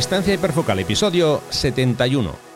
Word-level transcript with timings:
Distancia 0.00 0.32
hiperfocal, 0.32 0.78
episodio 0.78 1.42
71. 1.50 2.49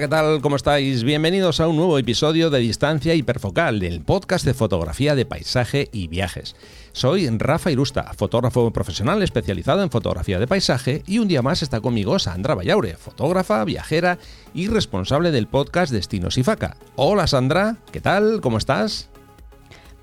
¿Qué 0.00 0.08
tal? 0.08 0.40
¿Cómo 0.40 0.56
estáis? 0.56 1.04
Bienvenidos 1.04 1.60
a 1.60 1.68
un 1.68 1.76
nuevo 1.76 1.98
episodio 1.98 2.48
de 2.48 2.58
Distancia 2.58 3.14
Hiperfocal, 3.14 3.80
del 3.80 4.00
podcast 4.00 4.46
de 4.46 4.54
fotografía 4.54 5.14
de 5.14 5.26
paisaje 5.26 5.90
y 5.92 6.08
viajes. 6.08 6.56
Soy 6.92 7.28
Rafa 7.28 7.70
Irusta, 7.70 8.10
fotógrafo 8.14 8.70
profesional 8.70 9.22
especializado 9.22 9.82
en 9.82 9.90
fotografía 9.90 10.38
de 10.38 10.46
paisaje 10.46 11.02
y 11.06 11.18
un 11.18 11.28
día 11.28 11.42
más 11.42 11.60
está 11.60 11.82
conmigo 11.82 12.18
Sandra 12.18 12.54
Vallaure, 12.54 12.96
fotógrafa, 12.96 13.62
viajera 13.66 14.16
y 14.54 14.68
responsable 14.68 15.32
del 15.32 15.48
podcast 15.48 15.92
Destinos 15.92 16.38
y 16.38 16.44
Faca. 16.44 16.78
Hola 16.96 17.26
Sandra, 17.26 17.76
¿qué 17.92 18.00
tal? 18.00 18.40
¿Cómo 18.40 18.56
estás? 18.56 19.10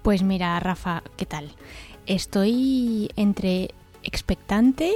Pues 0.04 0.22
mira, 0.22 0.60
Rafa, 0.60 1.02
¿qué 1.16 1.26
tal? 1.26 1.50
Estoy 2.05 3.10
entre 3.16 3.72
expectante 4.04 4.94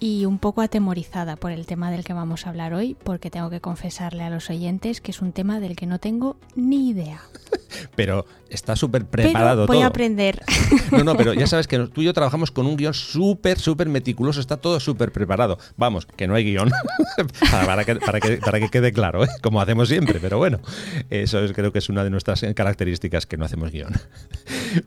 y 0.00 0.24
un 0.24 0.38
poco 0.38 0.62
atemorizada 0.62 1.36
por 1.36 1.52
el 1.52 1.66
tema 1.66 1.90
del 1.90 2.04
que 2.04 2.12
vamos 2.12 2.46
a 2.46 2.50
hablar 2.50 2.74
hoy, 2.74 2.96
porque 3.02 3.30
tengo 3.30 3.50
que 3.50 3.60
confesarle 3.60 4.22
a 4.22 4.30
los 4.30 4.50
oyentes 4.50 5.00
que 5.00 5.10
es 5.10 5.20
un 5.20 5.32
tema 5.32 5.60
del 5.60 5.76
que 5.76 5.86
no 5.86 5.98
tengo 5.98 6.36
ni 6.54 6.90
idea. 6.90 7.20
Pero 7.96 8.26
está 8.50 8.76
súper 8.76 9.04
preparado 9.04 9.66
voy 9.66 9.82
a 9.82 9.86
aprender. 9.86 10.42
No, 10.90 11.04
no, 11.04 11.16
pero 11.16 11.34
ya 11.34 11.46
sabes 11.46 11.66
que 11.68 11.78
tú 11.78 12.00
y 12.00 12.04
yo 12.04 12.14
trabajamos 12.14 12.50
con 12.50 12.66
un 12.66 12.76
guion 12.76 12.94
súper, 12.94 13.58
súper 13.58 13.88
meticuloso, 13.88 14.40
está 14.40 14.56
todo 14.56 14.80
súper 14.80 15.12
preparado. 15.12 15.58
Vamos, 15.76 16.06
que 16.06 16.26
no 16.26 16.34
hay 16.34 16.44
guion, 16.44 16.70
para, 17.50 17.84
que, 17.84 17.96
para, 17.96 18.20
que, 18.20 18.68
quede 18.70 18.92
claro, 18.92 19.24
¿eh? 19.24 19.28
como 19.42 19.60
hacemos 19.60 19.88
siempre, 19.88 20.18
pero 20.20 20.38
bueno, 20.38 20.60
eso 21.10 21.40
creo 21.54 21.72
que 21.72 21.78
es 21.78 21.88
una 21.88 22.04
de 22.04 22.10
nuestras 22.10 22.44
características, 22.54 23.26
que 23.26 23.36
no 23.36 23.44
hacemos 23.44 23.70
guion. 23.70 23.92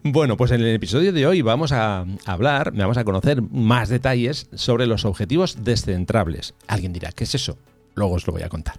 Bueno, 0.04 0.38
pues 0.38 0.52
en 0.52 0.62
el 0.62 0.76
episodio 0.76 1.14
de 1.14 1.28
hoy 1.28 1.42
vamos 1.42 1.72
a 1.72 2.06
hablar, 2.26 2.72
vamos 2.74 2.98
a 2.98 3.04
conocer 3.04 3.42
más 3.42 3.90
detalles 3.90 4.48
sobre 4.54 4.88
los 4.88 5.01
objetivos 5.06 5.64
descentrables. 5.64 6.54
Alguien 6.68 6.94
dirá, 6.94 7.12
¿qué 7.12 7.24
es 7.24 7.36
eso? 7.36 7.58
Luego 7.94 8.16
os 8.16 8.26
lo 8.26 8.34
voy 8.34 8.44
a 8.44 8.50
contar. 8.50 8.76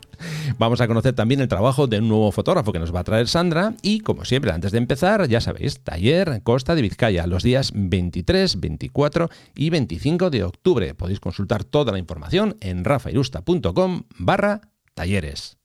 Vamos 0.58 0.80
a 0.80 0.88
conocer 0.88 1.14
también 1.14 1.40
el 1.40 1.48
trabajo 1.48 1.86
de 1.86 1.98
un 1.98 2.08
nuevo 2.08 2.32
fotógrafo 2.32 2.72
que 2.72 2.78
nos 2.78 2.94
va 2.94 3.00
a 3.00 3.04
traer 3.04 3.28
Sandra 3.28 3.74
y, 3.82 4.00
como 4.00 4.24
siempre, 4.24 4.52
antes 4.52 4.72
de 4.72 4.78
empezar, 4.78 5.28
ya 5.28 5.40
sabéis, 5.40 5.80
taller 5.80 6.42
Costa 6.42 6.74
de 6.74 6.82
Vizcaya 6.82 7.26
los 7.26 7.42
días 7.42 7.72
23, 7.74 8.60
24 8.60 9.30
y 9.54 9.70
25 9.70 10.30
de 10.30 10.44
octubre. 10.44 10.94
Podéis 10.94 11.20
consultar 11.20 11.64
toda 11.64 11.92
la 11.92 11.98
información 11.98 12.56
en 12.60 12.84
rafairusta.com 12.84 14.04
barra 14.18 14.62
talleres. 14.94 15.61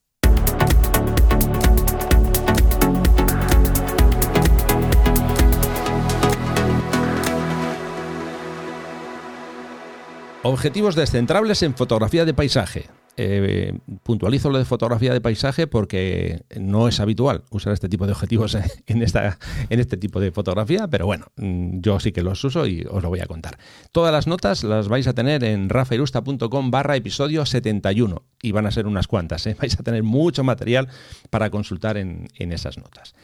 Objetivos 10.48 10.96
descentrables 10.96 11.62
en 11.62 11.76
fotografía 11.76 12.24
de 12.24 12.34
paisaje. 12.34 12.86
Eh, 13.18 13.78
puntualizo 14.04 14.50
lo 14.50 14.58
de 14.58 14.64
fotografía 14.64 15.12
de 15.12 15.20
paisaje 15.20 15.68
porque 15.68 16.46
no 16.58 16.88
es 16.88 17.02
habitual 17.02 17.44
usar 17.50 17.74
este 17.74 17.90
tipo 17.90 18.06
de 18.06 18.14
objetivos 18.14 18.56
en, 18.86 19.04
esta, 19.04 19.40
en 19.70 19.82
este 19.82 19.98
tipo 19.98 20.22
de 20.22 20.32
fotografía, 20.32 20.88
pero 20.88 21.06
bueno, 21.06 21.26
mm, 21.36 21.82
yo 21.82 22.00
sí 22.00 22.14
que 22.14 22.22
los 22.22 22.42
uso 22.46 22.66
y 22.66 22.88
os 22.90 23.04
lo 23.04 23.10
voy 23.10 23.20
a 23.20 23.26
contar. 23.26 23.58
Todas 23.92 24.14
las 24.14 24.26
notas 24.26 24.64
las 24.64 24.88
vais 24.88 25.08
a 25.08 25.14
tener 25.14 25.44
en 25.44 25.68
rafairusta.com 25.68 26.72
barra 26.72 26.96
episodio 26.96 27.46
71 27.46 28.24
y 28.42 28.54
van 28.54 28.68
a 28.68 28.72
ser 28.72 28.88
unas 28.88 29.08
cuantas, 29.08 29.46
¿eh? 29.48 29.58
vais 29.60 29.78
a 29.78 29.84
tener 29.84 30.04
mucho 30.04 30.46
material 30.46 30.88
para 31.30 31.50
consultar 31.50 31.98
en, 31.98 32.30
en 32.36 32.54
esas 32.54 32.78
notas. 32.78 33.16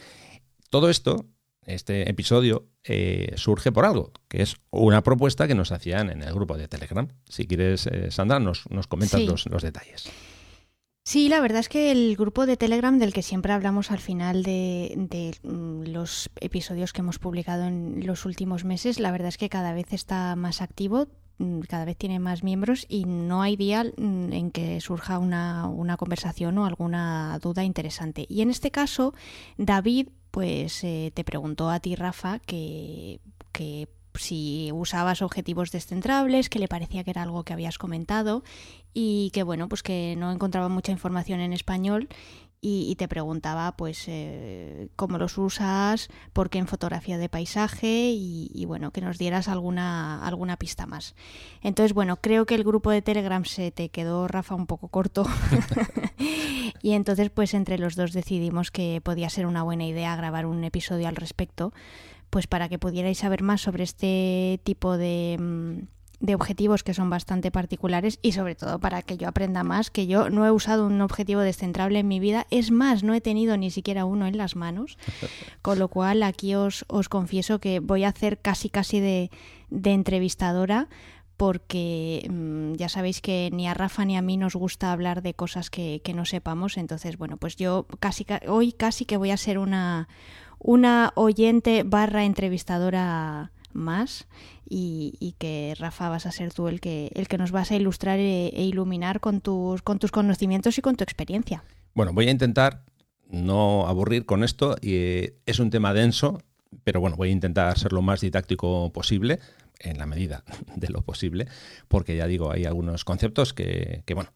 Todo 0.68 0.90
esto 0.90 1.24
este 1.66 2.10
episodio 2.10 2.68
eh, 2.82 3.32
surge 3.36 3.72
por 3.72 3.84
algo, 3.84 4.12
que 4.28 4.42
es 4.42 4.56
una 4.70 5.02
propuesta 5.02 5.48
que 5.48 5.54
nos 5.54 5.72
hacían 5.72 6.10
en 6.10 6.22
el 6.22 6.34
grupo 6.34 6.56
de 6.56 6.68
Telegram. 6.68 7.08
Si 7.28 7.46
quieres, 7.46 7.86
eh, 7.86 8.10
Sandra, 8.10 8.38
nos, 8.40 8.68
nos 8.70 8.86
comentas 8.86 9.22
los, 9.22 9.62
detalles. 9.62 10.10
Sí, 11.04 11.28
la 11.28 11.40
verdad 11.40 11.60
es 11.60 11.68
que 11.68 11.90
el 11.90 12.16
grupo 12.16 12.46
de 12.46 12.56
Telegram 12.56 12.98
del 12.98 13.12
que 13.12 13.22
siempre 13.22 13.52
hablamos 13.52 13.90
al 13.90 13.98
final 13.98 14.42
de, 14.42 15.36
mm, 15.42 15.82
los 15.84 16.30
episodios 16.40 16.92
que 16.92 17.02
hemos 17.02 17.18
publicado 17.18 17.64
en 17.64 18.06
los 18.06 18.24
últimos 18.24 18.64
meses, 18.64 19.00
la 19.00 19.10
verdad 19.10 19.28
es 19.28 19.36
que 19.36 19.50
cada 19.50 19.74
vez 19.74 19.92
está 19.92 20.34
más 20.34 20.62
activo, 20.62 21.08
mm, 21.38 21.60
cada 21.60 21.84
vez 21.84 21.96
tiene 21.96 22.18
más 22.20 22.42
miembros 22.42 22.86
y 22.88 23.04
no 23.04 23.42
hay 23.42 23.56
día 23.56 23.84
mm, 23.84 24.32
en 24.32 24.50
que 24.50 24.80
surja 24.80 25.18
una, 25.18 25.68
una 25.68 25.98
conversación 25.98 26.56
o 26.56 26.64
alguna 26.64 27.38
duda 27.42 27.64
interesante. 27.64 28.24
Y 28.28 28.40
en 28.40 28.48
este 28.48 28.70
caso, 28.70 29.12
David 29.58 30.08
pues 30.34 30.82
eh, 30.82 31.12
te 31.14 31.22
preguntó 31.22 31.70
a 31.70 31.78
ti, 31.78 31.94
Rafa, 31.94 32.40
que, 32.40 33.20
que 33.52 33.86
si 34.14 34.68
usabas 34.72 35.22
objetivos 35.22 35.70
descentrables, 35.70 36.48
que 36.48 36.58
le 36.58 36.66
parecía 36.66 37.04
que 37.04 37.12
era 37.12 37.22
algo 37.22 37.44
que 37.44 37.52
habías 37.52 37.78
comentado 37.78 38.42
y 38.92 39.30
que 39.32 39.44
bueno, 39.44 39.68
pues 39.68 39.84
que 39.84 40.16
no 40.18 40.32
encontraba 40.32 40.68
mucha 40.68 40.90
información 40.90 41.38
en 41.38 41.52
español 41.52 42.08
y, 42.66 42.94
te 42.96 43.08
preguntaba 43.08 43.76
pues 43.76 44.04
eh, 44.06 44.88
cómo 44.96 45.18
los 45.18 45.36
usas, 45.36 46.08
por 46.32 46.48
qué 46.48 46.58
en 46.58 46.66
fotografía 46.66 47.18
de 47.18 47.28
paisaje 47.28 48.10
y, 48.10 48.64
bueno, 48.66 48.90
que 48.90 49.02
nos 49.02 49.18
dieras 49.18 49.48
alguna, 49.48 50.26
alguna 50.26 50.56
pista 50.56 50.86
más. 50.86 51.14
Entonces, 51.62 51.92
bueno, 51.92 52.16
creo 52.22 52.46
que 52.46 52.54
el 52.54 52.64
grupo 52.64 52.90
de 52.90 53.02
Telegram 53.02 53.44
se 53.44 53.70
te 53.70 53.90
quedó, 53.90 54.28
Rafa, 54.28 54.54
un 54.54 54.66
poco 54.66 54.88
corto 54.88 55.26
y 56.82 56.92
entonces 56.92 57.28
pues 57.28 57.52
entre 57.52 57.76
los 57.76 57.96
dos 57.96 58.14
decidimos 58.14 58.70
que 58.70 59.02
podía 59.04 59.28
ser 59.28 59.44
una 59.44 59.62
buena 59.62 59.84
idea 59.84 60.16
grabar 60.16 60.46
un 60.46 60.64
episodio 60.64 61.08
al 61.08 61.16
respecto, 61.16 61.74
pues 62.30 62.46
para 62.46 62.70
que 62.70 62.78
pudierais 62.78 63.18
saber 63.18 63.42
más 63.42 63.60
sobre 63.60 63.84
este 63.84 64.58
tipo 64.64 64.96
de 64.96 65.36
mm, 65.38 65.86
de 66.24 66.34
objetivos 66.34 66.82
que 66.82 66.94
son 66.94 67.10
bastante 67.10 67.50
particulares 67.50 68.18
y 68.22 68.32
sobre 68.32 68.54
todo 68.54 68.78
para 68.78 69.02
que 69.02 69.18
yo 69.18 69.28
aprenda 69.28 69.62
más, 69.62 69.90
que 69.90 70.06
yo 70.06 70.30
no 70.30 70.46
he 70.46 70.50
usado 70.50 70.86
un 70.86 71.00
objetivo 71.02 71.42
descentrable 71.42 71.98
en 71.98 72.08
mi 72.08 72.18
vida, 72.18 72.46
es 72.50 72.70
más, 72.70 73.02
no 73.02 73.12
he 73.12 73.20
tenido 73.20 73.58
ni 73.58 73.70
siquiera 73.70 74.06
uno 74.06 74.26
en 74.26 74.38
las 74.38 74.56
manos, 74.56 74.96
con 75.62 75.78
lo 75.78 75.88
cual 75.88 76.22
aquí 76.22 76.54
os, 76.54 76.86
os 76.88 77.10
confieso 77.10 77.58
que 77.58 77.80
voy 77.80 78.04
a 78.04 78.08
hacer 78.08 78.38
casi 78.38 78.70
casi 78.70 79.00
de, 79.00 79.30
de 79.68 79.92
entrevistadora 79.92 80.88
porque 81.36 82.26
mm, 82.30 82.74
ya 82.74 82.88
sabéis 82.88 83.20
que 83.20 83.50
ni 83.52 83.68
a 83.68 83.74
Rafa 83.74 84.06
ni 84.06 84.16
a 84.16 84.22
mí 84.22 84.38
nos 84.38 84.54
gusta 84.54 84.92
hablar 84.92 85.20
de 85.20 85.34
cosas 85.34 85.68
que, 85.68 86.00
que 86.02 86.14
no 86.14 86.24
sepamos, 86.24 86.78
entonces 86.78 87.18
bueno, 87.18 87.36
pues 87.36 87.56
yo 87.56 87.86
casi 88.00 88.24
hoy 88.48 88.72
casi 88.72 89.04
que 89.04 89.18
voy 89.18 89.30
a 89.30 89.36
ser 89.36 89.58
una, 89.58 90.08
una 90.58 91.12
oyente 91.16 91.82
barra 91.82 92.24
entrevistadora 92.24 93.50
más 93.74 94.26
y, 94.68 95.34
que 95.38 95.74
Rafa 95.78 96.08
vas 96.08 96.26
a 96.26 96.32
ser 96.32 96.52
tú 96.52 96.68
el 96.68 96.80
que, 96.80 97.10
el 97.14 97.28
que 97.28 97.38
nos 97.38 97.50
vas 97.50 97.70
a 97.70 97.76
ilustrar 97.76 98.18
e, 98.18 98.48
e, 98.48 98.64
iluminar 98.64 99.20
con 99.20 99.40
tus, 99.40 99.82
con 99.82 99.98
tus 99.98 100.10
conocimientos 100.10 100.78
y 100.78 100.82
con 100.82 100.96
tu 100.96 101.04
experiencia. 101.04 101.64
Bueno, 101.94 102.12
voy 102.12 102.28
a 102.28 102.30
intentar 102.30 102.84
no 103.28 103.86
aburrir 103.86 104.26
con 104.26 104.44
esto. 104.44 104.76
Y 104.80 104.94
eh, 104.94 105.34
es 105.46 105.58
un 105.58 105.70
tema 105.70 105.92
denso, 105.92 106.40
pero 106.84 107.00
bueno, 107.00 107.16
voy 107.16 107.28
a 107.28 107.32
intentar 107.32 107.78
ser 107.78 107.92
lo 107.92 108.02
más 108.02 108.20
didáctico 108.20 108.92
posible 108.92 109.40
en 109.80 109.98
la 109.98 110.06
medida 110.06 110.44
de 110.76 110.88
lo 110.88 111.02
posible, 111.02 111.46
porque 111.88 112.16
ya 112.16 112.26
digo, 112.26 112.50
hay 112.50 112.64
algunos 112.64 113.04
conceptos 113.04 113.52
que, 113.52 114.02
bueno, 114.14 114.30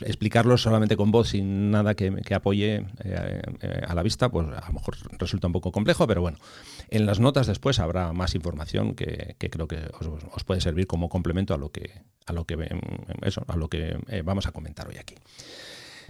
explicarlos 0.00 0.62
solamente 0.62 0.96
con 0.96 1.10
voz 1.10 1.30
sin 1.30 1.70
nada 1.70 1.94
que, 1.94 2.34
apoye 2.34 2.86
eh, 3.04 3.42
eh, 3.60 3.82
a 3.86 3.94
la 3.94 4.02
vista, 4.02 4.28
pues 4.30 4.46
a 4.46 4.66
lo 4.66 4.72
mejor 4.72 4.96
resulta 5.18 5.46
un 5.46 5.52
poco 5.52 5.72
complejo, 5.72 6.06
pero 6.06 6.20
bueno, 6.20 6.38
en 6.90 7.06
las 7.06 7.20
notas 7.20 7.46
después 7.46 7.78
habrá 7.78 8.12
más 8.12 8.34
información 8.34 8.94
que, 8.94 9.36
creo 9.38 9.68
que 9.68 9.78
os, 10.34 10.44
puede 10.44 10.60
servir 10.60 10.86
como 10.86 11.08
complemento 11.08 11.54
a 11.54 11.58
lo 11.58 11.70
que, 11.70 12.02
a 12.26 12.32
lo 12.32 12.44
que, 12.44 12.56
eso, 13.22 13.44
a 13.48 13.56
lo 13.56 13.68
que 13.68 13.98
eh, 14.08 14.22
vamos 14.24 14.46
a 14.46 14.52
comentar 14.52 14.88
hoy 14.88 14.96
aquí. 14.98 15.14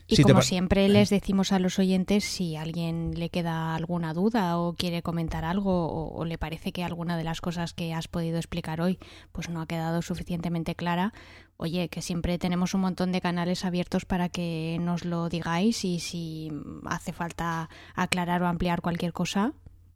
Y 0.06 0.22
como 0.22 0.42
siempre 0.42 0.88
les 0.88 1.08
decimos 1.08 1.52
a 1.52 1.58
los 1.58 1.78
oyentes 1.78 2.24
si 2.24 2.56
alguien 2.56 3.18
le 3.18 3.30
queda 3.30 3.74
alguna 3.74 4.12
duda 4.12 4.58
o 4.58 4.74
quiere 4.74 5.02
comentar 5.02 5.44
algo 5.44 6.12
o, 6.14 6.24
le 6.24 6.36
parece 6.36 6.72
que 6.72 6.84
alguna 6.84 7.16
de 7.16 7.24
las 7.24 7.40
cosas 7.40 7.72
que 7.72 7.94
has 7.94 8.06
podido 8.08 8.36
explicar 8.36 8.80
hoy 8.80 8.98
pues 9.32 9.48
no 9.48 9.62
ha 9.62 9.66
quedado 9.66 10.02
suficientemente 10.02 10.74
clara, 10.74 11.14
oye, 11.56 11.88
que 11.88 12.02
siempre 12.02 12.38
tenemos 12.38 12.74
un 12.74 12.82
montón 12.82 13.12
de 13.12 13.22
canales 13.22 13.64
abiertos 13.64 14.04
para 14.04 14.28
que 14.28 14.76
nos 14.80 15.04
lo 15.04 15.28
digáis 15.28 15.84
y 15.84 16.00
si 16.00 16.52
hace 16.84 17.12
falta 17.12 17.70
aclarar 17.94 18.42
o 18.42 18.46
ampliar 18.46 18.82
cualquier 18.82 19.12
cosa, 19.12 19.54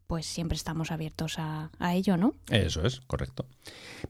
pues 0.09 0.25
siempre 0.25 0.57
estamos 0.57 0.91
abiertos 0.91 1.35
a, 1.39 1.71
ello, 1.93 2.17
¿no? 2.17 2.35
Eso 2.51 2.85
es, 2.85 3.01
correcto. 3.07 3.45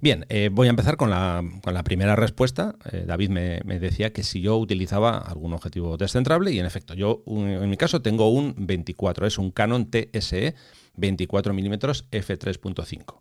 Bien, 0.01 0.25
eh, 0.29 0.49
voy 0.51 0.69
a 0.69 0.71
empezar 0.71 0.97
con 0.97 1.11
la, 1.11 1.43
con 1.61 1.75
la 1.75 1.83
primera 1.83 2.15
respuesta. 2.15 2.77
Eh, 2.93 3.03
David 3.05 3.31
me, 3.31 3.79
decía 3.81 4.13
que 4.13 4.23
si 4.23 4.41
yo 4.41 4.57
utilizaba 4.57 5.19
algún 5.19 5.53
objetivo 5.53 5.97
descentrable, 5.97 6.53
y 6.53 6.61
en 6.61 6.67
efecto, 6.67 6.95
yo 6.95 7.25
en 7.27 7.69
mi 7.69 7.77
caso 7.77 8.01
tengo 8.01 8.31
un 8.31 8.55
24, 8.57 9.27
es 9.27 9.39
un 9.39 9.51
Canon 9.51 9.91
TSE 9.91 10.55
24 10.95 11.53
mm 11.53 11.73
f3.5. 11.73 13.21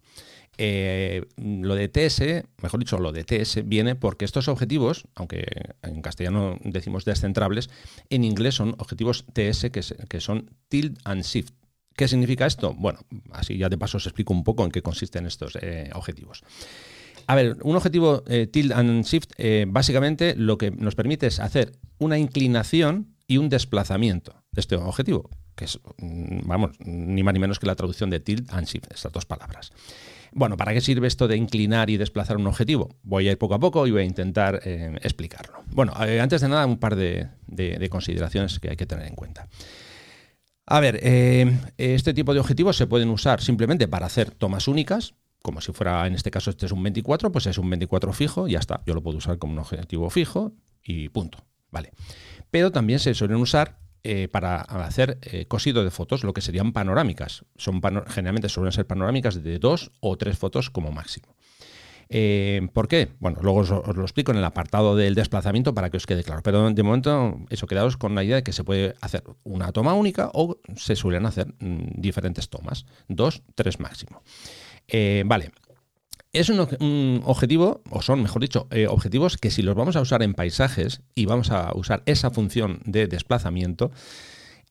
Eh, 0.60 1.26
lo 1.38 1.74
de 1.74 1.88
TS, 1.88 2.46
mejor 2.62 2.80
dicho, 2.80 3.00
lo 3.00 3.12
de 3.12 3.24
TS 3.24 3.68
viene 3.68 3.96
porque 3.96 4.24
estos 4.24 4.48
objetivos, 4.48 5.06
aunque 5.16 5.46
en 5.82 6.04
castellano 6.04 6.60
decimos 6.64 7.06
descentrables, 7.06 7.72
en 8.12 8.24
inglés 8.24 8.54
son 8.54 8.76
objetivos 8.78 9.26
TS 9.34 9.72
que, 9.72 9.82
que 10.08 10.20
son 10.22 10.52
tilt 10.70 11.00
and 11.06 11.24
shift. 11.24 11.56
¿Qué 11.98 12.08
significa 12.08 12.46
esto? 12.46 12.74
Bueno, 12.74 13.00
así 13.32 13.58
ya 13.58 13.68
de 13.68 13.78
paso 13.78 13.98
os 13.98 14.06
explico 14.06 14.34
un 14.34 14.46
poco 14.46 14.64
en 14.64 14.72
qué 14.72 14.82
consisten 14.82 15.26
estos 15.26 15.58
eh, 15.62 15.90
objetivos. 15.94 16.44
A 17.26 17.36
ver, 17.36 17.58
un 17.64 17.76
objetivo 17.76 18.24
eh, 18.28 18.48
tilt 18.48 18.72
and 18.72 19.04
shift 19.04 19.34
básicamente 19.68 20.34
lo 20.38 20.58
que 20.58 20.72
nos 20.72 20.96
permite 20.96 21.28
es 21.28 21.42
hacer 21.42 21.74
una 21.98 22.18
inclinación 22.18 23.18
y 23.28 23.38
un 23.38 23.50
desplazamiento 23.50 24.44
de 24.52 24.62
este 24.62 24.76
objetivo, 24.76 25.30
que 25.56 25.66
es, 25.66 25.80
mm, 25.98 26.48
vamos, 26.48 26.72
ni 26.80 27.24
más 27.24 27.34
ni 27.34 27.40
menos 27.40 27.60
que 27.60 27.68
la 27.68 27.76
traducción 27.76 28.10
de 28.10 28.22
tilt 28.22 28.50
and 28.54 28.68
shift, 28.68 28.90
estas 28.94 29.12
dos 29.12 29.26
palabras. 29.26 29.74
Bueno, 30.32 30.58
¿para 30.58 30.74
qué 30.74 30.82
sirve 30.82 31.08
esto 31.08 31.28
de 31.28 31.36
inclinar 31.36 31.90
y 31.90 31.98
desplazar 31.98 32.38
un 32.38 32.48
objetivo? 32.48 32.96
Voy 33.04 33.28
a 33.28 33.32
ir 33.32 33.38
poco 33.38 33.56
a 33.56 33.60
poco 33.60 33.88
y 33.88 33.92
voy 33.92 34.02
a 34.02 34.06
intentar 34.06 34.62
eh, 34.64 34.98
explicarlo. 35.02 35.64
Bueno, 35.72 35.94
eh, 36.06 36.20
antes 36.20 36.42
de 36.42 36.50
nada, 36.50 36.66
un 36.66 36.78
par 36.78 36.96
de, 36.96 37.30
consideraciones 37.90 38.60
que 38.60 38.70
hay 38.70 38.78
que 38.78 38.86
tener 38.86 39.08
en 39.08 39.16
cuenta. 39.16 39.48
A 40.70 40.82
ver, 40.82 41.00
eh, 41.02 41.58
este 41.78 42.14
tipo 42.14 42.34
de 42.34 42.42
objetivos 42.42 42.76
se 42.76 42.88
pueden 42.88 43.10
usar 43.10 43.42
simplemente 43.42 43.88
para 43.88 44.06
hacer 44.06 44.32
tomas 44.32 44.68
únicas, 44.68 45.14
como 45.42 45.62
si 45.62 45.72
fuera, 45.72 46.06
en 46.06 46.14
este 46.14 46.30
caso, 46.30 46.50
este 46.50 46.66
es 46.66 46.74
un 46.74 46.84
24, 46.84 47.32
pues 47.32 47.46
es 47.48 47.58
un 47.58 47.70
24 47.70 48.12
fijo, 48.12 48.50
ya 48.50 48.60
está. 48.60 48.82
Yo 48.86 48.94
lo 48.94 49.02
puedo 49.02 49.18
usar 49.18 49.38
como 49.38 49.54
un 49.54 49.60
objetivo 49.60 50.10
fijo 50.10 50.52
y 50.84 51.08
punto. 51.08 51.38
Vale. 51.72 51.94
Pero 52.52 52.74
también 52.74 53.00
se 53.00 53.14
suelen 53.14 53.38
usar 53.38 53.80
eh, 54.04 54.28
para 54.28 54.58
hacer 54.60 55.20
eh, 55.22 55.46
cosido 55.48 55.86
de 55.86 55.92
fotos, 55.92 56.26
lo 56.26 56.34
que 56.34 56.42
serían 56.42 56.74
panorámicas. 56.74 57.46
Son 57.56 57.82
generalmente 58.10 58.50
suelen 58.50 58.74
ser 58.74 58.86
panorámicas 58.86 59.42
de 59.42 59.60
dos 59.60 59.92
o 60.02 60.18
tres 60.18 60.38
fotos 60.38 60.70
como 60.70 60.92
máximo. 60.92 61.37
Eh, 62.10 62.68
¿Por 62.74 62.88
qué? 62.88 63.10
Bueno, 63.20 63.40
luego 63.42 63.60
os, 63.60 63.70
lo 63.70 64.02
explico 64.04 64.32
en 64.32 64.38
el 64.38 64.46
apartado 64.46 64.96
del 64.96 65.16
desplazamiento 65.16 65.74
para 65.74 65.90
que 65.90 65.98
os 65.98 66.06
quede 66.06 66.24
claro. 66.24 66.42
Pero 66.44 66.70
de 66.70 66.84
momento, 66.84 67.40
eso, 67.50 67.68
quedaos 67.68 67.98
con 67.98 68.16
la 68.16 68.24
idea 68.24 68.38
de 68.38 68.44
que 68.44 68.54
se 68.54 68.64
puede 68.64 68.96
hacer 69.02 69.24
una 69.44 69.72
toma 69.72 69.94
única 69.94 70.30
o 70.34 70.58
se 70.76 70.96
suelen 70.96 71.26
hacer 71.26 71.48
mm, 71.60 72.00
diferentes 72.00 72.50
tomas, 72.50 72.86
dos, 73.08 73.44
tres 73.56 73.80
máximo. 73.80 74.22
vale, 75.26 75.52
es 76.34 76.50
un, 76.50 77.22
objetivo, 77.26 77.82
o 77.90 78.02
son, 78.02 78.22
mejor 78.22 78.42
dicho, 78.42 78.68
eh, 78.72 78.88
objetivos 78.88 79.38
que 79.38 79.50
si 79.50 79.62
los 79.62 79.76
vamos 79.76 79.96
a 79.96 80.02
usar 80.02 80.24
en 80.24 80.34
paisajes 80.34 81.02
y 81.16 81.26
vamos 81.26 81.52
a 81.52 81.72
usar 81.74 82.04
esa 82.06 82.32
función 82.32 82.82
de 82.86 83.08
desplazamiento, 83.08 83.92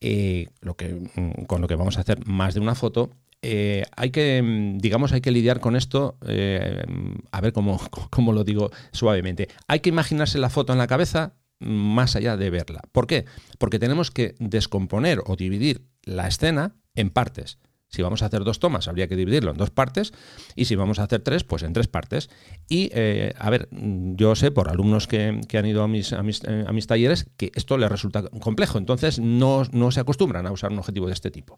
eh, 0.00 0.48
lo 0.60 0.76
que, 0.76 1.10
mm, 1.14 1.44
con 1.46 1.62
lo 1.62 1.68
que 1.68 1.74
vamos 1.74 1.96
a 1.96 2.02
hacer 2.02 2.24
más 2.26 2.54
de 2.54 2.60
una 2.60 2.74
foto, 2.74 3.10
eh, 3.48 3.84
hay 3.96 4.10
que, 4.10 4.42
mm, 4.42 4.78
digamos, 4.78 5.12
hay 5.12 5.20
que 5.20 5.30
lidiar 5.30 5.60
con 5.60 5.76
esto, 5.76 6.18
a 6.20 7.40
ver 7.40 7.52
cómo, 7.54 7.80
cómo 8.10 8.32
lo 8.32 8.44
digo 8.44 8.70
suavemente. 8.92 9.48
Hay 9.68 9.80
que 9.80 9.90
imaginarse 9.90 10.38
la 10.38 10.50
foto 10.50 10.72
en 10.72 10.78
la 10.78 10.86
cabeza 10.86 11.34
más 11.60 12.16
allá 12.16 12.36
de 12.36 12.50
verla. 12.50 12.82
¿Por 12.92 13.06
qué? 13.06 13.24
Porque 13.58 13.78
tenemos 13.78 14.10
que 14.10 14.34
descomponer 14.38 15.20
o 15.24 15.36
dividir 15.36 15.86
la 16.02 16.28
escena 16.28 16.76
en 16.94 17.10
partes. 17.10 17.58
Si 17.96 18.02
vamos 18.02 18.22
a 18.22 18.26
hacer 18.26 18.44
dos 18.44 18.60
tomas, 18.60 18.88
habría 18.88 19.08
que 19.08 19.16
dividirlo 19.16 19.52
en 19.52 19.56
dos 19.56 19.70
partes, 19.70 20.12
y 20.54 20.66
si 20.66 20.76
vamos 20.76 20.98
a 20.98 21.04
hacer 21.04 21.22
tres, 21.22 21.44
pues 21.44 21.62
en 21.62 21.72
tres 21.72 21.88
partes. 21.88 22.28
Y, 22.68 22.90
eh, 22.92 23.32
a 23.38 23.48
ver, 23.48 23.70
yo 23.70 24.34
sé 24.34 24.50
por 24.50 24.68
alumnos 24.68 25.06
que, 25.06 25.40
han 25.56 25.66
ido 25.66 25.82
a 25.82 25.88
mis, 25.88 26.12
a 26.12 26.22
mis, 26.22 26.44
eh, 26.44 26.66
a, 26.68 26.72
mis, 26.72 26.86
talleres 26.86 27.26
que 27.38 27.52
esto 27.54 27.78
les 27.78 27.90
resulta 27.90 28.28
complejo, 28.38 28.76
entonces 28.76 29.18
no, 29.18 29.62
no 29.72 29.90
se 29.92 30.00
acostumbran 30.00 30.46
a 30.46 30.52
usar 30.52 30.72
un 30.72 30.78
objetivo 30.78 31.06
de 31.06 31.14
este 31.14 31.30
tipo. 31.30 31.56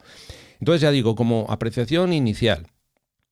Entonces 0.61 0.81
ya 0.81 0.93
digo, 0.93 1.17
como 1.17 1.46
apreciación 1.49 2.12
inicial, 2.12 2.69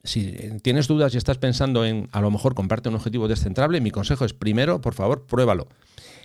si 0.02 0.32
tienes 0.62 0.88
dudas 0.88 1.14
y 1.14 1.18
estás 1.18 1.38
pensando 1.38 1.84
en 1.84 2.08
a 2.10 2.20
lo 2.20 2.32
mejor 2.32 2.56
comprarte 2.56 2.88
un 2.88 2.96
objetivo 2.96 3.28
descentrable, 3.28 3.80
mi 3.80 3.92
consejo 3.92 4.24
es 4.24 4.34
primero, 4.34 4.80
por 4.80 4.94
favor, 4.94 5.26
pruébalo 5.26 5.68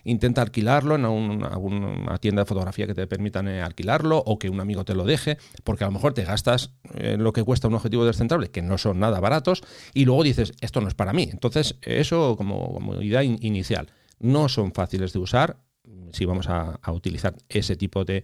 intenta 0.04 0.42
alquilarlo 0.42 0.96
en 0.96 1.06
alguna 1.44 2.18
tienda 2.18 2.44
de 2.44 2.46
fotografía 2.46 2.88
que 2.88 2.94
te 2.94 3.08
permitan 3.08 3.48
eh, 3.48 3.62
alquilarlo 3.62 4.18
o 4.26 4.40
que 4.40 4.50
un 4.50 4.60
amigo 4.60 4.86
te 4.86 4.96
lo 4.96 5.04
deje, 5.04 5.38
porque 5.64 5.84
a 5.84 5.88
lo 5.88 5.94
mejor 5.94 6.14
te 6.14 6.24
gastas 6.24 6.72
eh, 6.96 7.18
lo 7.18 7.34
que 7.34 7.44
cuesta 7.44 7.68
un 7.68 7.76
objetivo 7.76 8.06
descentrable, 8.06 8.50
que 8.50 8.62
no 8.62 8.78
son 8.78 9.00
nada 9.00 9.20
baratos, 9.20 9.64
y 9.94 10.06
luego 10.06 10.24
dices, 10.24 10.54
esto 10.62 10.82
no 10.82 10.88
es 10.88 10.94
para 10.94 11.14
mí. 11.14 11.30
Entonces, 11.32 11.78
eso 11.82 12.36
como, 12.38 12.80
idea 13.02 13.24
inicial. 13.24 13.92
No 14.20 14.50
son 14.50 14.72
fáciles 14.72 15.14
de 15.14 15.20
usar, 15.20 15.58
si 16.12 16.26
vamos 16.26 16.48
a, 16.50 16.80
utilizar 16.92 17.36
ese 17.50 17.76
tipo 17.76 18.06
de, 18.06 18.24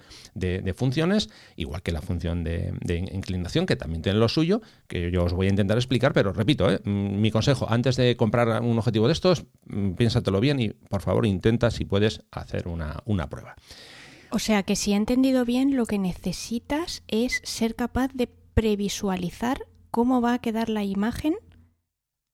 funciones, 0.76 1.30
igual 1.56 1.82
que 1.82 1.92
la 1.92 2.02
función 2.02 2.44
de, 2.44 2.74
inclinación, 3.12 3.66
que 3.66 3.76
también 3.76 4.02
tiene 4.02 4.20
lo 4.20 4.30
suyo, 4.30 4.62
que 4.88 5.12
yo 5.12 5.24
os 5.24 5.34
voy 5.34 5.48
a 5.48 5.50
intentar 5.50 5.78
explicar, 5.78 6.14
pero 6.14 6.34
repito, 6.34 6.72
¿eh? 6.72 6.80
mm, 6.84 7.20
mi 7.20 7.32
consejo, 7.32 7.68
antes 7.70 7.96
de 7.96 8.16
comprar 8.16 8.62
un 8.62 8.78
objetivo 8.78 9.08
de 9.08 9.14
estos, 9.14 9.46
mm, 9.68 9.92
piénsatelo 9.94 10.40
bien 10.40 10.60
y 10.60 10.70
por 10.70 11.02
favor 11.02 11.26
intenta 11.26 11.72
si 11.72 11.86
puedes 11.86 12.22
hacer 12.32 12.68
una, 12.68 13.02
una 13.06 13.30
prueba. 13.30 13.56
O 14.30 14.40
sea 14.40 14.64
que 14.64 14.76
si 14.76 14.92
he 14.92 14.96
entendido 14.96 15.46
bien, 15.46 15.78
lo 15.78 15.86
que 15.86 15.98
necesitas 15.98 17.04
es 17.08 17.42
ser 17.44 17.76
capaz 17.76 18.12
de 18.14 18.28
previsualizar 18.28 19.68
cómo 19.90 20.22
va 20.22 20.34
a 20.34 20.40
quedar 20.40 20.70
la 20.70 20.84
imagen 20.84 21.36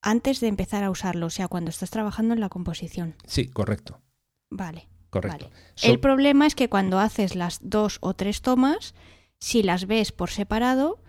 antes 0.02 0.40
de 0.40 0.48
empezar 0.48 0.84
a 0.84 0.90
usarlo, 0.90 1.28
o 1.28 1.30
sea, 1.30 1.48
cuando 1.48 1.70
estás 1.70 1.92
trabajando 1.92 2.34
en 2.34 2.42
la 2.42 2.50
composición. 2.50 3.16
Sí, 3.26 3.48
correcto. 3.48 4.02
Vale. 4.50 4.90
Correcto. 5.14 5.52
El 5.84 6.00
problema 6.00 6.48
es 6.48 6.56
que 6.56 6.70
cuando 6.70 6.98
haces 6.98 7.36
las 7.36 7.60
dos 7.62 8.00
o 8.02 8.16
tres 8.16 8.42
tomas, 8.42 8.96
si 9.40 9.62
las 9.62 9.86
ves 9.86 10.12
por 10.12 10.32
separado, 10.32 11.04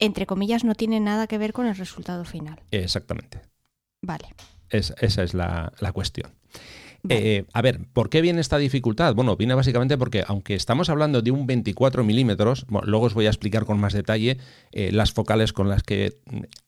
entre 0.00 0.26
comillas, 0.26 0.64
no 0.64 0.74
tiene 0.74 0.98
nada 0.98 1.28
que 1.28 1.38
ver 1.38 1.52
con 1.52 1.66
el 1.66 1.76
resultado 1.76 2.24
final. 2.24 2.60
Exactamente. 2.72 3.40
Vale. 4.02 4.34
esa 4.68 5.22
es 5.22 5.32
la, 5.32 5.70
cuestión. 5.94 6.32
Eh, 7.08 7.44
a 7.52 7.62
ver, 7.62 7.86
¿por 7.92 8.10
qué 8.10 8.20
viene 8.20 8.40
esta 8.40 8.58
dificultad? 8.58 9.14
Bueno, 9.14 9.36
viene 9.36 9.54
básicamente 9.54 9.96
porque 9.96 10.24
aunque 10.26 10.56
estamos 10.56 10.90
hablando 10.90 11.22
de 11.22 11.30
un 11.30 11.46
24 11.46 12.02
milímetros, 12.02 12.66
luego 12.82 13.06
os 13.06 13.14
voy 13.14 13.26
a 13.26 13.30
explicar 13.30 13.64
con 13.64 13.78
más 13.78 13.92
detalle 13.92 14.38
eh, 14.72 14.90
las 14.90 15.12
focales 15.12 15.52
con 15.52 15.68
las 15.68 15.84
que 15.84 16.18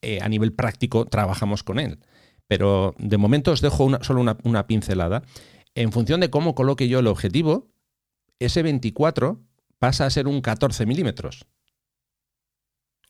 eh, 0.01 0.21
a 0.23 0.29
nivel 0.29 0.53
práctico 0.53 1.07
trabajamos 1.07 1.65
con 1.65 1.81
él. 1.81 1.99
Pero 2.47 2.95
de 2.99 3.19
momento 3.19 3.51
os 3.51 3.63
dejo 3.63 3.91
solo 4.05 4.37
una 4.45 4.67
pincelada 4.69 5.25
en 5.75 5.93
función 5.93 6.21
de 6.21 6.31
cómo 6.31 6.55
coloque 6.55 6.89
yo 6.89 6.99
el 6.99 7.07
objetivo, 7.07 7.69
ese 8.39 8.63
24 8.63 9.41
pasa 9.79 10.07
a 10.07 10.11
ser 10.11 10.29
un 10.29 10.41
14 10.41 10.87
milímetros 10.87 11.47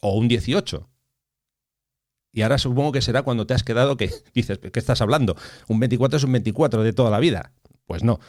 o 0.00 0.16
un 0.16 0.28
18. 0.28 0.88
Y 2.34 2.42
ahora 2.42 2.58
supongo 2.58 2.92
que 2.92 3.02
será 3.02 3.22
cuando 3.22 3.46
te 3.46 3.54
has 3.54 3.62
quedado 3.62 3.96
que 3.96 4.10
dices, 4.34 4.58
¿qué 4.58 4.78
estás 4.78 5.00
hablando? 5.00 5.36
Un 5.68 5.80
24 5.80 6.16
es 6.16 6.24
un 6.24 6.32
24 6.32 6.82
de 6.82 6.92
toda 6.92 7.10
la 7.10 7.20
vida. 7.20 7.52
Pues 7.86 8.02
no. 8.02 8.20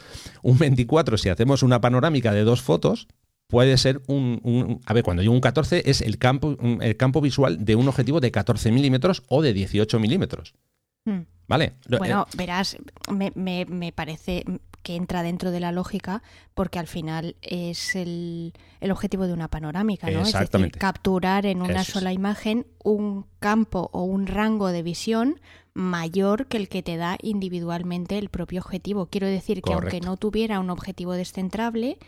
Un 0.42 0.58
24, 0.58 1.16
si 1.16 1.28
hacemos 1.28 1.62
una 1.62 1.80
panorámica 1.80 2.32
de 2.32 2.44
dos 2.44 2.60
fotos, 2.60 3.08
puede 3.48 3.78
ser 3.78 4.02
un... 4.08 4.80
a 4.84 4.92
ver, 4.92 5.04
cuando 5.04 5.22
digo 5.22 5.32
un 5.32 5.40
14 5.40 5.88
es 5.88 6.00
el 6.00 6.18
campo, 6.18 6.56
el 6.80 6.96
campo 6.96 7.20
visual 7.20 7.64
de 7.64 7.76
un 7.76 7.88
objetivo 7.88 8.20
de 8.20 8.30
14 8.30 8.72
milímetros 8.72 9.22
o 9.28 9.42
de 9.42 9.54
18 9.54 9.98
milímetros. 10.00 10.54
Hmm. 11.04 11.22
¿Vale? 11.46 11.74
Bueno, 11.88 12.26
eh, 12.32 12.36
verás, 12.36 12.76
me, 13.12 13.32
me, 13.34 13.92
parece 13.92 14.44
que 14.82 14.96
entra 14.96 15.22
dentro 15.22 15.50
de 15.50 15.60
la 15.60 15.72
lógica 15.72 16.22
porque 16.54 16.78
al 16.78 16.86
final 16.86 17.36
es 17.42 17.96
el, 17.96 18.54
el 18.80 18.90
objetivo 18.90 19.26
de 19.26 19.34
una 19.34 19.48
panorámica, 19.48 20.10
¿no? 20.10 20.22
Es 20.22 20.32
decir, 20.32 20.72
capturar 20.72 21.44
en 21.44 21.60
una 21.60 21.84
sola 21.84 22.12
imagen 22.12 22.66
un 22.82 23.26
campo 23.40 23.90
o 23.92 24.04
un 24.04 24.26
rango 24.26 24.68
de 24.68 24.82
visión 24.82 25.40
mayor 25.74 26.46
que 26.46 26.56
el 26.56 26.68
que 26.68 26.82
te 26.82 26.96
da 26.96 27.18
individualmente 27.20 28.16
el 28.16 28.30
propio 28.30 28.62
objetivo. 28.62 29.06
Quiero 29.06 29.26
decir 29.26 29.60
que 29.60 29.74
aunque 29.74 30.00
no 30.00 30.16
tuviera 30.16 30.60
un 30.60 30.70
objetivo 30.70 31.12
descentrable, 31.12 31.98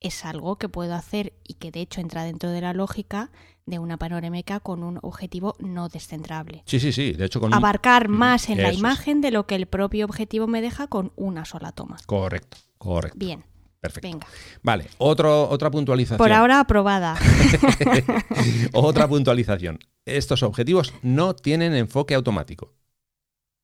es 0.00 0.24
algo 0.24 0.56
que 0.56 0.68
puedo 0.68 0.94
hacer 0.94 1.32
y 1.42 1.54
que 1.54 1.70
de 1.70 1.80
hecho 1.80 2.00
entra 2.00 2.24
dentro 2.24 2.50
de 2.50 2.60
la 2.60 2.74
lógica 2.74 3.30
de 3.66 3.78
una 3.78 3.96
panorámica 3.96 4.60
con 4.60 4.82
un 4.82 4.98
objetivo 5.02 5.56
no 5.58 5.88
descentrable. 5.88 6.62
Sí, 6.66 6.80
sí, 6.80 6.92
sí. 6.92 7.12
De 7.12 7.26
hecho, 7.26 7.40
con 7.40 7.54
abarcar 7.54 8.08
más 8.08 8.48
en 8.48 8.62
la 8.62 8.72
imagen 8.72 9.20
de 9.20 9.30
lo 9.30 9.46
que 9.46 9.54
el 9.54 9.66
propio 9.66 10.04
objetivo 10.04 10.46
me 10.46 10.60
deja 10.60 10.86
con 10.86 11.12
una 11.16 11.44
sola 11.44 11.72
toma. 11.72 11.96
Correcto, 12.06 12.58
correcto. 12.78 13.18
Bien. 13.18 13.44
Perfecto. 13.80 14.08
Venga. 14.08 14.26
Vale, 14.62 14.86
Otro, 14.96 15.46
otra 15.50 15.70
puntualización. 15.70 16.16
Por 16.16 16.32
ahora 16.32 16.58
aprobada. 16.60 17.16
otra 18.72 19.06
puntualización. 19.06 19.78
Estos 20.06 20.42
objetivos 20.42 20.94
no 21.02 21.34
tienen 21.34 21.74
enfoque 21.74 22.14
automático. 22.14 22.72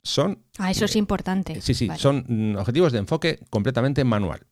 Son. 0.02 0.42
Ah, 0.58 0.70
eso 0.70 0.84
es 0.84 0.96
importante. 0.96 1.60
Sí, 1.62 1.72
sí, 1.74 1.88
son 1.96 2.24
mm, 2.26 2.56
objetivos 2.56 2.92
de 2.92 2.98
enfoque 2.98 3.40
completamente 3.48 4.04
manual. 4.04 4.46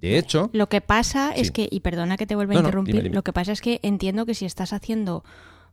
De 0.00 0.18
hecho. 0.18 0.50
Lo 0.52 0.68
que 0.68 0.80
pasa 0.80 1.32
es 1.32 1.50
que, 1.50 1.68
y 1.70 1.80
perdona 1.80 2.16
que 2.16 2.26
te 2.26 2.34
vuelva 2.34 2.54
a 2.54 2.58
interrumpir, 2.58 3.14
lo 3.14 3.22
que 3.22 3.32
pasa 3.32 3.52
es 3.52 3.60
que 3.60 3.80
entiendo 3.82 4.26
que 4.26 4.34
si 4.34 4.44
estás 4.44 4.72
haciendo 4.72 5.24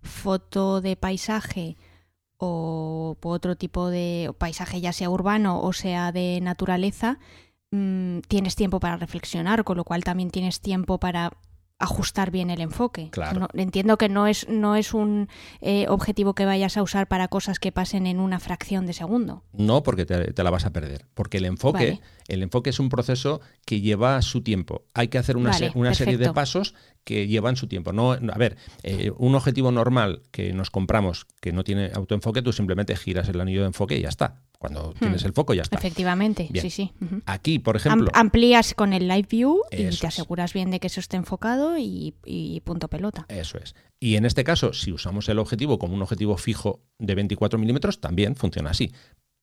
foto 0.01 0.81
de 0.81 0.95
paisaje 0.95 1.77
o 2.37 3.15
otro 3.21 3.55
tipo 3.55 3.89
de 3.89 4.31
paisaje, 4.37 4.81
ya 4.81 4.93
sea 4.93 5.09
urbano 5.09 5.61
o 5.61 5.73
sea 5.73 6.11
de 6.11 6.39
naturaleza, 6.41 7.19
mm, 7.71 8.19
tienes 8.27 8.55
tiempo 8.55 8.79
para 8.79 8.97
reflexionar, 8.97 9.63
con 9.63 9.77
lo 9.77 9.83
cual 9.83 10.03
también 10.03 10.29
tienes 10.29 10.59
tiempo 10.59 10.99
para 10.99 11.31
ajustar 11.83 12.31
bien 12.31 12.49
el 12.49 12.61
enfoque. 12.61 13.09
Claro. 13.11 13.39
No- 13.41 13.47
entiendo 13.53 13.97
que 13.97 14.09
no 14.09 14.27
es, 14.27 14.47
no 14.49 14.75
es 14.75 14.93
un 14.93 15.29
eh, 15.61 15.85
objetivo 15.89 16.33
que 16.33 16.45
vayas 16.45 16.77
a 16.77 16.83
usar 16.83 17.07
para 17.07 17.27
cosas 17.27 17.59
que 17.59 17.71
pasen 17.71 18.07
en 18.07 18.19
una 18.19 18.39
fracción 18.39 18.85
de 18.85 18.93
segundo. 18.93 19.43
No, 19.53 19.83
porque 19.83 20.05
te, 20.05 20.33
te 20.33 20.43
la 20.43 20.49
vas 20.49 20.65
a 20.65 20.71
perder. 20.71 21.05
Porque 21.13 21.37
el 21.37 21.45
enfoque, 21.45 21.85
Vale. 21.91 22.01
el 22.27 22.43
enfoque 22.43 22.69
es 22.71 22.79
un 22.79 22.89
proceso 22.89 23.41
que 23.65 23.81
lleva 23.81 24.21
su 24.21 24.41
tiempo. 24.41 24.83
Hay 24.93 25.09
que 25.09 25.17
hacer 25.17 25.37
una, 25.37 25.51
Vale, 25.51 25.71
se- 25.71 25.77
una 25.77 25.93
serie 25.93 26.17
de 26.17 26.33
pasos 26.33 26.73
que 27.03 27.27
llevan 27.27 27.55
su 27.57 27.67
tiempo. 27.67 27.91
No, 27.93 28.13
a 28.13 28.17
ver, 28.37 28.57
eh, 28.83 29.11
un 29.17 29.35
objetivo 29.35 29.71
normal 29.71 30.21
que 30.31 30.53
nos 30.53 30.69
compramos 30.71 31.27
que 31.41 31.51
no 31.51 31.63
tiene 31.63 31.91
autoenfoque, 31.93 32.41
tú 32.41 32.53
simplemente 32.53 32.95
giras 32.95 33.27
el 33.29 33.41
anillo 33.41 33.61
de 33.61 33.67
enfoque 33.67 33.97
y 33.97 34.01
ya 34.01 34.09
está. 34.09 34.41
Cuando 34.63 34.93
tienes 34.97 35.25
el 35.25 35.33
foco 35.33 35.53
ya 35.53 35.63
está. 35.63 35.75
Efectivamente, 35.77 36.47
Bien. 36.49 36.63
sí, 36.63 36.69
sí. 36.69 36.93
Aquí, 37.25 37.59
por 37.59 37.75
Am- 37.75 37.79
ejemplo, 37.81 38.07
amplías 38.13 38.73
con 38.73 38.93
el 38.93 39.09
Live 39.09 39.27
View 39.29 39.59
y 39.69 39.75
te 39.75 39.87
es. 39.89 40.03
aseguras 40.05 40.53
bien 40.53 40.71
de 40.71 40.79
que 40.79 40.87
eso 40.87 41.01
esté 41.01 41.17
enfocado 41.17 41.77
y, 41.77 42.13
y 42.25 42.61
punto 42.61 42.87
pelota. 42.87 43.25
Eso 43.27 43.57
es. 43.57 43.75
Y 43.99 44.15
en 44.15 44.25
este 44.25 44.45
caso, 44.45 44.71
si 44.71 44.93
usamos 44.93 45.27
el 45.27 45.37
objetivo 45.39 45.77
como 45.79 45.95
un 45.95 46.01
objetivo 46.01 46.37
fijo 46.37 46.79
de 46.97 47.13
24 47.13 47.59
milímetros, 47.59 47.99
también 47.99 48.37
funciona 48.37 48.69
así. 48.69 48.93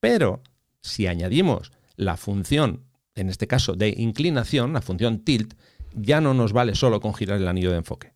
Pero 0.00 0.42
si 0.80 1.06
añadimos 1.06 1.70
la 1.96 2.16
función, 2.16 2.84
en 3.14 3.28
este 3.28 3.46
caso 3.46 3.74
de 3.74 3.94
inclinación, 3.94 4.72
la 4.72 4.80
función 4.80 5.18
tilt, 5.18 5.52
ya 5.92 6.22
no 6.22 6.32
nos 6.32 6.54
vale 6.54 6.74
solo 6.74 7.00
con 7.00 7.12
girar 7.12 7.36
el 7.36 7.46
anillo 7.46 7.72
de 7.72 7.76
enfoque. 7.76 8.14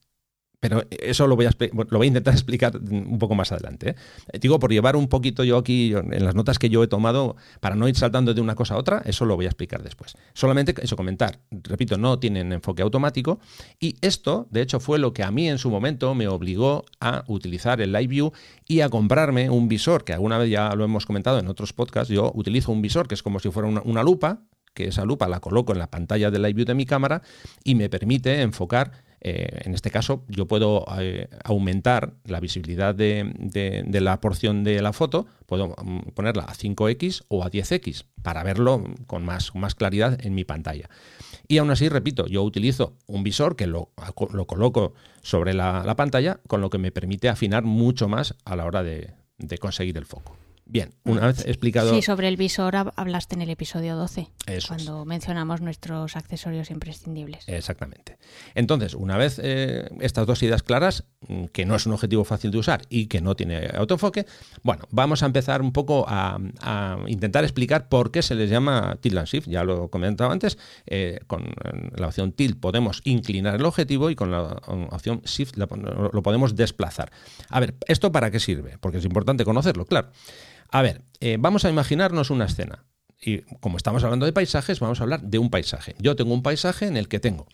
Pero 0.64 0.82
eso 0.88 1.26
lo 1.26 1.36
voy 1.36 1.44
a, 1.44 1.50
lo 1.90 1.98
voy 1.98 2.06
a 2.06 2.08
intentar 2.08 2.32
explicar 2.32 2.74
un 2.78 3.18
poco 3.18 3.34
más 3.34 3.52
adelante. 3.52 3.90
¿eh? 3.90 4.38
Digo, 4.40 4.58
por 4.58 4.72
llevar 4.72 4.96
un 4.96 5.08
poquito 5.08 5.44
yo 5.44 5.58
aquí, 5.58 5.92
en 5.92 6.24
las 6.24 6.34
notas 6.34 6.58
que 6.58 6.70
yo 6.70 6.82
he 6.82 6.86
tomado, 6.86 7.36
para 7.60 7.76
no 7.76 7.86
ir 7.86 7.96
saltando 7.96 8.32
de 8.32 8.40
una 8.40 8.54
cosa 8.54 8.72
a 8.72 8.78
otra, 8.78 9.02
eso 9.04 9.26
lo 9.26 9.36
voy 9.36 9.44
a 9.44 9.48
explicar 9.48 9.82
después. 9.82 10.14
Solamente 10.32 10.74
eso, 10.80 10.96
comentar. 10.96 11.38
Repito, 11.50 11.98
no 11.98 12.18
tienen 12.18 12.50
enfoque 12.50 12.80
automático. 12.80 13.40
Y 13.78 13.96
esto, 14.00 14.48
de 14.52 14.62
hecho, 14.62 14.80
fue 14.80 14.98
lo 14.98 15.12
que 15.12 15.22
a 15.22 15.30
mí 15.30 15.50
en 15.50 15.58
su 15.58 15.68
momento 15.68 16.14
me 16.14 16.28
obligó 16.28 16.86
a 16.98 17.24
utilizar 17.26 17.82
el 17.82 17.92
Live 17.92 18.06
View 18.06 18.32
y 18.66 18.80
a 18.80 18.88
comprarme 18.88 19.50
un 19.50 19.68
visor, 19.68 20.02
que 20.02 20.14
alguna 20.14 20.38
vez 20.38 20.48
ya 20.48 20.74
lo 20.74 20.84
hemos 20.84 21.04
comentado 21.04 21.38
en 21.38 21.46
otros 21.46 21.74
podcasts. 21.74 22.08
Yo 22.08 22.32
utilizo 22.34 22.72
un 22.72 22.80
visor 22.80 23.06
que 23.06 23.14
es 23.14 23.22
como 23.22 23.38
si 23.38 23.50
fuera 23.50 23.68
una, 23.68 24.02
lupa, 24.02 24.40
que 24.72 24.88
esa 24.88 25.04
lupa 25.04 25.28
la 25.28 25.40
coloco 25.40 25.72
en 25.72 25.78
la 25.78 25.90
pantalla 25.90 26.30
del 26.30 26.40
Live 26.40 26.54
View 26.54 26.64
de 26.64 26.74
mi 26.74 26.86
cámara 26.86 27.20
y 27.64 27.74
me 27.74 27.90
permite 27.90 28.40
enfocar. 28.40 29.03
Eh, 29.26 29.62
en 29.64 29.72
este 29.72 29.90
caso, 29.90 30.22
yo 30.28 30.46
puedo 30.46 30.84
eh, 30.98 31.28
aumentar 31.44 32.12
la 32.24 32.40
visibilidad 32.40 32.94
de, 32.94 33.82
la 33.90 34.20
porción 34.20 34.64
de 34.64 34.82
la 34.82 34.92
foto, 34.92 35.26
puedo 35.46 35.74
mm, 35.82 36.10
ponerla 36.14 36.42
a 36.44 36.54
5x 36.54 37.24
o 37.28 37.42
a 37.42 37.50
10x 37.50 38.04
para 38.22 38.42
verlo 38.42 38.84
con 39.06 39.24
más, 39.24 39.50
claridad 39.76 40.18
en 40.24 40.34
mi 40.34 40.44
pantalla. 40.44 40.90
Y 41.48 41.56
aún 41.56 41.70
así, 41.70 41.88
repito, 41.88 42.26
yo 42.26 42.42
utilizo 42.42 42.98
un 43.06 43.22
visor 43.22 43.56
que 43.56 43.66
lo, 43.66 43.92
lo 44.32 44.46
coloco 44.46 44.92
sobre 45.22 45.54
la, 45.54 45.82
la 45.84 45.96
pantalla, 45.96 46.40
con 46.46 46.60
lo 46.60 46.68
que 46.68 46.76
me 46.76 46.92
permite 46.92 47.30
afinar 47.30 47.64
mucho 47.64 48.08
más 48.08 48.34
a 48.44 48.56
la 48.56 48.66
hora 48.66 48.82
de 48.82 49.14
conseguir 49.58 49.96
el 49.96 50.04
foco. 50.04 50.36
Bien, 50.66 50.94
una 51.04 51.26
vez 51.26 51.44
explicado... 51.46 51.94
Sí, 51.94 52.00
sobre 52.00 52.26
el 52.26 52.38
visor 52.38 52.74
hab- 52.74 52.92
hablaste 52.96 53.34
en 53.34 53.42
el 53.42 53.50
episodio 53.50 53.96
12, 53.96 54.28
Eso 54.46 54.68
cuando 54.68 55.04
mencionamos 55.04 55.60
nuestros 55.60 56.16
accesorios 56.16 56.70
imprescindibles. 56.70 57.44
Exactamente. 57.48 58.16
Entonces, 58.54 58.94
una 58.94 59.18
vez 59.18 59.38
eh, 59.42 59.90
estas 60.00 60.26
dos 60.26 60.42
ideas 60.42 60.62
claras, 60.62 61.04
mm, 61.28 61.44
que 61.52 61.66
no 61.66 61.74
es 61.76 61.84
un 61.84 61.92
objetivo 61.92 62.24
fácil 62.24 62.50
de 62.50 62.56
usar 62.58 62.80
y 62.88 63.08
que 63.08 63.20
no 63.20 63.36
tiene 63.36 63.68
autoenfoque, 63.74 64.24
bueno, 64.62 64.84
vamos 64.90 65.22
a 65.22 65.26
empezar 65.26 65.60
un 65.60 65.70
poco 65.70 66.06
a, 66.08 66.38
a 66.62 66.98
intentar 67.08 67.44
explicar 67.44 67.90
por 67.90 68.10
qué 68.10 68.22
se 68.22 68.34
les 68.34 68.48
llama 68.48 68.96
tilt 69.02 69.18
and 69.18 69.28
shift. 69.28 69.46
Ya 69.48 69.64
lo 69.64 69.84
he 69.84 69.90
comentado 69.90 70.30
antes, 70.30 70.56
eh, 70.86 71.20
con 71.26 71.42
eh, 71.44 71.90
la 71.96 72.06
opción 72.06 72.32
tilt 72.32 72.58
podemos 72.58 73.02
inclinar 73.04 73.56
el 73.56 73.66
objetivo 73.66 74.08
y 74.08 74.14
con 74.16 74.30
la 74.30 74.40
opción 74.90 75.20
shift 75.26 75.56
lo 75.58 76.22
podemos 76.22 76.56
desplazar. 76.56 77.12
A 77.50 77.60
ver, 77.60 77.74
¿esto 77.86 78.10
para 78.12 78.30
qué 78.30 78.40
sirve? 78.40 78.78
Porque 78.80 78.96
es 78.96 79.04
importante 79.04 79.44
conocerlo, 79.44 79.84
claro. 79.84 80.08
A 80.74 80.82
ver, 80.82 81.04
eh, 81.20 81.36
vamos 81.38 81.64
a 81.64 81.70
imaginarnos 81.70 82.30
una 82.30 82.46
escena. 82.46 82.84
Y 83.20 83.42
como 83.60 83.76
estamos 83.76 84.02
hablando 84.02 84.26
de 84.26 84.32
paisajes, 84.32 84.80
vamos 84.80 84.98
a 84.98 85.04
hablar 85.04 85.22
de 85.22 85.38
un 85.38 85.48
paisaje. 85.48 85.94
Yo 86.00 86.16
tengo 86.16 86.34
un 86.34 86.42
paisaje 86.42 86.88
en 86.88 86.96
el 86.96 87.06
que 87.06 87.20
tengo, 87.20 87.46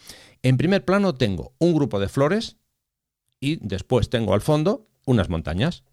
en 0.43 0.57
primer 0.57 0.87
plano 0.87 1.15
tengo 1.15 1.53
un 1.59 1.75
grupo 1.75 2.00
de 2.00 2.09
flores 2.09 2.57
y 3.39 3.57
después 3.57 4.09
tengo 4.09 4.33
al 4.33 4.41
fondo 4.41 4.89
unas 5.05 5.29
montañas. 5.29 5.85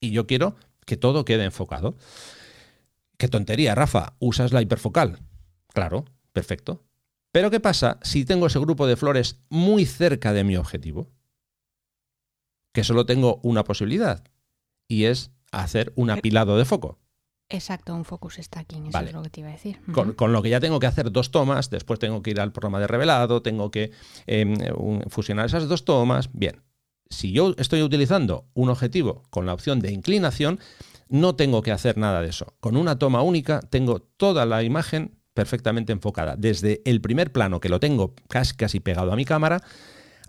Y 0.00 0.12
yo 0.12 0.26
quiero 0.26 0.56
que 0.86 0.96
todo 0.96 1.26
quede 1.26 1.44
enfocado. 1.44 1.98
Qué 3.18 3.28
tontería, 3.28 3.74
Rafa, 3.74 4.14
usas 4.18 4.50
la 4.54 4.62
hiperfocal. 4.62 5.18
Claro, 5.74 6.06
perfecto. 6.32 6.82
Pero 7.30 7.50
¿qué 7.50 7.60
pasa 7.60 7.98
si 8.00 8.24
tengo 8.24 8.46
ese 8.46 8.58
grupo 8.58 8.86
de 8.86 8.96
flores 8.96 9.38
muy 9.50 9.84
cerca 9.84 10.32
de 10.32 10.44
mi 10.44 10.56
objetivo? 10.56 11.10
Que 12.72 12.84
solo 12.84 13.04
tengo 13.04 13.38
una 13.42 13.64
posibilidad 13.64 14.24
y 14.88 15.04
es 15.04 15.30
hacer 15.52 15.92
un 15.96 16.10
apilado 16.10 16.56
de 16.56 16.64
foco. 16.64 16.98
Exacto, 17.48 17.94
un 17.94 18.04
focus 18.04 18.36
stacking, 18.40 18.86
eso 18.86 18.92
Vale. 18.92 19.08
es 19.08 19.14
lo 19.14 19.22
que 19.22 19.30
te 19.30 19.40
iba 19.40 19.48
a 19.48 19.52
decir. 19.52 19.80
Con, 19.92 20.32
lo 20.32 20.40
que 20.42 20.50
ya 20.50 20.60
tengo 20.60 20.78
que 20.78 20.86
hacer 20.86 21.10
dos 21.10 21.32
tomas, 21.32 21.68
después 21.68 21.98
tengo 21.98 22.22
que 22.22 22.30
ir 22.30 22.40
al 22.40 22.52
programa 22.52 22.78
de 22.78 22.86
revelado, 22.86 23.42
tengo 23.42 23.72
que 23.72 23.90
eh, 24.28 24.72
un- 24.76 25.02
fusionar 25.08 25.46
esas 25.46 25.68
dos 25.68 25.84
tomas. 25.84 26.30
Bien, 26.32 26.62
si 27.08 27.32
yo 27.32 27.54
estoy 27.58 27.82
utilizando 27.82 28.46
un 28.54 28.68
objetivo 28.68 29.24
con 29.30 29.46
la 29.46 29.52
opción 29.54 29.80
de 29.80 29.90
inclinación, 29.90 30.60
no 31.08 31.34
tengo 31.34 31.62
que 31.62 31.72
hacer 31.72 31.98
nada 31.98 32.22
de 32.22 32.28
eso. 32.28 32.54
Con 32.60 32.76
una 32.76 33.00
toma 33.00 33.20
única 33.22 33.58
tengo 33.60 33.98
toda 34.00 34.46
la 34.46 34.62
imagen 34.62 35.16
perfectamente 35.34 35.92
enfocada, 35.92 36.36
desde 36.36 36.82
el 36.84 37.00
primer 37.00 37.32
plano 37.32 37.58
que 37.58 37.68
lo 37.68 37.80
tengo 37.80 38.14
casi, 38.28 38.54
casi 38.54 38.78
pegado 38.78 39.12
a 39.12 39.16
mi 39.16 39.24
cámara 39.24 39.60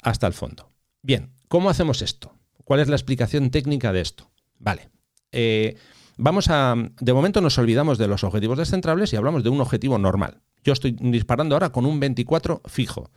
hasta 0.01 0.25
el 0.25 0.33
fondo. 0.33 0.71
Bien, 1.03 1.33
¿cómo 1.49 1.69
hacemos 1.69 2.01
esto? 2.01 2.33
¿Cuál 2.63 2.79
es 2.79 2.87
la 2.87 2.95
explicación 2.95 3.51
técnica 3.51 3.93
de 3.93 4.01
esto? 4.01 4.31
Vale. 4.57 4.89
Eh, 5.31 5.75
vamos 6.17 6.47
a. 6.49 6.75
De 6.99 7.13
momento 7.13 7.41
nos 7.41 7.57
olvidamos 7.57 7.97
de 7.97 8.07
los 8.07 8.23
objetivos 8.23 8.57
descentrables 8.57 9.11
y 9.13 9.15
hablamos 9.15 9.43
de 9.43 9.49
un 9.49 9.61
objetivo 9.61 9.97
normal. 9.97 10.41
Yo 10.63 10.73
estoy 10.73 10.91
disparando 10.99 11.55
ahora 11.55 11.71
con 11.71 11.85
un 11.85 11.99
24 11.99 12.61
fijo. 12.65 13.09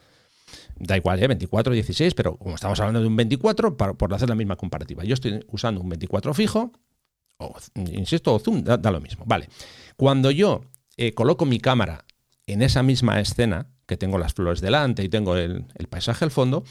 Da 0.76 0.96
igual, 0.96 1.22
¿eh? 1.22 1.28
24, 1.28 1.72
16, 1.72 2.14
pero 2.14 2.36
como 2.36 2.54
estamos 2.54 2.78
hablando 2.80 3.00
de 3.00 3.06
un 3.06 3.16
24, 3.16 3.76
para- 3.76 3.94
por 3.94 4.12
hacer 4.14 4.28
la 4.28 4.34
misma 4.34 4.56
comparativa. 4.56 5.04
Yo 5.04 5.14
estoy 5.14 5.44
usando 5.50 5.80
un 5.80 5.88
24 5.88 6.34
fijo, 6.34 6.72
o, 7.38 7.54
insisto, 7.92 8.34
o 8.34 8.38
zoom, 8.38 8.62
da, 8.64 8.78
lo 8.90 9.00
mismo. 9.00 9.24
Vale. 9.26 9.48
Cuando 9.96 10.30
yo 10.30 10.62
eh, 10.96 11.12
coloco 11.14 11.44
mi 11.44 11.58
cámara 11.60 12.04
en 12.46 12.62
esa 12.62 12.82
misma 12.82 13.20
escena, 13.20 13.66
que 13.86 13.96
tengo 13.96 14.16
las 14.18 14.32
flores 14.34 14.60
delante 14.60 15.04
y 15.04 15.08
tengo 15.08 15.36
el 15.36 15.64
paisaje 15.90 16.24
al 16.24 16.30
fondo, 16.30 16.64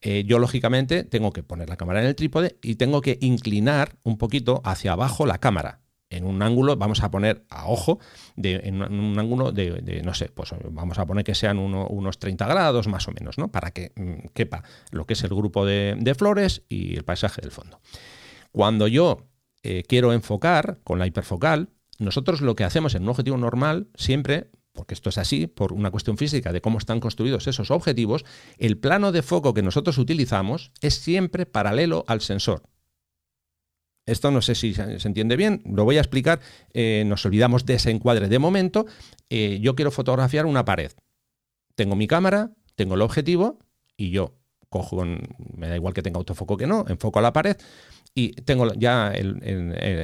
eh, 0.00 0.24
yo 0.26 0.38
lógicamente 0.38 1.04
tengo 1.04 1.32
que 1.32 1.42
poner 1.42 1.68
la 1.68 1.76
cámara 1.76 2.00
en 2.00 2.06
el 2.06 2.14
trípode 2.14 2.58
y 2.62 2.76
tengo 2.76 3.00
que 3.00 3.18
inclinar 3.20 3.96
un 4.02 4.18
poquito 4.18 4.60
hacia 4.64 4.92
abajo 4.92 5.26
la 5.26 5.38
cámara. 5.38 5.80
En 6.08 6.24
un 6.24 6.40
ángulo, 6.42 6.76
vamos 6.76 7.02
a 7.02 7.10
poner 7.10 7.44
a 7.50 7.66
ojo, 7.66 7.98
de, 8.36 8.60
en 8.62 8.80
un, 8.80 9.18
ángulo 9.18 9.50
de, 9.50 9.80
de, 9.82 10.02
no 10.02 10.14
sé, 10.14 10.28
pues 10.28 10.54
vamos 10.70 10.98
a 11.00 11.06
poner 11.06 11.24
que 11.24 11.34
sean 11.34 11.58
uno- 11.58 11.88
unos 11.88 12.20
30 12.20 12.46
grados 12.46 12.86
más 12.86 13.08
o 13.08 13.12
menos, 13.12 13.38
¿no? 13.38 13.48
Para 13.50 13.72
que 13.72 13.90
mm, 13.96 14.28
quepa 14.32 14.62
lo 14.92 15.04
que 15.04 15.14
es 15.14 15.24
el 15.24 15.30
grupo 15.30 15.66
de, 15.66 15.96
de 15.98 16.14
flores 16.14 16.62
y 16.68 16.96
el 16.96 17.04
paisaje 17.04 17.42
del 17.42 17.50
fondo. 17.50 17.80
Cuando 18.52 18.86
yo 18.86 19.26
eh, 19.64 19.82
quiero 19.88 20.12
enfocar 20.12 20.78
con 20.84 21.00
la 21.00 21.06
hiperfocal, 21.08 21.70
nosotros 21.98 22.40
lo 22.40 22.54
que 22.54 22.62
hacemos 22.64 22.94
en 22.94 23.02
un 23.02 23.08
objetivo 23.08 23.36
normal 23.36 23.88
siempre, 23.96 24.50
porque 24.76 24.94
esto 24.94 25.08
es 25.08 25.18
así, 25.18 25.48
por 25.48 25.72
una 25.72 25.90
cuestión 25.90 26.16
física 26.16 26.52
de 26.52 26.60
cómo 26.60 26.78
están 26.78 27.00
construidos 27.00 27.48
esos 27.48 27.72
objetivos, 27.72 28.24
el 28.58 28.78
plano 28.78 29.10
de 29.10 29.22
foco 29.22 29.54
que 29.54 29.62
nosotros 29.62 29.98
utilizamos 29.98 30.70
es 30.80 30.94
siempre 30.94 31.46
paralelo 31.46 32.04
al 32.06 32.20
sensor. 32.20 32.62
Esto 34.06 34.30
no 34.30 34.40
sé 34.40 34.54
si 34.54 34.72
se 34.72 35.08
entiende 35.08 35.34
bien, 35.34 35.62
lo 35.64 35.82
voy 35.82 35.96
a 35.96 36.00
explicar, 36.00 36.38
eh, 36.72 37.02
nos 37.06 37.26
olvidamos 37.26 37.66
de 37.66 37.74
ese 37.74 37.90
encuadre 37.90 38.28
de 38.28 38.38
momento. 38.38 38.86
Eh, 39.30 39.58
yo 39.60 39.74
quiero 39.74 39.90
fotografiar 39.90 40.46
una 40.46 40.64
pared. 40.64 40.92
Tengo 41.74 41.96
mi 41.96 42.06
cámara, 42.06 42.52
tengo 42.76 42.94
el 42.94 43.02
objetivo 43.02 43.58
y 43.96 44.10
yo 44.10 44.36
cojo, 44.68 45.04
me 45.04 45.68
da 45.68 45.74
igual 45.74 45.92
que 45.92 46.02
tenga 46.02 46.18
autofoco 46.18 46.56
que 46.56 46.68
no, 46.68 46.84
enfoco 46.88 47.18
a 47.18 47.22
la 47.22 47.32
pared 47.32 47.56
y 48.14 48.32
tengo 48.32 48.72
ya 48.74 49.12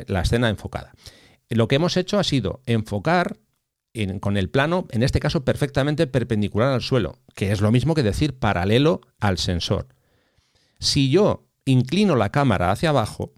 la 0.07 0.21
escena 0.21 0.49
enfocada. 0.49 0.93
Lo 1.49 1.69
que 1.69 1.76
hemos 1.76 1.97
hecho 1.97 2.19
ha 2.19 2.25
sido 2.25 2.61
enfocar 2.67 3.37
con 4.20 4.37
el 4.37 4.49
plano, 4.49 4.87
en 4.90 5.02
este 5.02 5.20
caso 5.20 5.44
perfectamente 5.44 6.06
perpendicular 6.06 6.72
al 6.72 6.82
suelo, 6.82 7.18
que 7.34 7.52
es 7.52 7.61
lo 7.61 7.70
mismo 7.70 7.94
que 7.94 8.02
decir 8.02 8.38
paralelo 8.38 9.02
al 9.20 9.38
sensor. 9.38 9.88
Si 10.78 11.11
yo 11.11 11.46
inclino 11.64 12.16
la 12.16 12.32
cámara 12.32 12.70
hacia 12.70 12.88
abajo, 12.88 13.34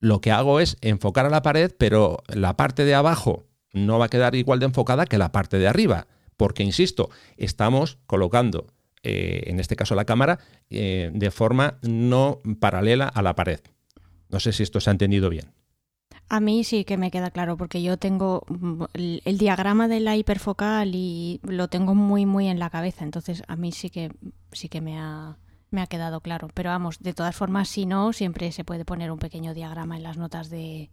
lo 0.00 0.20
que 0.20 0.32
hago 0.32 0.60
es 0.60 0.76
enfocar 0.80 1.26
a 1.26 1.30
la 1.30 1.42
pared, 1.42 1.72
pero 1.78 2.22
la 2.28 2.56
parte 2.56 2.84
de 2.84 2.94
abajo 2.94 3.46
no 3.72 3.98
va 3.98 4.06
a 4.06 4.10
quedar 4.10 4.34
igual 4.34 4.58
de 4.58 4.66
enfocada 4.66 5.06
que 5.06 5.18
la 5.18 5.30
parte 5.30 5.58
de 5.58 5.68
arriba, 5.68 6.06
porque, 6.36 6.62
insisto, 6.62 7.10
estamos 7.36 7.98
colocando, 8.06 8.66
eh, 9.02 9.42
en 9.46 9.60
este 9.60 9.76
caso 9.76 9.94
la 9.94 10.06
cámara, 10.06 10.38
eh, 10.70 11.10
de 11.12 11.30
forma 11.30 11.78
no 11.82 12.40
paralela 12.60 13.06
a 13.06 13.20
la 13.20 13.34
pared. 13.34 13.60
No 14.30 14.40
sé 14.40 14.52
si 14.52 14.62
esto 14.62 14.80
se 14.80 14.88
ha 14.88 14.92
entendido 14.92 15.28
bien. 15.28 15.52
A 16.30 16.40
mí 16.40 16.64
sí 16.64 16.84
que 16.84 16.96
me 16.96 17.10
queda 17.10 17.30
claro, 17.30 17.56
porque 17.56 17.82
yo 17.82 17.96
tengo 17.98 18.44
mm, 18.48 18.84
el, 18.94 19.22
el, 19.24 19.36
diagrama 19.36 19.88
de 19.88 20.00
la 20.00 20.16
hiperfocal 20.16 20.94
y 20.94 21.40
lo 21.42 21.68
tengo 21.68 21.94
muy, 21.94 22.24
muy 22.24 22.46
en 22.46 22.58
la 22.58 22.70
cabeza. 22.70 23.04
Entonces, 23.04 23.42
a 23.48 23.56
mí 23.56 23.72
sí 23.72 23.90
que 23.90 24.12
sí 24.52 24.68
que 24.68 24.80
me 24.80 24.98
ha, 24.98 25.36
me 25.70 25.82
ha 25.82 25.86
quedado 25.86 26.20
claro. 26.20 26.48
Pero 26.54 26.70
vamos, 26.70 27.00
de 27.00 27.14
todas 27.14 27.34
formas, 27.34 27.68
si 27.68 27.84
no, 27.84 28.12
siempre 28.12 28.52
se 28.52 28.64
puede 28.64 28.84
poner 28.84 29.10
un 29.10 29.18
pequeño 29.18 29.54
diagrama 29.54 29.96
en 29.96 30.04
las 30.04 30.16
notas 30.16 30.50
de, 30.50 30.88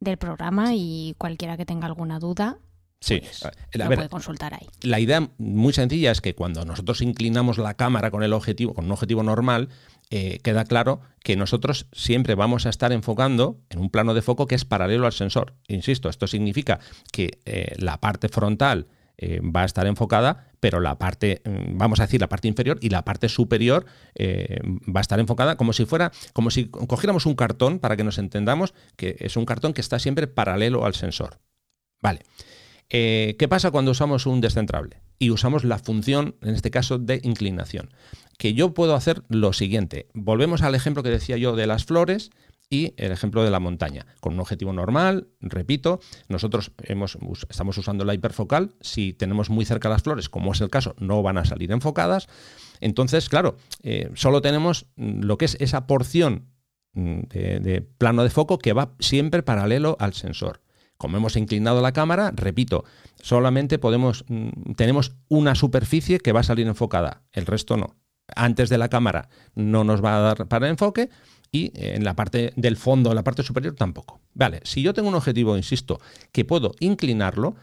del 0.00 0.18
programa 0.18 0.74
y 0.74 1.14
cualquiera 1.18 1.56
que 1.56 1.66
tenga 1.66 1.86
alguna 1.86 2.18
duda. 2.18 2.58
Sí, 3.00 3.20
pues, 3.20 3.42
puede 3.72 4.08
consultar 4.08 4.54
ahí. 4.54 4.66
La 4.80 4.98
idea 4.98 5.28
muy 5.36 5.74
sencilla 5.74 6.10
es 6.10 6.22
que 6.22 6.34
cuando 6.34 6.64
nosotros 6.64 7.02
inclinamos 7.02 7.58
la 7.58 7.74
cámara 7.74 8.10
con 8.10 8.22
el 8.22 8.32
objetivo, 8.32 8.72
con 8.72 8.86
un 8.86 8.92
objetivo 8.92 9.22
normal, 9.22 9.68
eh, 10.16 10.38
queda 10.44 10.64
claro 10.64 11.00
que 11.24 11.34
nosotros 11.34 11.88
siempre 11.90 12.36
vamos 12.36 12.66
a 12.66 12.70
estar 12.70 12.92
enfocando 12.92 13.58
en 13.68 13.80
un 13.80 13.90
plano 13.90 14.14
de 14.14 14.22
foco 14.22 14.46
que 14.46 14.54
es 14.54 14.64
paralelo 14.64 15.06
al 15.06 15.12
sensor. 15.12 15.54
Insisto, 15.66 16.08
esto 16.08 16.28
significa 16.28 16.78
que 17.10 17.40
eh, 17.46 17.74
la 17.78 17.98
parte 17.98 18.28
frontal 18.28 18.86
eh, 19.18 19.40
va 19.40 19.62
a 19.62 19.64
estar 19.64 19.88
enfocada, 19.88 20.52
pero 20.60 20.78
la 20.78 20.98
parte, 20.98 21.42
mm, 21.44 21.78
vamos 21.78 21.98
a 21.98 22.04
decir, 22.04 22.20
la 22.20 22.28
parte 22.28 22.46
inferior 22.46 22.78
y 22.80 22.90
la 22.90 23.04
parte 23.04 23.28
superior 23.28 23.86
va 24.16 25.00
a 25.00 25.02
estar 25.02 25.18
enfocada 25.18 25.56
como 25.56 25.72
si 25.72 25.84
fuera, 25.84 26.12
como 26.32 26.52
si 26.52 26.66
cogiéramos 26.66 27.26
un 27.26 27.34
cartón, 27.34 27.80
para 27.80 27.96
que 27.96 28.04
nos 28.04 28.18
entendamos, 28.18 28.72
que 28.94 29.16
es 29.18 29.36
un 29.36 29.46
cartón 29.46 29.72
que 29.72 29.80
está 29.80 29.98
siempre 29.98 30.28
paralelo 30.28 30.86
al 30.86 30.94
sensor. 30.94 31.40
Vale. 32.00 32.20
¿Qué 32.88 33.46
pasa 33.48 33.72
cuando 33.72 33.90
usamos 33.90 34.26
un 34.26 34.40
descentrable? 34.40 35.00
Y 35.18 35.30
usamos 35.30 35.64
la 35.64 35.78
función, 35.78 36.36
en 36.42 36.54
este 36.54 36.70
caso, 36.70 36.98
de 36.98 37.18
inclinación. 37.24 37.90
Que 38.38 38.54
yo 38.54 38.74
puedo 38.74 38.94
hacer 38.94 39.22
lo 39.28 39.52
siguiente. 39.52 40.08
Volvemos 40.14 40.62
al 40.62 40.74
ejemplo 40.74 41.02
que 41.02 41.10
decía 41.10 41.36
yo 41.36 41.54
de 41.56 41.66
las 41.66 41.84
flores 41.84 42.30
y 42.70 42.94
el 42.96 43.12
ejemplo 43.12 43.44
de 43.44 43.50
la 43.50 43.60
montaña. 43.60 44.06
Con 44.20 44.34
un 44.34 44.40
objetivo 44.40 44.72
normal, 44.72 45.28
repito, 45.40 46.00
nosotros 46.28 46.72
hemos, 46.82 47.18
estamos 47.48 47.76
usando 47.78 48.04
la 48.04 48.14
hiperfocal. 48.14 48.74
Si 48.80 49.12
tenemos 49.12 49.50
muy 49.50 49.64
cerca 49.64 49.88
las 49.88 50.02
flores, 50.02 50.28
como 50.28 50.52
es 50.52 50.60
el 50.60 50.70
caso, 50.70 50.94
no 50.98 51.22
van 51.22 51.38
a 51.38 51.44
salir 51.44 51.72
enfocadas. 51.72 52.26
Entonces, 52.80 53.28
claro, 53.28 53.56
eh, 53.82 54.10
solo 54.14 54.42
tenemos 54.42 54.86
lo 54.96 55.38
que 55.38 55.44
es 55.44 55.56
esa 55.60 55.86
porción 55.86 56.48
mm, 56.94 57.20
de, 57.28 57.86
plano 57.98 58.24
de 58.24 58.30
foco 58.30 58.58
que 58.58 58.72
va 58.72 58.94
siempre 58.98 59.42
paralelo 59.42 59.96
al 60.00 60.14
sensor. 60.14 60.60
Como 60.96 61.16
hemos 61.16 61.36
inclinado 61.36 61.82
la 61.82 61.92
cámara, 61.92 62.32
repito, 62.34 62.84
solamente 63.20 63.78
podemos, 63.78 64.24
mm, 64.28 64.72
tenemos 64.76 65.16
una 65.28 65.54
superficie 65.54 66.18
que 66.18 66.32
va 66.32 66.40
a 66.40 66.44
salir 66.44 66.66
enfocada, 66.66 67.22
el 67.32 67.46
resto 67.46 67.76
no. 67.76 67.96
Antes 68.34 68.68
de 68.68 68.78
la 68.78 68.88
cámara 68.88 69.28
no 69.54 69.84
nos 69.84 70.02
va 70.02 70.16
a 70.16 70.20
dar 70.20 70.46
para 70.46 70.68
enfoque, 70.68 71.10
y 71.54 71.70
en 71.74 72.02
la 72.02 72.16
parte 72.16 72.52
del 72.56 72.76
fondo, 72.76 73.10
en 73.10 73.16
la 73.16 73.22
parte 73.22 73.44
superior 73.44 73.76
tampoco. 73.76 74.20
Vale, 74.32 74.60
si 74.64 74.82
yo 74.82 74.92
tengo 74.92 75.08
un 75.08 75.14
objetivo, 75.14 75.56
insisto, 75.56 76.00
que 76.32 76.44
puedo 76.44 76.72
inclinarlo, 76.80 77.54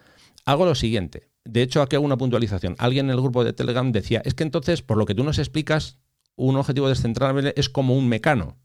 hago 0.46 0.66
lo 0.66 0.76
siguiente. 0.76 1.28
De 1.44 1.62
hecho, 1.62 1.82
aquí 1.82 1.98
hago 1.98 2.06
una 2.06 2.18
puntualización. 2.18 2.76
Alguien 2.78 3.08
en 3.08 3.12
el 3.12 3.22
grupo 3.22 3.44
de 3.44 3.52
Telegram 3.52 3.92
decía, 3.92 4.22
es 4.24 4.34
que 4.34 4.44
entonces, 4.44 4.82
por 4.82 4.98
lo 4.98 5.06
que 5.06 5.14
tú 5.14 5.26
nos 5.26 5.40
explicas, 5.40 5.98
un 6.38 6.56
objetivo 6.56 6.88
descentrable 6.88 7.54
es 7.58 7.68
como 7.68 7.98
un 7.98 8.08
mecano. 8.08 8.58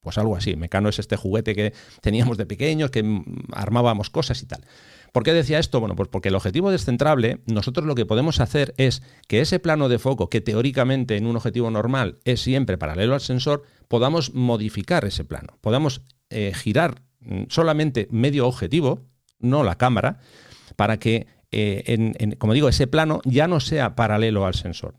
Pues 0.00 0.16
algo 0.16 0.36
así. 0.36 0.56
Mecano 0.56 0.88
es 0.88 0.98
este 0.98 1.16
juguete 1.16 1.54
que 1.54 1.74
teníamos 2.00 2.38
de 2.38 2.46
pequeños, 2.46 2.90
que 2.90 3.04
armábamos 3.52 4.08
cosas 4.08 4.42
y 4.42 4.46
tal. 4.46 4.64
¿Por 5.12 5.24
qué 5.24 5.34
decía 5.34 5.58
esto? 5.58 5.78
Bueno, 5.78 5.94
pues 5.94 6.08
porque 6.08 6.30
el 6.30 6.34
objetivo 6.34 6.70
descentrable, 6.70 7.42
nosotros 7.46 7.86
lo 7.86 7.94
que 7.94 8.06
podemos 8.06 8.40
hacer 8.40 8.72
es 8.78 9.02
que 9.28 9.40
ese 9.40 9.58
plano 9.58 9.90
de 9.90 9.98
foco, 9.98 10.30
que 10.30 10.40
teóricamente 10.40 11.16
en 11.18 11.26
un 11.26 11.36
objetivo 11.36 11.70
normal 11.70 12.18
es 12.24 12.40
siempre 12.40 12.78
paralelo 12.78 13.12
al 13.12 13.20
sensor, 13.20 13.62
podamos 13.88 14.32
modificar 14.32 15.04
ese 15.04 15.24
plano, 15.24 15.58
podamos 15.60 16.02
eh, 16.30 16.52
girar 16.54 17.02
mm, 17.20 17.42
solamente 17.48 18.08
medio 18.10 18.46
objetivo, 18.46 19.06
no 19.38 19.62
la 19.64 19.76
cámara, 19.76 20.18
para 20.76 20.98
que, 20.98 21.26
eh, 21.50 22.36
como 22.38 22.54
digo, 22.54 22.70
ese 22.70 22.86
plano 22.86 23.20
ya 23.26 23.46
no 23.46 23.60
sea 23.60 23.94
paralelo 23.94 24.46
al 24.46 24.54
sensor, 24.54 24.98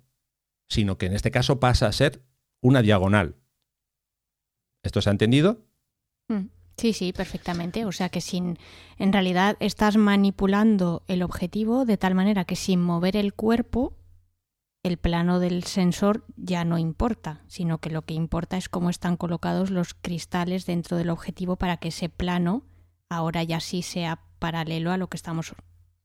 sino 0.70 1.00
que 1.00 1.08
en 1.08 1.14
este 1.14 1.32
caso 1.32 1.60
pasa 1.60 1.88
a 1.88 1.92
ser 1.92 2.22
una 2.62 2.84
diagonal. 2.84 3.36
¿Esto 4.84 5.02
se 5.02 5.10
ha 5.10 5.12
entendido? 5.12 5.66
Mm. 6.28 6.50
Sí, 6.78 6.94
sí, 6.94 7.14
perfectamente. 7.14 7.86
O 7.86 7.92
sea 7.92 8.10
que 8.10 8.22
sin, 8.22 8.58
en 8.98 9.14
realidad 9.14 9.58
estás 9.60 9.98
manipulando 9.98 11.04
el 11.08 11.24
objetivo 11.24 11.86
de 11.86 11.98
tal 11.98 12.16
manera 12.16 12.46
que 12.46 12.56
sin 12.56 12.82
mover 12.82 13.16
el 13.16 13.34
cuerpo 13.34 13.96
el 14.84 14.98
plano 14.98 15.40
del 15.40 15.64
sensor 15.64 16.26
ya 16.36 16.66
no 16.66 16.78
importa, 16.78 17.42
sino 17.48 17.78
que 17.78 17.90
lo 17.90 18.02
que 18.02 18.14
importa 18.14 18.58
es 18.58 18.68
cómo 18.68 18.90
están 18.90 19.16
colocados 19.16 19.72
los 19.72 19.94
cristales 19.94 20.66
dentro 20.66 20.98
del 20.98 21.10
objetivo 21.10 21.56
para 21.56 21.78
que 21.78 21.88
ese 21.88 22.10
plano 22.10 22.66
ahora 23.10 23.44
ya 23.44 23.62
sí 23.62 23.82
sea 23.82 24.20
paralelo 24.40 24.92
a 24.92 24.98
lo 24.98 25.08
que 25.08 25.16
estamos 25.16 25.56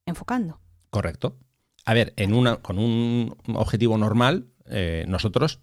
enfocando. 0.06 0.60
Correcto. 0.90 1.36
A 1.84 1.94
ver, 1.94 2.12
en 2.16 2.34
una, 2.34 2.58
con 2.58 2.78
un 2.78 3.36
objetivo 3.54 3.98
normal, 3.98 4.52
eh, 4.66 5.04
nosotros 5.08 5.60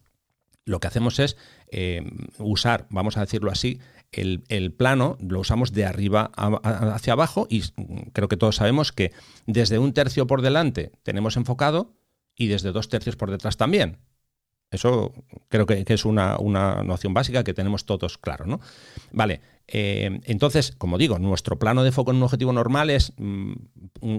lo 0.66 0.80
que 0.80 0.88
hacemos 0.88 1.20
es 1.20 1.38
eh, 1.72 2.04
usar, 2.40 2.88
vamos 2.90 3.18
a 3.18 3.22
decirlo 3.22 3.52
así, 3.52 3.80
el, 4.12 4.74
plano 4.74 5.18
lo 5.20 5.40
usamos 5.40 5.72
de 5.74 5.86
arriba 5.86 6.32
hacia 6.36 7.14
abajo 7.14 7.48
y 7.50 7.64
creo 8.14 8.28
que 8.28 8.38
todos 8.38 8.56
sabemos 8.56 8.92
que 8.92 9.12
desde 9.46 9.78
un 9.78 9.94
tercio 9.94 10.26
por 10.26 10.42
delante 10.42 10.92
tenemos 11.04 11.38
enfocado 11.38 11.94
y 12.36 12.48
desde 12.48 12.72
dos 12.72 12.90
tercios 12.90 13.16
por 13.16 13.32
detrás 13.32 13.58
también. 13.58 14.00
Eso 14.72 15.14
creo 15.50 15.66
que, 15.66 15.84
es 15.86 16.06
una, 16.06 16.38
noción 16.84 17.14
básica 17.14 17.44
que 17.44 17.54
tenemos 17.54 17.86
todos 17.86 18.18
claro, 18.18 18.46
¿no? 18.46 18.60
Vale, 19.12 19.42
eh, 19.68 20.20
entonces, 20.24 20.74
como 20.78 20.98
digo, 20.98 21.20
nuestro 21.20 21.60
plano 21.60 21.84
de 21.84 21.92
foco 21.92 22.12
en 22.12 22.18
un 22.18 22.24
objetivo 22.24 22.52
normal 22.52 22.90
es, 22.90 23.14
mm, 23.18 23.54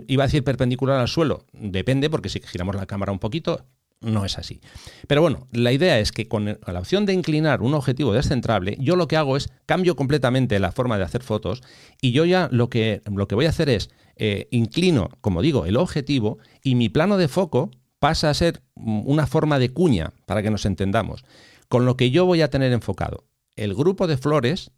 iba 0.06 0.24
a 0.24 0.26
decir 0.26 0.44
perpendicular 0.44 1.00
al 1.00 1.08
suelo, 1.08 1.46
depende, 1.52 2.08
porque 2.08 2.28
si 2.28 2.40
giramos 2.40 2.76
la 2.76 2.86
cámara 2.86 3.12
un 3.12 3.18
poquito, 3.18 3.66
no 4.00 4.24
es 4.24 4.38
así. 4.38 4.60
Pero 5.08 5.22
bueno, 5.22 5.48
la 5.52 5.72
idea 5.72 5.98
es 5.98 6.12
que 6.12 6.28
con 6.28 6.44
la 6.44 6.78
opción 6.78 7.06
de 7.06 7.12
inclinar 7.12 7.62
un 7.62 7.74
objetivo 7.74 8.12
descentrable, 8.12 8.76
yo 8.78 8.96
lo 8.96 9.08
que 9.08 9.16
hago 9.16 9.36
es 9.36 9.50
cambio 9.66 9.96
completamente 9.96 10.58
la 10.58 10.72
forma 10.72 10.98
de 10.98 11.04
hacer 11.04 11.22
fotos 11.22 11.62
y 12.00 12.12
yo 12.12 12.24
ya 12.24 12.48
lo 12.52 12.68
que, 12.68 13.02
lo 13.06 13.26
que 13.26 13.34
voy 13.34 13.46
a 13.46 13.50
hacer 13.50 13.68
es 13.68 13.90
eh, 14.16 14.48
inclino, 14.50 15.10
como 15.20 15.42
digo, 15.42 15.66
el 15.66 15.76
objetivo 15.76 16.38
y 16.62 16.74
mi 16.74 16.88
plano 16.88 17.16
de 17.16 17.28
foco 17.28 17.70
pasa 17.98 18.30
a 18.30 18.34
ser 18.34 18.62
una 18.74 19.26
forma 19.26 19.58
de 19.58 19.72
cuña, 19.72 20.12
para 20.26 20.42
que 20.42 20.50
nos 20.50 20.66
entendamos, 20.66 21.24
con 21.68 21.86
lo 21.86 21.96
que 21.96 22.10
yo 22.10 22.26
voy 22.26 22.42
a 22.42 22.50
tener 22.50 22.72
enfocado 22.72 23.24
el 23.56 23.74
grupo 23.74 24.06
de 24.06 24.18
flores 24.18 24.70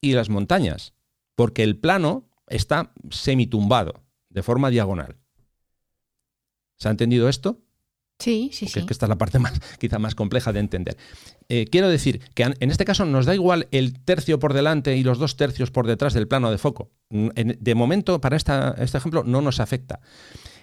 y 0.00 0.12
las 0.12 0.28
montañas, 0.28 0.94
porque 1.34 1.62
el 1.62 1.78
plano 1.78 2.28
está 2.46 2.92
semitumbado, 3.10 4.04
de 4.28 4.42
forma 4.42 4.70
diagonal. 4.70 5.16
¿Se 6.78 6.88
ha 6.88 6.90
entendido 6.90 7.28
esto? 7.28 7.60
Sí, 8.22 8.50
sí, 8.52 8.66
sí. 8.66 8.78
Es 8.78 8.84
que 8.84 8.92
esta 8.92 9.06
es 9.06 9.10
la 9.10 9.18
parte 9.18 9.40
más, 9.40 9.52
quizá 9.80 9.98
más 9.98 10.14
compleja 10.14 10.52
de 10.52 10.60
entender. 10.60 10.96
Eh, 11.48 11.66
quiero 11.70 11.88
decir 11.88 12.20
que 12.34 12.44
en 12.44 12.70
este 12.70 12.84
caso 12.84 13.04
nos 13.04 13.26
da 13.26 13.34
igual 13.34 13.66
el 13.72 13.98
tercio 14.00 14.38
por 14.38 14.54
delante 14.54 14.96
y 14.96 15.02
los 15.02 15.18
dos 15.18 15.36
tercios 15.36 15.72
por 15.72 15.86
detrás 15.86 16.14
del 16.14 16.28
plano 16.28 16.50
de 16.50 16.58
foco. 16.58 16.92
De 17.10 17.74
momento, 17.74 18.20
para 18.20 18.36
esta, 18.36 18.76
este 18.78 18.98
ejemplo, 18.98 19.24
no 19.24 19.42
nos 19.42 19.58
afecta. 19.58 20.00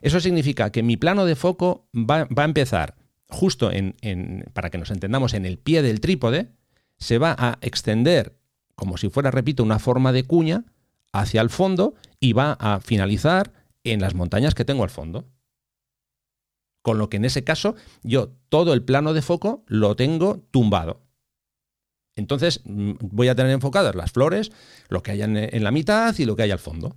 Eso 0.01 0.21
significa 0.21 0.71
que 0.71 0.83
mi 0.83 0.95
plano 0.95 1.25
de 1.25 1.35
foco 1.35 1.87
va, 1.93 2.27
a 2.33 2.45
empezar 2.45 2.95
justo 3.27 3.71
en, 3.71 4.45
para 4.53 4.69
que 4.69 4.77
nos 4.77 4.89
entendamos, 4.89 5.33
en 5.33 5.45
el 5.45 5.57
pie 5.59 5.81
del 5.81 5.99
trípode, 5.99 6.51
se 6.97 7.17
va 7.17 7.35
a 7.37 7.57
extender 7.61 8.39
como 8.79 8.95
si 8.95 9.09
fuera, 9.09 9.29
repito, 9.29 9.61
una 9.61 9.77
forma 9.77 10.13
de 10.13 10.23
cuña 10.23 10.63
hacia 11.11 11.41
el 11.41 11.49
fondo 11.49 11.95
y 12.21 12.31
va 12.31 12.53
a 12.53 12.79
finalizar 12.79 13.51
en 13.83 13.99
las 13.99 14.15
montañas 14.15 14.55
que 14.55 14.63
tengo 14.63 14.83
al 14.83 14.89
fondo. 14.89 15.27
Con 16.81 16.97
lo 16.97 17.09
que 17.09 17.17
en 17.17 17.25
ese 17.25 17.43
caso 17.43 17.75
yo 18.03 18.31
todo 18.49 18.73
el 18.73 18.83
plano 18.83 19.13
de 19.13 19.21
foco 19.21 19.63
lo 19.67 19.95
tengo 19.95 20.39
tumbado. 20.51 21.01
Entonces 22.15 22.61
mm, 22.65 22.93
voy 23.01 23.27
a 23.27 23.35
tener 23.35 23.51
enfocadas 23.51 23.95
las 23.95 24.11
flores, 24.11 24.51
lo 24.89 25.03
que 25.03 25.11
hay 25.11 25.21
en 25.21 25.63
la 25.63 25.71
mitad 25.71 26.17
y 26.17 26.25
lo 26.25 26.35
que 26.35 26.43
hay 26.43 26.51
al 26.51 26.59
fondo. 26.59 26.95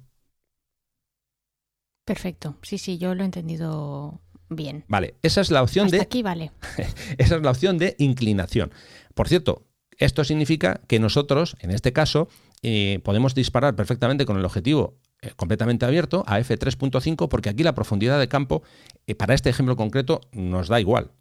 Perfecto, 2.04 2.58
sí, 2.62 2.78
sí, 2.78 2.98
yo 2.98 3.14
lo 3.14 3.22
he 3.22 3.24
entendido 3.24 4.20
bien. 4.48 4.84
Vale, 4.88 5.14
esa 5.22 5.40
es 5.40 5.50
la 5.50 5.62
opción 5.62 5.86
Hasta 5.86 5.98
de. 5.98 6.02
Aquí 6.02 6.22
vale. 6.22 6.50
esa 7.18 7.36
es 7.36 7.42
la 7.42 7.50
opción 7.50 7.78
de 7.78 7.94
inclinación. 7.98 8.72
Por 9.14 9.28
cierto, 9.28 9.66
esto 9.98 10.24
significa 10.24 10.80
que 10.88 10.98
nosotros, 10.98 11.56
en 11.60 11.70
este 11.70 11.92
caso, 11.92 12.28
eh, 12.62 13.00
podemos 13.04 13.34
disparar 13.34 13.76
perfectamente 13.76 14.26
con 14.26 14.36
el 14.36 14.44
objetivo 14.44 14.98
completamente 15.36 15.84
abierto 15.84 16.24
a 16.26 16.40
f3.5 16.40 17.28
porque 17.28 17.48
aquí 17.48 17.62
la 17.62 17.74
profundidad 17.74 18.18
de 18.18 18.28
campo, 18.28 18.62
eh, 19.06 19.14
para 19.14 19.34
este 19.34 19.50
ejemplo 19.50 19.76
concreto, 19.76 20.20
nos 20.32 20.68
da 20.68 20.80
igual. 20.80 21.12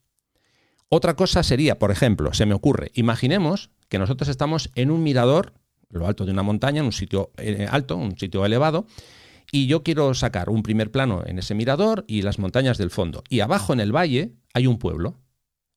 Otra 0.90 1.16
cosa 1.16 1.44
sería, 1.44 1.80
por 1.80 1.92
ejemplo, 1.92 2.34
se 2.34 2.46
me 2.46 2.54
ocurre, 2.54 2.92
imaginemos 2.96 3.70
que 3.88 4.00
nosotros 4.00 4.28
estamos 4.28 4.70
en 4.76 4.92
un 4.92 5.04
mirador, 5.04 5.54
lo 5.90 6.08
alto 6.08 6.26
de 6.26 6.32
una 6.32 6.44
montaña, 6.44 6.80
en 6.80 6.86
un 6.86 6.92
sitio 6.92 7.32
alto, 7.70 7.96
un 7.96 8.18
sitio 8.18 8.46
elevado, 8.46 8.88
y 9.52 9.68
yo 9.68 9.84
quiero 9.84 10.14
sacar 10.14 10.50
un 10.50 10.64
primer 10.64 10.92
plano 10.92 11.24
en 11.26 11.40
ese 11.40 11.56
mirador 11.56 12.06
y 12.08 12.22
las 12.22 12.40
montañas 12.40 12.78
del 12.78 12.90
fondo. 12.90 13.24
Y 13.30 13.42
abajo 13.42 13.74
en 13.74 13.82
el 13.82 13.96
valle 13.96 14.32
hay 14.54 14.68
un 14.68 14.80
pueblo. 14.80 15.16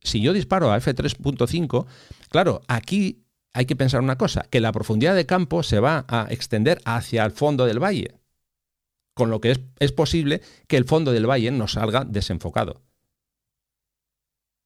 Si 0.01 0.21
yo 0.21 0.33
disparo 0.33 0.73
a 0.73 0.79
f3.5, 0.79 1.87
claro, 2.29 2.63
aquí 2.69 3.24
hay 3.55 3.67
que 3.67 3.77
pensar 3.77 4.01
una 4.03 4.19
cosa, 4.19 4.47
que 4.51 4.61
la 4.61 4.73
profundidad 4.73 5.15
de 5.15 5.27
campo 5.27 5.63
se 5.63 5.81
va 5.81 6.05
a 6.09 6.27
extender 6.31 6.81
hacia 6.85 7.25
el 7.25 7.31
fondo 7.31 7.65
del 7.65 7.83
valle, 7.83 8.19
con 9.15 9.31
lo 9.31 9.41
que 9.41 9.53
es, 9.53 9.61
es 9.79 9.93
posible 9.93 10.43
que 10.67 10.77
el 10.77 10.85
fondo 10.85 11.13
del 11.13 11.31
valle 11.31 11.53
nos 11.53 11.73
salga 11.73 12.05
desenfocado. 12.05 12.83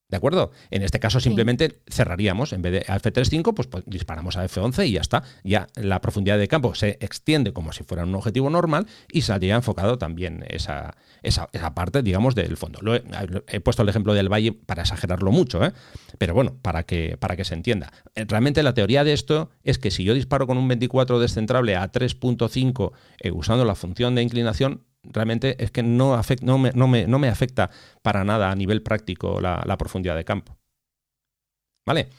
¿De 0.09 0.17
acuerdo? 0.17 0.51
En 0.71 0.81
este 0.81 0.99
caso 0.99 1.19
simplemente 1.19 1.81
cerraríamos, 1.87 2.51
en 2.51 2.63
vez 2.63 2.71
de 2.71 2.79
a 2.91 2.99
F3.5, 2.99 3.53
pues, 3.53 3.67
pues, 3.67 3.83
disparamos 3.85 4.37
a 4.37 4.45
F11 4.45 4.87
y 4.87 4.93
ya 4.93 5.01
está. 5.01 5.23
Ya 5.43 5.67
la 5.75 6.01
profundidad 6.01 6.39
de 6.39 6.47
campo 6.47 6.73
se 6.73 6.97
extiende 6.99 7.53
como 7.53 7.71
si 7.73 7.83
fuera 7.83 8.05
un 8.05 8.15
objetivo 8.15 8.49
normal 8.49 8.87
y 9.11 9.21
saldría 9.21 9.55
enfocado 9.55 9.99
también 9.99 10.43
esa, 10.49 10.95
esa, 11.21 11.47
parte, 11.75 12.01
digamos, 12.01 12.33
del 12.33 12.57
fondo. 12.57 12.79
he, 13.47 13.59
puesto 13.59 13.83
el 13.83 13.89
ejemplo 13.89 14.15
del 14.15 14.29
valle 14.29 14.51
para 14.51 14.81
exagerarlo 14.81 15.31
mucho, 15.31 15.63
¿eh? 15.63 15.73
pero 16.17 16.33
bueno, 16.33 16.55
para 16.59 16.83
que, 16.83 17.15
para 17.17 17.35
que 17.35 17.45
se 17.45 17.53
entienda. 17.53 17.91
Eh, 18.15 18.25
realmente 18.27 18.63
la 18.63 18.73
teoría 18.73 19.03
de 19.03 19.13
esto 19.13 19.51
es 19.63 19.77
que 19.77 19.91
si 19.91 20.03
yo 20.03 20.15
disparo 20.15 20.47
con 20.47 20.57
un 20.57 20.67
24 20.67 21.19
descentrable 21.19 21.75
a 21.75 21.91
3.5 21.91 22.93
eh, 23.19 23.29
usando 23.29 23.63
la 23.63 23.75
función 23.75 24.15
de 24.15 24.23
inclinación, 24.23 24.85
realmente 25.09 25.61
es 25.63 25.71
que 25.71 25.83
no, 25.83 26.19
no, 26.41 26.57
me, 26.57 26.71
no, 27.07 27.19
me, 27.19 27.27
afecta 27.27 27.69
para 28.01 28.23
nada 28.23 28.51
a 28.51 28.55
nivel 28.55 28.81
práctico 28.81 29.39
la, 29.41 29.77
profundidad 29.77 30.15
de 30.15 30.25
campo. 30.25 30.57
¿Vale? 31.85 32.09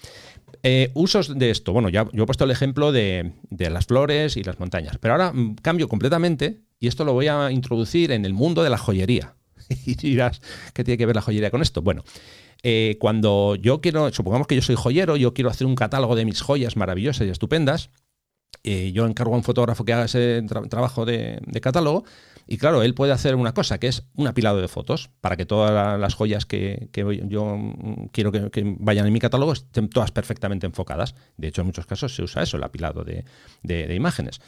Eh, 0.63 0.91
usos 0.95 1.39
de 1.39 1.51
esto. 1.51 1.73
Bueno, 1.73 1.89
ya 1.89 2.07
yo 2.13 2.25
he 2.25 2.27
puesto 2.27 2.45
el 2.45 2.51
ejemplo 2.51 2.93
de, 2.93 3.33
las 3.51 3.87
flores 3.87 4.37
y 4.37 4.43
las 4.43 4.59
montañas, 4.59 4.99
pero 4.99 5.15
ahora 5.15 5.33
mm, 5.33 5.57
cambio 5.57 5.89
completamente 5.89 6.61
y 6.79 6.89
esto 6.89 7.05
lo 7.05 7.13
voy 7.13 7.29
a 7.29 7.51
introducir 7.51 8.11
en 8.11 8.25
el 8.25 8.33
mundo 8.33 8.63
de 8.63 8.71
la 8.71 8.79
joyería. 8.79 9.37
y 9.87 9.95
dirás, 9.95 10.41
¿qué 10.75 10.85
tiene 10.85 10.99
que 10.99 11.07
ver 11.07 11.17
la 11.17 11.23
joyería 11.23 11.51
con 11.51 11.63
esto? 11.63 11.83
Bueno, 11.83 12.03
eh, 12.63 12.97
cuando 13.01 13.55
yo 13.55 13.81
quiero, 13.81 14.13
supongamos 14.13 14.47
que 14.47 14.57
yo 14.57 14.63
soy 14.63 14.77
joyero, 14.77 15.17
yo 15.17 15.33
quiero 15.33 15.51
hacer 15.51 15.67
un 15.67 15.75
catálogo 15.75 16.17
de 16.17 16.25
mis 16.25 16.43
joyas 16.43 16.77
maravillosas 16.77 17.27
y 17.27 17.31
estupendas, 17.31 17.91
eh, 18.63 18.93
yo 18.93 19.07
encargo 19.07 19.35
a 19.35 19.37
un 19.37 19.45
fotógrafo 19.45 19.85
que 19.85 19.93
haga 19.93 20.05
ese 20.05 20.43
trabajo 20.69 21.05
de, 21.07 21.41
catálogo 21.63 22.05
y 22.47 22.59
claro, 22.59 22.83
él 22.83 22.95
puede 22.95 23.13
hacer 23.13 23.37
una 23.37 23.55
cosa, 23.55 23.79
que 23.79 23.87
es 23.87 24.05
un 24.15 24.27
apilado 24.27 24.61
de 24.61 24.69
fotos, 24.69 25.11
para 25.21 25.37
que 25.37 25.47
todas 25.47 25.99
las 25.99 26.15
joyas 26.15 26.47
que, 26.47 26.89
yo 27.29 27.59
quiero 28.13 28.33
que, 28.33 28.77
vayan 28.79 29.07
en 29.07 29.13
mi 29.13 29.21
catálogo 29.21 29.53
estén 29.53 29.89
todas 29.89 30.11
perfectamente 30.11 30.67
enfocadas. 30.67 31.15
De 31.37 31.49
hecho, 31.49 31.63
en 31.63 31.69
muchos 31.69 31.87
casos 31.87 32.15
se 32.15 32.23
usa 32.23 32.43
eso, 32.43 32.57
el 32.57 32.65
apilado 32.65 33.05
de, 33.05 33.25
de 33.63 33.95
imágenes. 33.95 34.41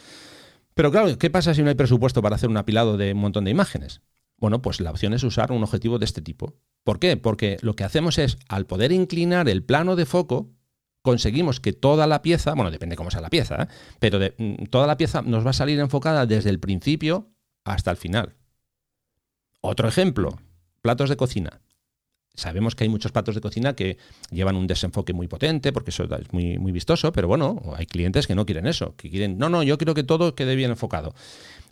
Pero 0.74 0.90
claro, 0.90 1.16
¿qué 1.18 1.30
pasa 1.30 1.54
si 1.54 1.62
no 1.62 1.68
hay 1.68 1.74
presupuesto 1.74 2.22
para 2.22 2.36
hacer 2.36 2.48
un 2.48 2.56
apilado 2.56 2.96
de 2.96 3.12
un 3.12 3.18
montón 3.18 3.44
de 3.44 3.50
imágenes? 3.50 4.00
Bueno, 4.38 4.62
pues 4.62 4.80
la 4.80 4.90
opción 4.90 5.12
es 5.12 5.22
usar 5.22 5.52
un 5.52 5.62
objetivo 5.62 5.98
de 5.98 6.04
este 6.04 6.22
tipo. 6.22 6.56
¿Por 6.82 6.98
qué? 6.98 7.16
Porque 7.16 7.58
lo 7.60 7.76
que 7.76 7.84
hacemos 7.84 8.18
es, 8.18 8.38
al 8.48 8.66
poder 8.66 8.90
inclinar 8.90 9.48
el 9.48 9.62
plano 9.62 9.94
de 9.94 10.06
foco, 10.06 10.50
conseguimos 11.02 11.60
que 11.60 11.72
toda 11.72 12.06
la 12.06 12.22
pieza, 12.22 12.54
bueno, 12.54 12.70
depende 12.70 12.96
cómo 12.96 13.10
sea 13.10 13.20
la 13.20 13.30
pieza, 13.30 13.62
¿eh? 13.62 13.66
pero 13.98 14.18
mm, 14.20 14.66
toda 14.70 14.86
la 14.86 14.96
pieza 14.96 15.22
nos 15.22 15.44
va 15.44 15.50
a 15.50 15.54
salir 15.54 15.78
enfocada 15.80 16.26
desde 16.26 16.50
el 16.50 16.60
principio 16.60 17.28
hasta 17.64 17.90
el 17.90 17.96
final. 17.96 18.36
Otro 19.60 19.88
ejemplo, 19.88 20.40
platos 20.80 21.10
de 21.10 21.16
cocina. 21.16 21.60
Sabemos 22.34 22.74
que 22.74 22.84
hay 22.84 22.88
muchos 22.88 23.12
platos 23.12 23.34
de 23.34 23.42
cocina 23.42 23.74
que 23.74 23.98
llevan 24.30 24.56
un 24.56 24.66
desenfoque 24.66 25.12
muy 25.12 25.28
potente, 25.28 25.70
porque 25.70 25.90
eso 25.90 26.04
es 26.04 26.32
muy, 26.32 26.58
muy 26.58 26.72
vistoso, 26.72 27.12
pero 27.12 27.28
bueno, 27.28 27.60
hay 27.76 27.84
clientes 27.84 28.26
que 28.26 28.34
no 28.34 28.46
quieren 28.46 28.66
eso, 28.66 28.96
que 28.96 29.10
quieren, 29.10 29.36
no, 29.36 29.50
no, 29.50 29.62
yo 29.62 29.76
quiero 29.76 29.92
que 29.92 30.02
todo 30.02 30.34
quede 30.34 30.56
bien 30.56 30.70
enfocado. 30.70 31.14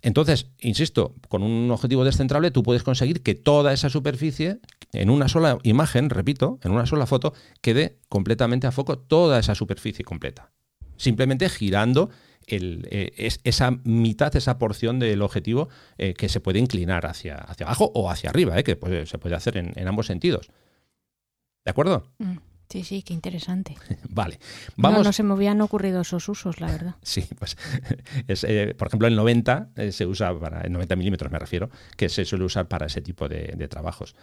Entonces, 0.02 0.50
insisto, 0.60 1.14
con 1.28 1.42
un 1.42 1.70
objetivo 1.70 2.04
descentrable 2.04 2.50
tú 2.50 2.62
puedes 2.62 2.82
conseguir 2.82 3.22
que 3.22 3.34
toda 3.34 3.72
esa 3.72 3.88
superficie, 3.88 4.60
en 4.92 5.10
una 5.10 5.28
sola 5.28 5.58
imagen, 5.62 6.10
repito, 6.10 6.58
en 6.62 6.72
una 6.72 6.86
sola 6.86 7.06
foto, 7.06 7.32
quede 7.60 7.98
completamente 8.08 8.66
a 8.66 8.72
foco 8.72 8.98
toda 8.98 9.38
esa 9.38 9.54
superficie 9.54 10.04
completa. 10.04 10.50
Simplemente 10.96 11.48
girando 11.48 12.10
eh, 12.46 13.38
esa 13.44 13.70
mitad, 13.84 14.34
esa 14.34 14.58
porción 14.58 14.98
del 14.98 15.22
objetivo 15.22 15.68
eh, 15.98 16.14
que 16.14 16.28
se 16.28 16.40
puede 16.40 16.58
inclinar 16.58 17.06
hacia, 17.06 17.36
hacia 17.36 17.66
abajo 17.66 17.92
o 17.94 18.10
hacia 18.10 18.30
arriba, 18.30 18.58
eh, 18.58 18.64
que 18.64 18.76
se 19.06 19.18
puede 19.18 19.36
hacer 19.36 19.56
en, 19.56 19.88
ambos 19.88 20.06
sentidos. 20.06 20.50
¿De 21.64 21.70
acuerdo? 21.70 22.04
Mm. 22.18 22.38
Sí, 22.70 22.84
sí, 22.84 23.02
qué 23.02 23.12
interesante. 23.12 23.74
vale. 24.08 24.38
Vamos. 24.76 25.04
No, 25.04 25.12
se 25.12 25.24
me 25.24 25.32
habían 25.32 25.60
ocurrido 25.60 26.02
esos 26.02 26.28
usos, 26.28 26.60
la 26.60 26.68
verdad. 26.68 26.94
sí, 27.02 27.26
pues 27.36 27.56
eh, 28.44 28.74
por 28.78 28.88
ejemplo, 28.88 29.08
el 29.08 29.16
90 29.16 29.70
eh, 29.74 29.92
se 29.92 30.06
usa 30.06 30.38
para, 30.38 30.60
el 30.60 30.72
90 30.72 30.94
milímetros 30.94 31.32
me 31.32 31.38
refiero, 31.38 31.68
que 31.96 32.08
se 32.08 32.24
suele 32.24 32.44
usar 32.44 32.68
para 32.68 32.86
ese 32.86 33.00
tipo 33.00 33.28
de, 33.28 33.68
trabajos. 33.68 34.14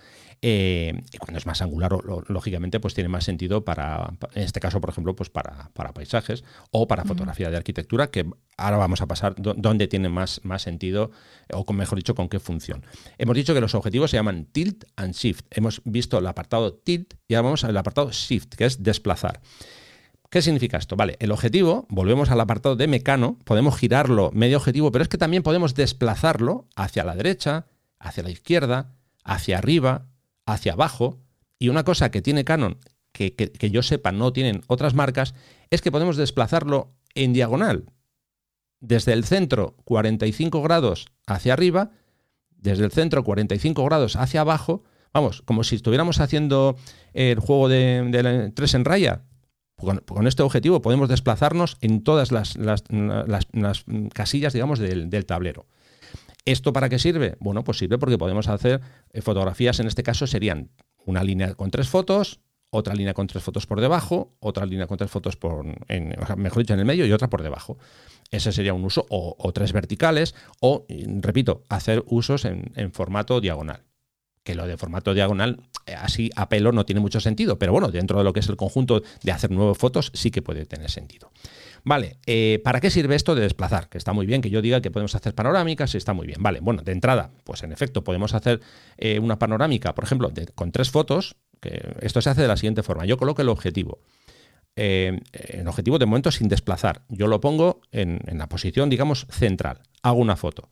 Eh, 0.41 0.93
y 1.11 1.17
cuando 1.17 1.39
es 1.39 1.45
más 1.45 1.61
angular, 1.61 1.91
lógicamente, 2.27 2.79
pues 2.79 2.93
tiene 2.93 3.09
más 3.09 3.25
sentido 3.25 3.65
para, 3.65 4.13
en 4.33 4.43
este 4.43 4.59
caso, 4.59 4.79
por 4.79 4.91
ejemplo, 4.91 5.15
pues 5.15 5.29
para, 5.29 5.69
para 5.73 5.93
paisajes 5.93 6.43
o 6.71 6.87
para 6.87 7.03
fotografía 7.03 7.49
de 7.49 7.57
arquitectura, 7.57 8.07
que 8.11 8.25
ahora 8.57 8.77
vamos 8.77 9.01
a 9.01 9.07
pasar 9.07 9.35
dónde 9.37 9.87
tiene 9.87 10.09
más, 10.09 10.41
más 10.43 10.63
sentido, 10.63 11.11
o 11.53 11.63
con, 11.63 11.75
mejor 11.75 11.97
dicho, 11.97 12.15
con 12.15 12.27
qué 12.27 12.39
función. 12.39 12.83
Hemos 13.17 13.35
dicho 13.35 13.53
que 13.53 13.61
los 13.61 13.75
objetivos 13.75 14.11
se 14.11 14.17
llaman 14.17 14.45
tilt 14.45 14.85
and 14.95 15.13
shift. 15.13 15.45
Hemos 15.51 15.81
visto 15.85 16.17
el 16.17 16.27
apartado 16.27 16.73
tilt 16.73 17.13
y 17.27 17.35
ahora 17.35 17.45
vamos 17.45 17.63
al 17.63 17.77
apartado 17.77 18.11
shift 18.11 18.55
que 18.55 18.65
es 18.65 18.83
desplazar. 18.83 19.41
¿Qué 20.29 20.41
significa 20.41 20.77
esto? 20.77 20.97
Vale, 20.97 21.15
el 21.19 21.31
objetivo, 21.31 21.85
volvemos 21.89 22.31
al 22.31 22.41
apartado 22.41 22.75
de 22.75 22.87
mecano, 22.87 23.37
podemos 23.45 23.77
girarlo 23.77 24.31
medio 24.33 24.57
objetivo, 24.57 24.91
pero 24.91 25.03
es 25.03 25.07
que 25.07 25.17
también 25.17 25.43
podemos 25.43 25.73
desplazarlo 25.73 26.67
hacia 26.75 27.05
la 27.05 27.15
derecha, 27.15 27.67
hacia 27.99 28.23
la 28.23 28.31
izquierda, 28.31 28.93
hacia 29.23 29.57
arriba, 29.57 30.07
hacia 30.45 30.73
abajo. 30.73 31.21
Y 31.59 31.69
una 31.69 31.85
cosa 31.85 32.11
que 32.11 32.21
tiene 32.21 32.43
Canon, 32.43 32.77
que, 33.13 33.35
que 33.35 33.71
yo 33.71 33.81
sepa 33.83 34.11
no 34.11 34.33
tienen 34.33 34.63
otras 34.67 34.93
marcas, 34.93 35.33
es 35.69 35.81
que 35.81 35.91
podemos 35.91 36.17
desplazarlo 36.17 36.93
en 37.15 37.31
diagonal. 37.31 37.85
Desde 38.79 39.13
el 39.13 39.23
centro 39.23 39.75
45 39.85 40.61
grados 40.61 41.07
hacia 41.25 41.53
arriba, 41.53 41.91
desde 42.49 42.85
el 42.85 42.91
centro 42.91 43.23
45 43.23 43.83
grados 43.83 44.15
hacia 44.15 44.41
abajo, 44.41 44.83
Vamos, 45.17 45.41
como 45.41 45.63
si 45.63 45.75
estuviéramos 45.75 46.19
haciendo 46.19 46.77
el 47.13 47.39
juego 47.39 47.69
de, 47.69 48.51
tres 48.55 48.75
en 48.75 48.85
raya. 48.85 49.23
Con, 49.75 50.27
este 50.27 50.43
objetivo 50.43 50.81
podemos 50.81 51.09
desplazarnos 51.09 51.77
en 51.81 52.03
todas 52.03 52.31
las, 52.31 52.53
casillas, 54.13 54.53
digamos, 54.53 54.77
del, 54.77 55.25
tablero. 55.25 55.65
¿Esto 56.45 56.71
para 56.71 56.87
qué 56.87 56.99
sirve? 56.99 57.35
Bueno, 57.39 57.63
pues 57.63 57.79
sirve 57.79 57.97
porque 57.97 58.19
podemos 58.19 58.47
hacer 58.47 58.79
eh, 59.11 59.21
fotografías, 59.21 59.79
en 59.79 59.87
este 59.87 60.03
caso 60.03 60.27
serían 60.27 60.69
una 61.05 61.23
línea 61.23 61.55
con 61.55 61.71
tres 61.71 61.89
fotos, 61.89 62.39
otra 62.69 62.93
línea 62.93 63.15
con 63.15 63.25
tres 63.25 63.43
fotos 63.43 63.65
por 63.65 63.81
debajo, 63.81 64.35
otra 64.39 64.67
línea 64.67 64.85
con 64.85 64.97
tres 64.97 65.09
fotos 65.09 65.35
por, 65.35 65.65
mejor 66.37 66.61
dicho, 66.61 66.73
en 66.75 66.79
el 66.79 66.85
medio 66.85 67.07
y 67.07 67.11
otra 67.11 67.29
por 67.29 67.41
debajo. 67.41 67.79
Ese 68.31 68.51
sería 68.51 68.73
un 68.73 68.83
uso, 68.83 69.05
o, 69.09 69.51
tres 69.53 69.71
verticales, 69.71 70.35
o, 70.59 70.85
repito, 71.21 71.63
hacer 71.69 72.03
usos 72.07 72.45
en 72.45 72.91
formato 72.91 73.39
diagonal 73.39 73.87
que 74.47 74.55
lo 74.55 74.65
de 74.65 74.77
formato 74.77 75.13
diagonal 75.13 75.59
eh, 75.85 75.93
así 75.93 76.29
a 76.37 76.47
pelo 76.47 76.71
no 76.71 76.85
tiene 76.85 77.01
mucho 77.01 77.19
sentido, 77.19 77.59
pero 77.59 77.73
bueno, 77.73 77.91
dentro 77.91 78.17
de 78.17 78.23
lo 78.23 78.31
que 78.31 78.39
es 78.39 78.47
el 78.47 78.55
conjunto 78.55 79.03
de 79.21 79.31
hacer 79.33 79.51
nuevas 79.51 79.77
fotos 79.77 80.09
sí 80.13 80.31
que 80.31 80.41
puede 80.41 80.65
tener 80.65 80.89
sentido. 80.89 81.33
Vale, 81.83 82.15
eh, 82.25 82.61
¿para 82.63 82.79
qué 82.79 82.89
sirve 82.89 83.15
esto 83.15 83.35
de 83.35 83.41
desplazar? 83.41 83.89
Que 83.89 83.97
está 83.97 84.13
muy 84.13 84.25
bien 84.25 84.41
que 84.41 84.49
yo 84.49 84.61
diga 84.61 84.79
que 84.79 84.89
podemos 84.89 85.15
hacer 85.15 85.35
panorámicas, 85.35 85.95
está 85.95 86.13
muy 86.13 86.27
bien. 86.27 86.41
Vale, 86.41 86.61
bueno, 86.61 86.81
de 86.81 86.93
entrada, 86.93 87.31
pues 87.43 87.61
en 87.63 87.73
efecto 87.73 88.05
podemos 88.05 88.33
hacer 88.33 88.61
eh, 88.97 89.19
una 89.19 89.37
panorámica, 89.37 89.93
por 89.93 90.05
ejemplo, 90.05 90.31
con 90.55 90.71
tres 90.71 90.91
fotos, 90.91 91.35
que 91.59 91.97
esto 91.99 92.21
se 92.21 92.29
hace 92.29 92.41
de 92.41 92.47
la 92.47 92.55
siguiente 92.55 92.83
forma. 92.83 93.05
Yo 93.05 93.17
coloco 93.17 93.41
el 93.41 93.49
objetivo. 93.49 93.99
El 94.77 95.67
objetivo 95.67 95.97
de 95.99 96.05
momento 96.05 96.31
sin 96.31 96.47
desplazar. 96.47 97.03
Yo 97.09 97.27
lo 97.27 97.41
pongo 97.41 97.81
en, 97.91 98.19
la 98.31 98.47
posición, 98.47 98.89
digamos, 98.89 99.25
central. 99.29 99.81
Hago 100.01 100.19
una 100.19 100.35
foto 100.35 100.69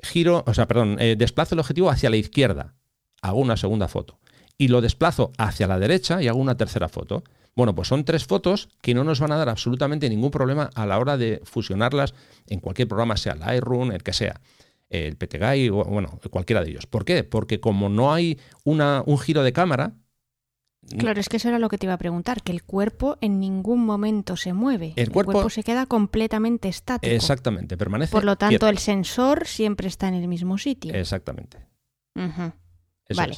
giro, 0.00 0.44
o 0.46 0.54
sea, 0.54 0.68
perdón, 0.68 0.96
desplazo 1.16 1.56
el 1.56 1.58
objetivo 1.58 1.90
hacia 1.90 2.08
la 2.08 2.16
izquierda 2.16 2.76
hago 3.22 3.38
una 3.40 3.56
segunda 3.56 3.88
foto. 3.88 4.18
Y 4.56 4.68
lo 4.68 4.80
desplazo 4.80 5.32
hacia 5.38 5.66
la 5.66 5.78
derecha 5.78 6.22
y 6.22 6.28
hago 6.28 6.38
una 6.38 6.56
tercera 6.56 6.88
foto. 6.88 7.22
Bueno, 7.54 7.74
pues 7.74 7.88
son 7.88 8.04
tres 8.04 8.24
fotos 8.24 8.68
que 8.80 8.94
no 8.94 9.04
nos 9.04 9.20
van 9.20 9.32
a 9.32 9.36
dar 9.36 9.48
absolutamente 9.48 10.08
ningún 10.08 10.30
problema 10.30 10.70
a 10.74 10.86
la 10.86 10.98
hora 10.98 11.16
de 11.16 11.40
fusionarlas 11.44 12.14
en 12.46 12.60
cualquier 12.60 12.88
programa, 12.88 13.16
sea 13.16 13.34
Lightroom, 13.34 13.92
el 13.92 14.02
que 14.02 14.12
sea, 14.12 14.40
el 14.90 15.16
PTGuy 15.16 15.68
o 15.70 15.84
bueno, 15.84 16.20
cualquiera 16.30 16.62
de 16.62 16.70
ellos. 16.70 16.86
¿Por 16.86 17.04
qué? 17.04 17.24
Porque 17.24 17.60
como 17.60 17.88
no 17.88 18.12
hay 18.12 18.38
un 18.64 19.18
giro 19.18 19.42
de 19.42 19.52
cámara, 19.52 19.94
Claro, 20.96 21.20
es 21.20 21.28
que 21.28 21.38
eso 21.38 21.48
era 21.48 21.58
lo 21.58 21.68
que 21.68 21.78
te 21.78 21.86
iba 21.86 21.94
a 21.94 21.98
preguntar, 21.98 22.42
que 22.42 22.52
el 22.52 22.62
cuerpo 22.62 23.18
en 23.20 23.40
ningún 23.40 23.84
momento 23.84 24.36
se 24.36 24.52
mueve. 24.52 24.92
El, 24.96 25.10
cuerpo, 25.10 25.50
se 25.50 25.62
queda 25.62 25.86
completamente 25.86 26.68
estático. 26.68 27.12
Exactamente, 27.12 27.76
permanece. 27.76 28.12
Por 28.12 28.24
lo 28.24 28.36
tanto, 28.36 28.68
el 28.68 28.78
sensor 28.78 29.46
siempre 29.46 29.88
está 29.88 30.08
en 30.08 30.14
el 30.14 30.28
mismo 30.28 30.58
sitio. 30.58 30.94
Exactamente 30.94 31.68
vale. 33.14 33.36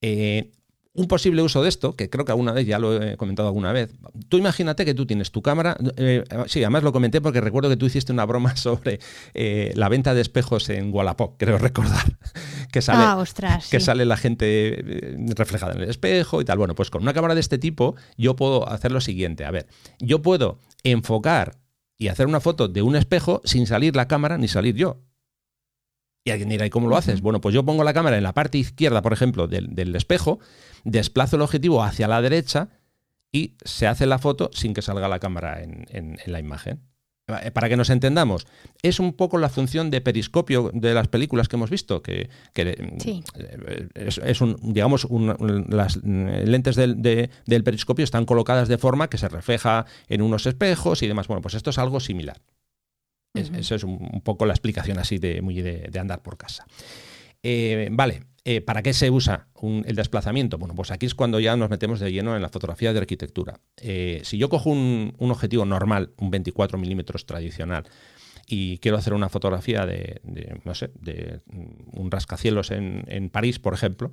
Eh, 0.00 0.50
un 0.94 1.08
posible 1.08 1.40
uso 1.40 1.62
de 1.62 1.70
esto, 1.70 1.96
que 1.96 2.10
creo 2.10 2.24
que 2.26 2.32
alguna 2.32 2.52
vez 2.52 2.66
ya 2.66 2.78
lo 2.78 3.02
he 3.02 3.16
comentado 3.16 3.48
alguna 3.48 3.72
vez. 3.72 3.94
Tú 4.28 4.36
imagínate 4.36 4.84
que 4.84 4.92
tú 4.92 5.06
tienes 5.06 5.30
tu 5.30 5.40
cámara. 5.40 5.76
Eh, 5.96 6.22
sí, 6.46 6.62
además 6.62 6.82
lo 6.82 6.92
comenté 6.92 7.20
porque 7.22 7.40
recuerdo 7.40 7.70
que 7.70 7.76
tú 7.78 7.86
hiciste 7.86 8.12
una 8.12 8.26
broma 8.26 8.56
sobre 8.56 9.00
eh, 9.32 9.72
la 9.74 9.88
venta 9.88 10.12
de 10.12 10.20
espejos 10.20 10.68
en 10.68 10.92
Wallapop, 10.92 11.36
creo 11.38 11.56
recordar. 11.56 12.18
que 12.72 12.82
sale, 12.82 13.04
Ah, 13.04 13.16
ostras, 13.16 13.68
que 13.70 13.80
sí. 13.80 13.86
sale 13.86 14.04
la 14.04 14.16
gente 14.18 14.44
eh, 14.80 15.16
reflejada 15.34 15.72
en 15.72 15.80
el 15.82 15.88
espejo 15.90 16.40
y 16.42 16.44
tal. 16.44 16.58
Bueno, 16.58 16.74
pues 16.74 16.90
con 16.90 17.02
una 17.02 17.14
cámara 17.14 17.34
de 17.34 17.40
este 17.40 17.56
tipo 17.58 17.96
yo 18.18 18.36
puedo 18.36 18.68
hacer 18.68 18.92
lo 18.92 19.00
siguiente. 19.00 19.44
A 19.46 19.50
ver, 19.50 19.66
yo 19.98 20.20
puedo 20.20 20.58
enfocar 20.84 21.56
y 21.96 22.08
hacer 22.08 22.26
una 22.26 22.40
foto 22.40 22.68
de 22.68 22.82
un 22.82 22.96
espejo 22.96 23.40
sin 23.44 23.66
salir 23.66 23.96
la 23.96 24.08
cámara 24.08 24.36
ni 24.36 24.48
salir 24.48 24.74
yo. 24.74 25.00
Y 26.24 26.30
alguien 26.30 26.48
dirá, 26.48 26.64
¿y 26.66 26.70
cómo 26.70 26.88
lo 26.88 26.96
haces? 26.96 27.20
Bueno, 27.20 27.40
pues 27.40 27.54
yo 27.54 27.64
pongo 27.64 27.82
la 27.84 27.92
cámara 27.92 28.16
en 28.16 28.22
la 28.22 28.32
parte 28.32 28.58
izquierda, 28.58 29.02
por 29.02 29.12
ejemplo, 29.12 29.48
del, 29.48 29.74
del 29.74 29.94
espejo, 29.96 30.38
desplazo 30.84 31.36
el 31.36 31.42
objetivo 31.42 31.82
hacia 31.82 32.06
la 32.06 32.22
derecha 32.22 32.68
y 33.32 33.56
se 33.64 33.86
hace 33.88 34.06
la 34.06 34.18
foto 34.18 34.50
sin 34.52 34.72
que 34.74 34.82
salga 34.82 35.08
la 35.08 35.18
cámara 35.18 35.62
en, 35.62 35.86
en- 35.90 36.18
en 36.24 36.32
la 36.32 36.38
imagen. 36.38 36.80
Eh, 37.42 37.50
Para 37.50 37.68
que 37.68 37.76
nos 37.76 37.88
entendamos, 37.90 38.46
es 38.82 39.00
un 39.00 39.14
poco 39.14 39.38
la 39.38 39.48
función 39.48 39.90
de 39.90 40.00
periscopio 40.00 40.70
de 40.74 40.92
las 40.94 41.08
películas 41.08 41.48
que 41.48 41.56
hemos 41.56 41.70
visto, 41.70 42.02
que, 42.02 42.28
que, 42.52 42.94
Sí. 42.98 43.24
eh, 43.36 43.88
es, 43.94 44.18
es 44.18 44.40
un, 44.40 44.56
digamos, 44.62 45.04
un- 45.06 45.30
un- 45.38 45.66
las 45.70 45.96
mm, 46.04 46.26
lentes 46.44 46.76
del, 46.76 47.00
de- 47.02 47.30
del 47.46 47.64
periscopio 47.64 48.04
están 48.04 48.26
colocadas 48.26 48.68
de 48.68 48.76
forma 48.78 49.08
que 49.08 49.18
se 49.18 49.28
refleja 49.28 49.86
en 50.08 50.20
unos 50.22 50.46
espejos 50.46 51.02
y 51.02 51.08
demás. 51.08 51.26
Bueno, 51.26 51.40
pues 51.42 51.54
esto 51.54 51.70
es 51.70 51.78
algo 51.78 51.98
similar. 52.00 52.40
Es-. 53.34 53.50
Eso 53.50 53.74
es 53.74 53.84
un, 53.84 53.98
un 54.12 54.20
poco 54.20 54.46
la 54.46 54.52
explicación 54.52 54.98
así 54.98 55.18
de, 55.18 55.40
muy 55.42 55.60
de, 55.62 55.88
de 55.90 55.98
andar 55.98 56.22
por 56.22 56.36
casa. 56.36 56.66
Eh, 57.42 57.88
vale, 57.90 58.22
eh, 58.44 58.60
¿para 58.60 58.82
qué 58.82 58.92
se 58.92 59.10
usa 59.10 59.48
un- 59.54 59.84
el 59.86 59.96
desplazamiento? 59.96 60.58
Bueno, 60.58 60.74
pues 60.74 60.90
aquí 60.90 61.06
es 61.06 61.14
cuando 61.14 61.40
ya 61.40 61.56
nos 61.56 61.70
metemos 61.70 61.98
de 62.00 62.12
lleno 62.12 62.36
en 62.36 62.42
la 62.42 62.48
fotografía 62.48 62.92
de 62.92 62.98
arquitectura. 63.00 63.58
Eh, 63.78 64.20
si 64.24 64.38
yo 64.38 64.48
cojo 64.48 64.70
un, 64.70 65.14
un 65.18 65.30
objetivo 65.30 65.64
normal, 65.64 66.12
un 66.18 66.30
24 66.30 66.78
milímetros 66.78 67.26
tradicional, 67.26 67.84
y 68.46 68.78
quiero 68.78 68.96
hacer 68.96 69.14
una 69.14 69.28
fotografía 69.28 69.86
de, 69.86 70.20
de, 70.24 70.60
no 70.64 70.74
sé, 70.74 70.90
de 71.00 71.40
un 71.92 72.10
rascacielos 72.10 72.70
en, 72.70 73.04
en 73.06 73.30
París, 73.30 73.58
por 73.58 73.74
ejemplo, 73.74 74.10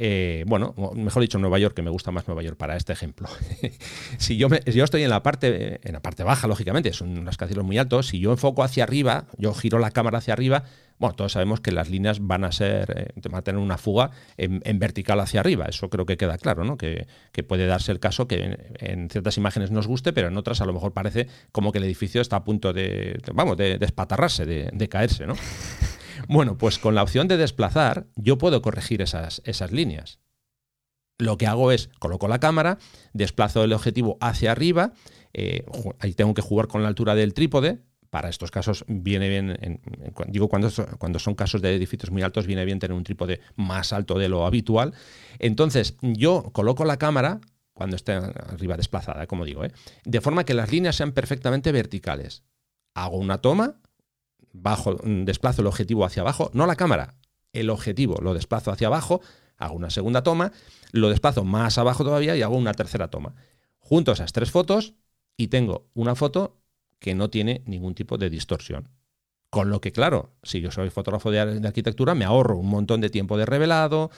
eh, 0.00 0.44
bueno, 0.46 0.74
mejor 0.94 1.22
dicho 1.22 1.38
Nueva 1.38 1.58
York, 1.58 1.74
que 1.74 1.82
me 1.82 1.90
gusta 1.90 2.10
más 2.12 2.28
Nueva 2.28 2.42
York 2.42 2.56
para 2.56 2.76
este 2.76 2.92
ejemplo. 2.92 3.28
si 4.18 4.36
yo, 4.36 4.48
me- 4.48 4.60
yo 4.66 4.84
estoy 4.84 5.02
en 5.02 5.10
la 5.10 5.22
parte 5.22 5.80
en 5.86 5.92
la 5.92 6.00
parte 6.00 6.22
baja, 6.22 6.46
lógicamente, 6.46 6.88
es 6.90 7.00
un 7.00 7.24
rascacielos 7.26 7.64
muy 7.64 7.78
alto, 7.78 8.02
si 8.02 8.18
yo 8.20 8.30
enfoco 8.32 8.62
hacia 8.62 8.84
arriba, 8.84 9.26
yo 9.38 9.54
giro 9.54 9.78
la 9.78 9.90
cámara 9.90 10.18
hacia 10.18 10.34
arriba, 10.34 10.64
bueno, 10.98 11.14
todos 11.14 11.32
sabemos 11.32 11.60
que 11.60 11.70
las 11.70 11.90
líneas 11.90 12.18
van 12.20 12.44
a 12.44 12.52
ser, 12.52 13.12
eh, 13.14 13.28
a 13.32 13.42
tener 13.42 13.60
una 13.60 13.78
fuga 13.78 14.10
en, 14.36 14.78
vertical 14.78 15.20
hacia 15.20 15.40
arriba. 15.40 15.66
Eso 15.66 15.88
creo 15.90 16.06
que 16.06 16.16
queda 16.16 16.38
claro, 16.38 16.64
¿no? 16.64 16.76
Que, 16.76 17.06
puede 17.46 17.66
darse 17.66 17.92
el 17.92 18.00
caso 18.00 18.26
que 18.26 18.58
en, 18.80 19.08
ciertas 19.10 19.36
imágenes 19.36 19.70
nos 19.70 19.86
guste, 19.86 20.12
pero 20.12 20.28
en 20.28 20.36
otras 20.36 20.60
a 20.60 20.66
lo 20.66 20.72
mejor 20.72 20.92
parece 20.92 21.28
como 21.52 21.70
que 21.70 21.78
el 21.78 21.84
edificio 21.84 22.20
está 22.20 22.36
a 22.36 22.44
punto 22.44 22.72
de, 22.72 23.20
vamos, 23.32 23.56
de, 23.56 23.78
de 23.78 24.68
de, 24.72 24.88
caerse, 24.88 25.26
¿no? 25.26 25.34
Bueno, 26.28 26.58
pues 26.58 26.78
con 26.78 26.96
la 26.96 27.04
opción 27.04 27.28
de 27.28 27.36
desplazar, 27.36 28.08
yo 28.16 28.38
puedo 28.38 28.60
corregir 28.60 29.02
esas, 29.02 29.40
líneas. 29.70 30.18
Lo 31.16 31.36
que 31.38 31.46
hago 31.46 31.70
es 31.70 31.90
coloco 32.00 32.26
la 32.26 32.40
cámara, 32.40 32.78
desplazo 33.12 33.62
el 33.62 33.72
objetivo 33.72 34.18
hacia 34.20 34.50
arriba, 34.50 34.92
eh, 35.32 35.64
ahí 36.00 36.14
tengo 36.14 36.34
que 36.34 36.42
jugar 36.42 36.66
con 36.66 36.82
la 36.82 36.88
altura 36.88 37.14
del 37.14 37.34
trípode. 37.34 37.82
Para 38.10 38.30
estos 38.30 38.50
casos 38.50 38.84
viene 38.88 39.28
bien, 39.28 39.80
digo 40.28 40.48
cuando, 40.48 40.70
cuando 40.98 41.18
son 41.18 41.34
casos 41.34 41.60
de 41.60 41.74
edificios 41.74 42.10
muy 42.10 42.22
altos, 42.22 42.46
viene 42.46 42.64
bien 42.64 42.78
tener 42.78 42.96
un 42.96 43.04
trípode 43.04 43.40
más 43.56 43.92
alto 43.92 44.18
de 44.18 44.28
lo 44.28 44.46
habitual. 44.46 44.94
Entonces 45.38 45.96
yo 46.00 46.50
coloco 46.52 46.84
la 46.84 46.96
cámara 46.96 47.40
cuando 47.78 47.94
esté 47.94 48.12
arriba 48.12 48.76
desplazada, 48.76 49.26
como 49.28 49.44
digo, 49.44 49.64
¿eh? 49.64 49.72
de 50.04 50.20
forma 50.20 50.44
que 50.44 50.52
las 50.52 50.72
líneas 50.72 50.96
sean 50.96 51.12
perfectamente 51.12 51.70
verticales. 51.70 52.42
Hago 52.94 53.18
una 53.18 53.38
toma, 53.38 53.76
bajo, 54.52 54.96
mm, 55.02 55.24
desplazo 55.24 55.60
el 55.60 55.68
objetivo 55.68 56.04
hacia 56.04 56.22
abajo, 56.22 56.50
no 56.54 56.66
la 56.66 56.74
cámara, 56.74 57.14
el 57.52 57.70
objetivo 57.70 58.16
lo 58.20 58.34
desplazo 58.34 58.72
hacia 58.72 58.88
abajo, 58.88 59.20
hago 59.56 59.76
una 59.76 59.90
segunda 59.90 60.22
toma, 60.22 60.50
lo 60.90 61.08
desplazo 61.08 61.44
más 61.44 61.78
abajo 61.78 62.04
todavía 62.04 62.36
y 62.36 62.42
hago 62.42 62.56
una 62.56 62.74
tercera 62.74 63.08
toma. 63.08 63.34
Junto 63.78 64.12
esas 64.12 64.32
tres 64.32 64.50
fotos 64.50 64.94
y 65.36 65.48
tengo 65.48 65.88
una 65.94 66.14
foto 66.16 66.57
que 66.98 67.14
no 67.14 67.30
tiene 67.30 67.62
ningún 67.66 67.94
tipo 67.94 68.18
de 68.18 68.30
distorsión. 68.30 68.88
Con 69.50 69.70
lo 69.70 69.80
que, 69.80 69.92
claro, 69.92 70.34
si 70.42 70.60
yo 70.60 70.70
soy 70.70 70.90
fotógrafo 70.90 71.30
de, 71.30 71.40
ar- 71.40 71.60
de 71.60 71.66
arquitectura, 71.68 72.14
me 72.14 72.26
ahorro 72.26 72.58
un 72.58 72.68
montón 72.68 73.00
de 73.00 73.08
tiempo 73.08 73.38
de 73.38 73.46
revelado, 73.46 74.10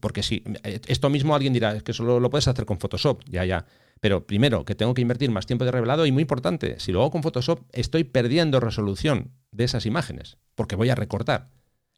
porque 0.00 0.24
si 0.24 0.42
esto 0.88 1.10
mismo 1.10 1.34
alguien 1.34 1.52
dirá, 1.52 1.76
es 1.76 1.84
que 1.84 1.92
eso 1.92 2.02
lo, 2.02 2.28
puedes 2.30 2.48
hacer 2.48 2.66
con 2.66 2.78
Photoshop, 2.80 3.22
ya, 3.28 3.44
ya. 3.44 3.66
Pero 4.00 4.26
primero, 4.26 4.64
que 4.64 4.74
tengo 4.74 4.92
que 4.92 5.02
invertir 5.02 5.30
más 5.30 5.46
tiempo 5.46 5.64
de 5.64 5.70
revelado 5.70 6.06
y 6.06 6.12
muy 6.12 6.22
importante, 6.22 6.80
si 6.80 6.90
lo 6.90 7.00
hago 7.02 7.12
con 7.12 7.22
Photoshop, 7.22 7.60
estoy 7.72 8.02
perdiendo 8.02 8.58
resolución 8.58 9.30
de 9.52 9.62
esas 9.64 9.86
imágenes, 9.86 10.38
porque 10.56 10.74
voy 10.74 10.90
a 10.90 10.96
recortar. 10.96 11.50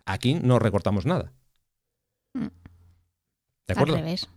Aquí 0.05 0.35
no 0.35 0.59
recortamos 0.59 1.07
nada. 1.07 1.33
Mm. 2.35 2.41
¿De 2.43 2.49
Al 3.69 3.73
acuerdo? 3.79 3.97
revés. 3.97 4.29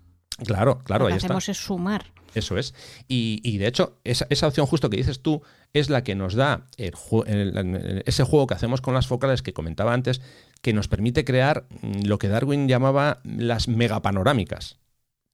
Claro, 0.45 0.80
claro, 0.86 1.04
Lo 1.04 1.08
que 1.10 1.13
ahí 1.13 1.17
está. 1.17 1.28
hacemos 1.28 1.49
es 1.49 1.58
sumar. 1.58 2.06
Eso 2.33 2.57
es. 2.57 2.73
Y, 3.07 3.57
de 3.57 3.67
hecho, 3.67 3.97
esa, 4.03 4.47
opción 4.47 4.65
justo 4.65 4.89
que 4.89 4.97
dices 4.97 5.21
tú 5.21 5.41
es 5.73 5.89
la 5.89 6.03
que 6.03 6.15
nos 6.15 6.35
da 6.35 6.67
ese 6.77 8.23
juego 8.23 8.47
que 8.47 8.53
hacemos 8.53 8.81
con 8.81 8.93
las 8.93 9.07
focales 9.07 9.41
que 9.41 9.53
comentaba 9.53 9.93
antes, 9.93 10.21
que 10.61 10.73
nos 10.73 10.87
permite 10.87 11.25
crear 11.25 11.65
lo 12.03 12.19
que 12.19 12.27
Darwin 12.27 12.67
llamaba 12.67 13.21
las 13.23 13.67
megapanorámicas. 13.67 14.77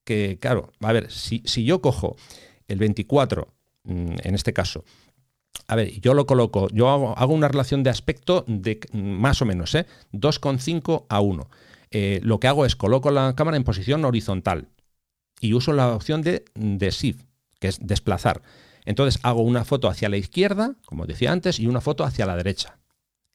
Que, 0.03 0.38
claro, 0.39 0.71
a 0.81 0.93
ver, 0.93 1.12
si, 1.12 1.41
si 1.45 1.65
yo 1.65 1.81
cojo 1.81 2.15
el 2.67 2.77
24, 2.77 3.53
mm, 3.84 4.15
en 4.23 4.36
este 4.36 4.53
caso, 4.53 4.84
a 5.67 5.75
ver, 5.75 5.99
yo 5.99 6.13
lo 6.13 6.25
coloco, 6.25 6.67
yo 6.71 6.89
hago, 6.89 7.34
una 7.34 7.47
relación 7.47 7.84
de 7.84 7.89
aspecto 7.89 8.45
de 8.47 8.79
más 8.93 9.41
o 9.41 9.45
menos, 9.45 9.73
¿eh? 9.75 9.86
2,5 10.12 11.05
a 11.10 11.21
1. 11.21 11.49
Eh, 11.91 12.19
lo 12.23 12.39
que 12.39 12.47
hago 12.47 12.65
es 12.65 12.75
coloco 12.75 13.10
la 13.10 13.36
cámara 13.36 13.58
en 13.58 13.63
posición 13.63 14.05
horizontal 14.05 14.67
y 15.39 15.54
uso 15.54 15.74
la 15.74 15.93
opción 15.93 16.21
de, 16.21 16.45
de 16.56 16.89
Shift, 16.89 17.24
que 17.60 17.67
es 17.67 17.80
desplazar. 17.82 18.41
Entonces 18.86 19.19
hago 19.24 19.41
una 19.41 19.65
foto 19.65 19.89
hacia 19.89 20.10
la 20.10 20.17
izquierda, 20.17 20.76
como 20.86 21.06
decía 21.06 21.32
antes, 21.32 21.60
y 21.60 21.67
una 21.67 21.82
foto 21.82 22.04
hacia 22.04 22.26
la 22.26 22.36
derecha. 22.36 22.78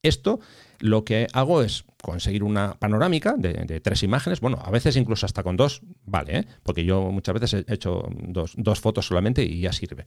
Esto 0.02 0.40
lo 0.78 1.04
que 1.04 1.26
hago 1.34 1.62
es 1.62 1.84
conseguir 2.02 2.42
una 2.42 2.74
panorámica 2.78 3.34
de, 3.36 3.80
tres 3.80 4.02
imágenes, 4.02 4.40
bueno, 4.40 4.58
a 4.64 4.70
veces 4.70 4.96
incluso 4.96 5.26
hasta 5.26 5.42
con 5.42 5.56
dos, 5.56 5.82
vale, 6.06 6.38
¿eh? 6.38 6.46
porque 6.62 6.84
yo 6.86 7.12
muchas 7.12 7.34
veces 7.38 7.64
he 7.68 7.74
hecho 7.74 8.08
dos, 8.10 8.54
dos 8.56 8.80
fotos 8.80 9.06
solamente 9.06 9.44
y 9.44 9.60
ya 9.60 9.72
sirve. 9.72 10.06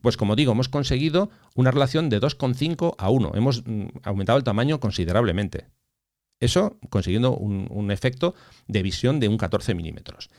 Pues 0.00 0.16
como 0.16 0.36
digo, 0.36 0.52
hemos 0.52 0.68
conseguido 0.68 1.30
una 1.56 1.72
relación 1.72 2.08
de 2.08 2.20
2,5 2.20 2.94
a 2.96 3.10
1, 3.10 3.32
hemos 3.34 3.66
mm, 3.66 3.86
aumentado 4.04 4.38
el 4.38 4.44
tamaño 4.44 4.78
considerablemente. 4.78 5.66
Eso 6.38 6.78
consiguiendo 6.88 7.36
un, 7.36 7.66
un 7.70 7.90
efecto 7.90 8.34
de 8.68 8.82
visión 8.82 9.18
de 9.18 9.26
un 9.26 9.38
14 9.38 9.74
milímetros. 9.74 10.30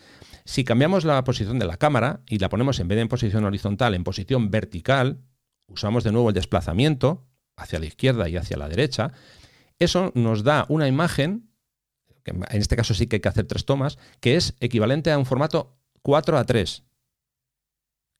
Si 0.45 0.63
cambiamos 0.63 1.05
la 1.05 1.23
posición 1.23 1.59
de 1.59 1.65
la 1.65 1.77
cámara 1.77 2.21
y 2.27 2.39
la 2.39 2.49
ponemos 2.49 2.79
en 2.79 2.87
vez 2.87 2.97
de 2.97 3.03
en 3.03 3.07
posición 3.07 3.45
horizontal, 3.45 3.93
en 3.93 4.03
posición 4.03 4.51
vertical, 4.51 5.21
usamos 5.67 6.03
de 6.03 6.11
nuevo 6.11 6.29
el 6.29 6.35
desplazamiento 6.35 7.25
hacia 7.55 7.79
la 7.79 7.85
izquierda 7.85 8.27
y 8.27 8.35
hacia 8.35 8.57
la 8.57 8.67
derecha, 8.67 9.11
eso 9.79 10.11
nos 10.15 10.43
da 10.43 10.65
una 10.69 10.87
imagen, 10.87 11.49
que 12.23 12.31
en 12.31 12.45
este 12.51 12.75
caso 12.75 12.93
sí 12.93 13.07
que 13.07 13.17
hay 13.17 13.21
que 13.21 13.29
hacer 13.29 13.45
tres 13.45 13.65
tomas, 13.65 13.97
que 14.19 14.35
es 14.35 14.55
equivalente 14.59 15.11
a 15.11 15.17
un 15.17 15.25
formato 15.25 15.77
4 16.01 16.37
a 16.37 16.45
3, 16.45 16.83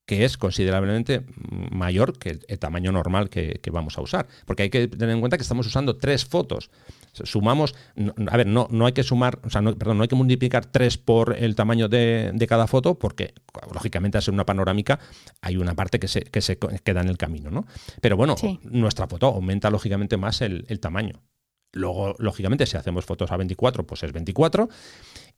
que 0.06 0.24
es 0.24 0.36
considerablemente 0.36 1.24
mayor 1.70 2.18
que 2.18 2.38
el, 2.46 2.58
tamaño 2.58 2.92
normal 2.92 3.30
que, 3.30 3.60
que, 3.62 3.70
vamos 3.70 3.96
a 3.96 4.02
usar. 4.02 4.26
Porque 4.44 4.64
hay 4.64 4.70
que 4.70 4.86
tener 4.88 5.14
en 5.14 5.20
cuenta 5.20 5.38
que 5.38 5.42
estamos 5.42 5.66
usando 5.66 5.96
tres 5.96 6.26
fotos. 6.26 6.70
Sumamos, 7.12 7.74
a 8.28 8.36
ver, 8.36 8.46
no, 8.46 8.68
no 8.70 8.86
hay 8.86 8.92
que 8.92 9.02
sumar, 9.02 9.38
o 9.44 9.50
sea, 9.50 9.62
no, 9.62 9.76
perdón, 9.76 9.98
no 9.98 10.02
hay 10.02 10.08
que 10.08 10.16
multiplicar 10.16 10.66
tres 10.66 10.98
por 10.98 11.36
el 11.36 11.54
tamaño 11.54 11.88
de, 11.88 12.32
de, 12.34 12.46
cada 12.46 12.66
foto, 12.66 12.98
porque 12.98 13.34
lógicamente 13.72 14.18
al 14.18 14.22
ser 14.24 14.34
una 14.34 14.44
panorámica 14.44 14.98
hay 15.40 15.56
una 15.56 15.74
parte 15.74 15.98
que 15.98 16.08
se, 16.08 16.22
que 16.22 16.40
se 16.40 16.58
queda 16.58 17.00
en 17.00 17.08
el 17.08 17.16
camino, 17.16 17.50
¿no? 17.50 17.66
Pero 18.00 18.16
bueno, 18.16 18.36
sí. 18.36 18.58
nuestra 18.64 19.06
foto 19.06 19.26
aumenta 19.26 19.70
lógicamente 19.70 20.16
más 20.16 20.40
el, 20.42 20.66
el 20.68 20.80
tamaño. 20.80 21.22
Luego, 21.74 22.14
lógicamente, 22.18 22.66
si 22.66 22.76
hacemos 22.76 23.04
fotos 23.04 23.32
a 23.32 23.36
24, 23.36 23.84
pues 23.86 24.02
es 24.04 24.12
24. 24.12 24.68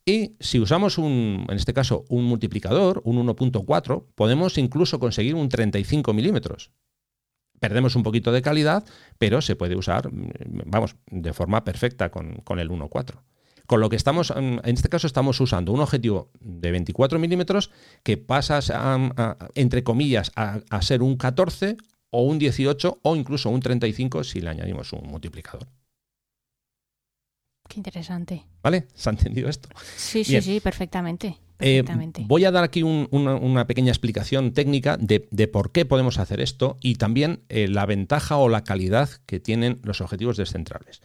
Y 0.07 0.37
si 0.39 0.57
usamos 0.61 0.97
un, 0.97 1.45
en 1.49 1.57
este 1.57 1.73
caso, 1.73 2.05
un 2.07 2.23
multiplicador, 2.23 3.01
un 3.03 3.17
1.4, 3.27 4.05
podemos 4.15 4.57
incluso 4.57 4.99
conseguir 4.99 5.35
un 5.35 5.49
35 5.49 6.13
milímetros. 6.13 6.71
Perdemos 7.59 7.93
un 7.97 8.03
poquito 8.03 8.31
de 8.31 8.41
calidad, 8.41 8.85
pero 9.17 9.41
se 9.41 9.57
puede 9.57 9.75
usar, 9.75 10.09
vamos, 10.65 10.95
de 11.11 11.33
forma 11.33 11.65
perfecta 11.65 12.09
con, 12.09 12.37
con 12.45 12.59
el 12.59 12.69
1.4. 12.69 13.15
Con 13.65 13.81
lo 13.81 13.89
que 13.89 13.97
estamos, 13.97 14.31
en 14.31 14.61
este 14.63 14.87
caso, 14.87 15.07
estamos 15.07 15.41
usando 15.41 15.73
un 15.73 15.81
objetivo 15.81 16.31
de 16.39 16.71
24 16.71 17.19
milímetros 17.19 17.69
que 18.03 18.15
pasa, 18.15 18.61
entre 19.55 19.83
comillas, 19.83 20.31
a 20.37 20.81
ser 20.83 21.03
un 21.03 21.17
14 21.17 21.75
o 22.11 22.23
un 22.23 22.39
18 22.39 22.99
o 23.01 23.15
incluso 23.17 23.49
un 23.49 23.59
35 23.59 24.23
si 24.23 24.39
le 24.39 24.51
añadimos 24.51 24.93
un 24.93 25.05
multiplicador. 25.05 25.67
Qué 27.67 27.79
interesante. 27.79 28.45
¿Vale? 28.63 28.87
¿Se 28.95 29.09
ha 29.09 29.11
entendido 29.11 29.49
esto? 29.49 29.69
Sí, 29.95 30.23
sí, 30.23 30.41
sí, 30.41 30.59
perfectamente. 30.59 31.37
perfectamente. 31.57 32.21
Eh, 32.21 32.25
voy 32.27 32.45
a 32.45 32.51
dar 32.51 32.63
aquí 32.63 32.83
un, 32.83 33.07
una, 33.11 33.35
una, 33.35 33.67
pequeña 33.67 33.91
explicación 33.91 34.53
técnica 34.53 34.97
de, 34.97 35.27
de, 35.31 35.47
por 35.47 35.71
qué 35.71 35.85
podemos 35.85 36.19
hacer 36.19 36.39
esto 36.41 36.77
y 36.81 36.95
también 36.95 37.43
eh, 37.49 37.67
la 37.67 37.85
ventaja 37.85 38.37
o 38.37 38.49
la 38.49 38.63
calidad 38.63 39.09
que 39.25 39.39
tienen 39.39 39.79
los 39.83 40.01
objetivos 40.01 40.37
descentrables. 40.37 41.01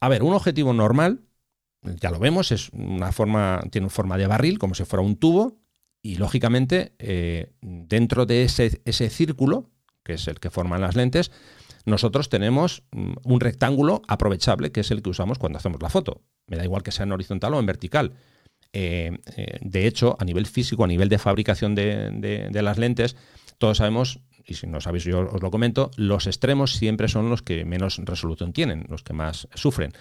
A 0.00 0.08
ver, 0.08 0.22
un 0.22 0.34
objetivo 0.34 0.72
normal, 0.72 1.20
ya 1.82 2.10
lo 2.10 2.18
vemos, 2.18 2.52
es 2.52 2.70
una 2.70 3.12
forma, 3.12 3.62
tiene 3.70 3.88
forma 3.88 4.18
de 4.18 4.26
barril, 4.26 4.58
como 4.58 4.74
si 4.74 4.84
fuera 4.84 5.02
un 5.02 5.16
tubo, 5.16 5.58
y 6.02 6.16
lógicamente 6.16 6.92
eh, 6.98 7.52
dentro 7.62 8.26
de 8.26 8.44
ese, 8.44 8.82
ese 8.84 9.08
círculo, 9.08 9.70
que 10.02 10.14
es 10.14 10.28
el 10.28 10.38
que 10.38 10.50
forman 10.50 10.82
las 10.82 10.96
lentes, 10.96 11.30
nosotros 11.84 12.28
tenemos 12.28 12.82
mm, 12.92 13.14
un 13.24 13.40
rectángulo 13.40 14.02
aprovechable, 14.08 14.72
que 14.72 14.80
es 14.80 14.90
el 14.90 15.02
que 15.02 15.10
usamos 15.10 15.38
cuando 15.38 15.58
hacemos 15.58 15.82
la 15.82 15.90
foto. 15.90 16.22
Me 16.46 16.56
da 16.56 16.64
igual 16.64 16.82
que 16.82 16.92
sea 16.92 17.04
en 17.04 17.12
horizontal 17.12 17.54
o 17.54 17.60
en 17.60 17.66
vertical. 17.66 18.12
Eh, 18.72 19.18
eh, 19.36 19.58
de 19.60 19.86
hecho, 19.86 20.16
a 20.18 20.24
nivel 20.24 20.46
físico, 20.46 20.84
a 20.84 20.88
nivel 20.88 21.08
de 21.08 21.18
fabricación 21.18 21.74
de, 21.74 22.50
las 22.52 22.78
lentes, 22.78 23.16
todos 23.58 23.78
sabemos, 23.78 24.20
y 24.44 24.54
si 24.54 24.66
no 24.66 24.80
sabéis 24.80 25.04
yo 25.04 25.30
os 25.30 25.42
lo 25.42 25.50
comento, 25.50 25.90
los 25.96 26.26
extremos 26.26 26.74
siempre 26.74 27.08
son 27.08 27.30
los 27.30 27.42
que 27.42 27.64
menos 27.64 27.98
resolución 27.98 28.52
tienen, 28.52 28.86
los 28.88 29.02
que 29.02 29.12
más 29.12 29.48
sufren 29.54 29.92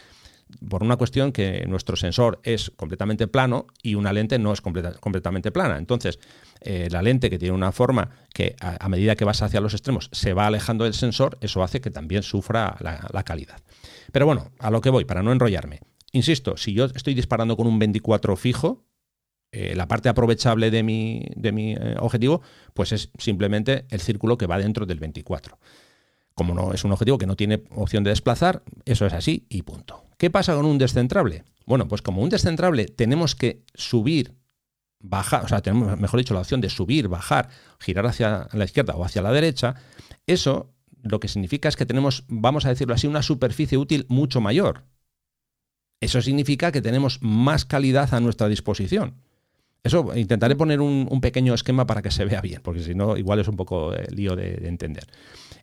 por 0.69 0.83
una 0.83 0.97
cuestión 0.97 1.31
que 1.31 1.65
nuestro 1.67 1.95
sensor 1.95 2.39
es 2.43 2.71
completamente 2.75 3.27
plano 3.27 3.67
y 3.81 3.95
una 3.95 4.13
lente 4.13 4.39
no 4.39 4.53
es 4.53 4.61
completamente 4.61 5.51
plana. 5.51 5.77
Entonces, 5.77 6.19
eh, 6.61 6.87
la 6.91 7.01
lente 7.01 7.29
que 7.29 7.37
tiene 7.37 7.53
una 7.53 7.71
forma 7.71 8.09
que 8.33 8.55
a, 8.59 8.87
medida 8.87 9.15
que 9.15 9.25
vas 9.25 9.41
hacia 9.41 9.59
los 9.59 9.73
extremos 9.73 10.09
se 10.11 10.33
va 10.33 10.47
alejando 10.47 10.85
del 10.85 10.93
sensor, 10.93 11.37
eso 11.41 11.63
hace 11.63 11.81
que 11.81 11.91
también 11.91 12.23
sufra 12.23 12.77
la, 12.79 13.23
calidad. 13.23 13.59
Pero 14.11 14.25
bueno, 14.25 14.51
a 14.59 14.71
lo 14.71 14.81
que 14.81 14.89
voy, 14.89 15.05
para 15.05 15.23
no 15.23 15.31
enrollarme. 15.31 15.81
Insisto, 16.11 16.55
si 16.57 16.73
yo 16.73 16.85
estoy 16.85 17.15
disparando 17.15 17.57
con 17.57 17.67
un 17.67 17.79
24 17.79 18.35
fijo, 18.35 18.85
eh, 19.51 19.75
la 19.75 19.87
parte 19.87 20.09
aprovechable 20.09 20.71
de 20.71 20.83
mi, 20.83 21.25
de 21.35 21.51
mi 21.51 21.73
eh, 21.73 21.95
objetivo, 21.99 22.41
pues 22.73 22.91
es 22.91 23.09
simplemente 23.17 23.85
el 23.89 23.99
círculo 23.99 24.37
que 24.37 24.47
va 24.47 24.57
dentro 24.57 24.85
del 24.85 24.99
24. 24.99 25.59
Como 26.33 26.53
no 26.55 26.73
es 26.73 26.83
un 26.83 26.91
objetivo 26.91 27.17
que 27.17 27.27
no 27.27 27.35
tiene 27.35 27.63
opción 27.75 28.03
de 28.03 28.09
desplazar, 28.09 28.63
eso 28.85 29.05
es 29.05 29.13
así 29.13 29.45
y 29.49 29.61
punto. 29.61 30.03
¿Qué 30.23 30.29
pasa 30.29 30.55
con 30.55 30.65
un 30.65 30.77
descentrable? 30.77 31.43
Bueno, 31.65 31.89
pues 31.89 32.01
como 32.01 32.21
un 32.21 32.29
descentrable 32.29 32.85
tenemos 32.85 33.35
que 33.35 33.65
subir, 33.73 34.37
bajar, 35.01 35.43
o 35.43 35.49
sea, 35.49 35.61
tenemos, 35.61 35.99
mejor 35.99 36.17
dicho, 36.17 36.33
la 36.33 36.39
opción 36.39 36.61
de 36.61 36.69
subir, 36.69 37.09
bajar, 37.09 37.49
girar 37.77 38.05
hacia 38.05 38.47
la 38.53 38.63
izquierda 38.63 38.95
o 38.95 39.03
hacia 39.03 39.21
la 39.21 39.33
derecha, 39.33 39.75
eso 40.25 40.73
lo 41.01 41.19
que 41.19 41.27
significa 41.27 41.67
es 41.67 41.75
que 41.75 41.85
tenemos, 41.85 42.23
vamos 42.29 42.65
a 42.65 42.69
decirlo 42.69 42.93
así, 42.93 43.05
una 43.05 43.21
superficie 43.21 43.77
útil 43.77 44.05
mucho 44.07 44.39
mayor. 44.39 44.85
Eso 45.99 46.21
significa 46.21 46.71
que 46.71 46.81
tenemos 46.81 47.19
más 47.21 47.65
calidad 47.65 48.13
a 48.13 48.21
nuestra 48.21 48.47
disposición. 48.47 49.15
Eso 49.83 50.15
intentaré 50.15 50.55
poner 50.55 50.79
un, 50.79 51.19
pequeño 51.19 51.53
esquema 51.53 51.85
para 51.85 52.01
que 52.01 52.11
se 52.11 52.23
vea 52.23 52.39
bien, 52.39 52.61
porque 52.63 52.81
si 52.81 52.95
no, 52.95 53.17
igual 53.17 53.39
es 53.39 53.49
un 53.49 53.57
poco 53.57 53.93
eh, 53.93 54.07
lío 54.09 54.37
de, 54.37 54.69
entender. 54.69 55.05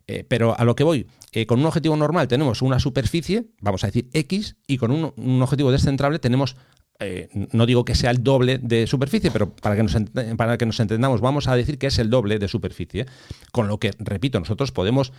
Eh, 0.07 0.25
pero 0.27 0.57
a 0.57 0.63
lo 0.63 0.75
que 0.75 0.83
voy, 0.83 1.07
eh, 1.31 1.45
con 1.45 1.59
un 1.59 1.65
objetivo 1.65 1.95
normal 1.95 2.27
tenemos 2.27 2.61
una 2.61 2.79
superficie, 2.79 3.47
vamos 3.59 3.83
a 3.83 3.87
decir 3.87 4.09
X, 4.13 4.57
y 4.67 4.77
con 4.77 4.91
un, 4.91 5.41
objetivo 5.41 5.71
descentrable 5.71 6.19
tenemos, 6.19 6.55
no 7.51 7.65
digo 7.65 7.83
que 7.83 7.95
sea 7.95 8.11
el 8.11 8.23
doble 8.23 8.59
de 8.59 8.85
superficie, 8.85 9.31
pero 9.31 9.55
para 9.55 9.75
que, 9.75 9.81
nos, 9.81 9.97
para 10.37 10.59
que 10.59 10.67
nos 10.67 10.79
entendamos, 10.79 11.19
vamos 11.19 11.47
a 11.47 11.55
decir 11.55 11.79
que 11.79 11.87
es 11.87 11.97
el 11.97 12.11
doble 12.11 12.37
de 12.37 12.47
superficie. 12.47 13.07
Con 13.51 13.67
lo 13.67 13.79
que, 13.79 13.91
repito, 13.97 14.39
nosotros 14.39 14.71
podemos 14.71 15.11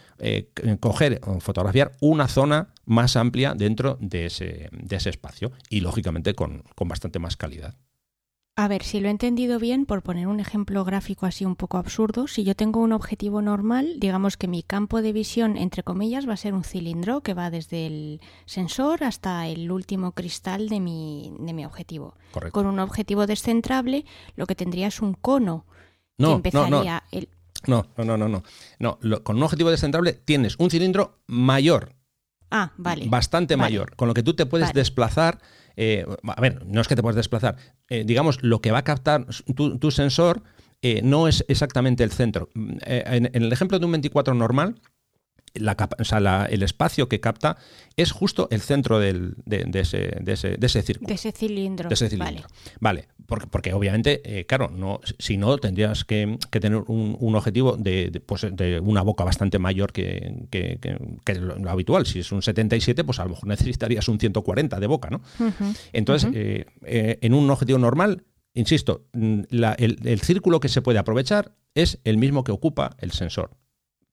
coger 0.79 1.21
o 1.25 1.40
fotografiar 1.40 1.90
una 2.01 2.29
zona 2.29 2.68
más 2.85 3.16
amplia 3.16 3.55
dentro 3.55 3.99
de 4.01 4.27
ese, 4.27 4.68
de 4.71 4.97
ese 4.97 5.11
espacio 5.11 5.51
y, 5.71 5.81
lógicamente, 5.81 6.35
con 6.35 6.62
bastante 6.87 7.18
más 7.18 7.37
calidad. 7.37 7.75
A 8.62 8.68
ver, 8.68 8.85
si 8.85 9.01
lo 9.01 9.09
he 9.09 9.11
entendido 9.11 9.59
bien, 9.59 9.87
por 9.87 10.03
poner 10.03 10.29
un 10.29 10.38
ejemplo 10.38 10.85
gráfico 10.85 11.27
así 11.27 11.44
un 11.44 11.57
poco 11.57 11.79
absurdo, 11.79 12.29
si 12.29 12.44
yo 12.44 12.55
tengo 12.55 12.79
un 12.79 12.92
objetivo 12.92 13.42
normal, 13.42 13.96
digamos 13.98 14.37
que 14.37 14.46
mi 14.46 14.62
campo 14.62 15.03
de 15.03 15.12
visión, 15.12 15.57
entre 15.57 15.83
comillas, 15.83 16.29
va 16.29 16.35
a 16.35 16.37
ser 16.37 16.55
un 16.55 16.62
cilindro 16.62 17.22
que 17.22 17.35
va 17.35 17.51
desde 17.51 17.88
el 17.88 18.20
sensor 18.46 19.03
hasta 19.03 19.48
el 19.48 19.72
último 19.72 20.12
cristal 20.12 20.68
de 20.68 20.79
mi, 20.79 21.35
de 21.40 21.53
mi 21.53 21.66
objetivo. 21.66 22.14
Correcto. 22.31 22.53
Con 22.53 22.66
un 22.66 22.79
objetivo 22.79 23.27
descentrable, 23.27 24.05
lo 24.37 24.46
que 24.46 24.55
tendría 24.55 24.87
es 24.87 25.03
un 25.03 25.14
cono 25.14 25.66
no, 26.16 26.29
que 26.29 26.35
empezaría 26.35 27.03
no, 27.11 27.18
no. 27.66 27.87
No, 27.96 28.05
no, 28.05 28.16
no, 28.16 28.29
no. 28.79 28.98
no. 29.01 29.25
con 29.25 29.38
un 29.38 29.42
objetivo 29.42 29.72
descentrable 29.72 30.12
tienes 30.12 30.55
un 30.61 30.70
cilindro 30.70 31.18
mayor. 31.27 31.96
Ah, 32.53 32.73
vale. 32.77 33.09
Bastante 33.09 33.57
mayor, 33.57 33.97
con 33.97 34.07
lo 34.09 34.15
que 34.15 34.23
tú 34.23 34.35
te 34.35 34.47
puedes 34.47 34.73
desplazar 34.73 35.38
eh, 35.77 36.05
a 36.27 36.41
ver, 36.41 36.65
no 36.67 36.81
es 36.81 36.88
que 36.88 36.97
te 36.97 37.03
puedes 37.03 37.17
desplazar, 37.17 37.57
eh, 37.88 38.05
digamos, 38.05 38.43
lo 38.43 38.61
que 38.61 38.71
va 38.71 38.79
a 38.79 38.85
captar 38.85 39.27
tu, 39.55 39.91
sensor 39.91 40.43
eh, 40.83 41.01
no 41.03 41.29
es 41.29 41.45
exactamente 41.49 42.05
el 42.05 42.11
centro. 42.11 42.49
En, 42.55 43.27
en, 43.33 43.43
el 43.43 43.53
ejemplo 43.53 43.79
de 43.79 43.87
un 43.87 43.93
24 43.93 44.35
normal, 44.35 44.81
el 45.55 46.62
espacio 46.62 47.09
que 47.09 47.21
capta 47.21 47.57
es 47.97 48.11
justo 48.11 48.49
el 48.51 48.61
centro 48.61 48.99
del, 48.99 49.35
de, 49.45 49.67
ese, 49.75 50.17
de, 50.21 50.33
ese, 50.33 50.57
de, 50.57 50.67
ese, 50.67 50.83
círculo. 50.83 51.09
De 51.09 51.15
ese 51.15 51.33
cilindro. 51.33 51.88
De 51.88 51.95
ese 51.95 52.09
cilindro. 52.09 52.47
Vale, 52.81 53.09
porque, 53.27 53.47
porque, 53.47 53.73
obviamente, 53.73 54.21
eh, 54.25 54.47
claro, 54.47 54.71
no, 54.71 55.01
si 55.19 55.37
no 55.37 55.59
tendrías 55.59 56.05
que, 56.05 56.38
tener 56.51 56.83
un, 56.87 57.35
objetivo 57.35 57.77
de, 57.77 58.23
pues, 58.25 58.47
de, 58.53 58.81
una 58.81 59.03
boca 59.03 59.25
bastante 59.25 59.59
mayor 59.59 59.93
que, 59.93 60.47
que, 60.51 61.35
lo, 61.35 61.71
habitual. 61.71 62.07
Si 62.07 62.21
es 62.21 62.33
un 62.33 62.43
77, 62.43 63.05
pues 63.05 63.19
a 63.21 63.25
lo 63.25 63.31
mejor 63.31 63.49
necesitarías 63.49 64.09
un 64.09 64.19
140 64.19 64.81
de 64.81 64.87
boca, 64.87 65.11
¿no? 65.11 65.23
Entonces, 65.93 66.31
eh, 66.35 66.67
eh, 66.85 67.19
en 67.21 67.35
un 67.35 67.49
objetivo 67.51 67.79
normal, 67.79 68.25
insisto, 68.55 69.07
el, 69.12 69.99
el 70.05 70.21
círculo 70.21 70.61
que 70.61 70.69
se 70.69 70.83
puede 70.83 70.99
aprovechar 70.99 71.53
es 71.75 72.01
el 72.05 72.19
mismo 72.19 72.45
que 72.45 72.53
ocupa 72.53 72.97
el 72.99 73.12
sensor. 73.12 73.51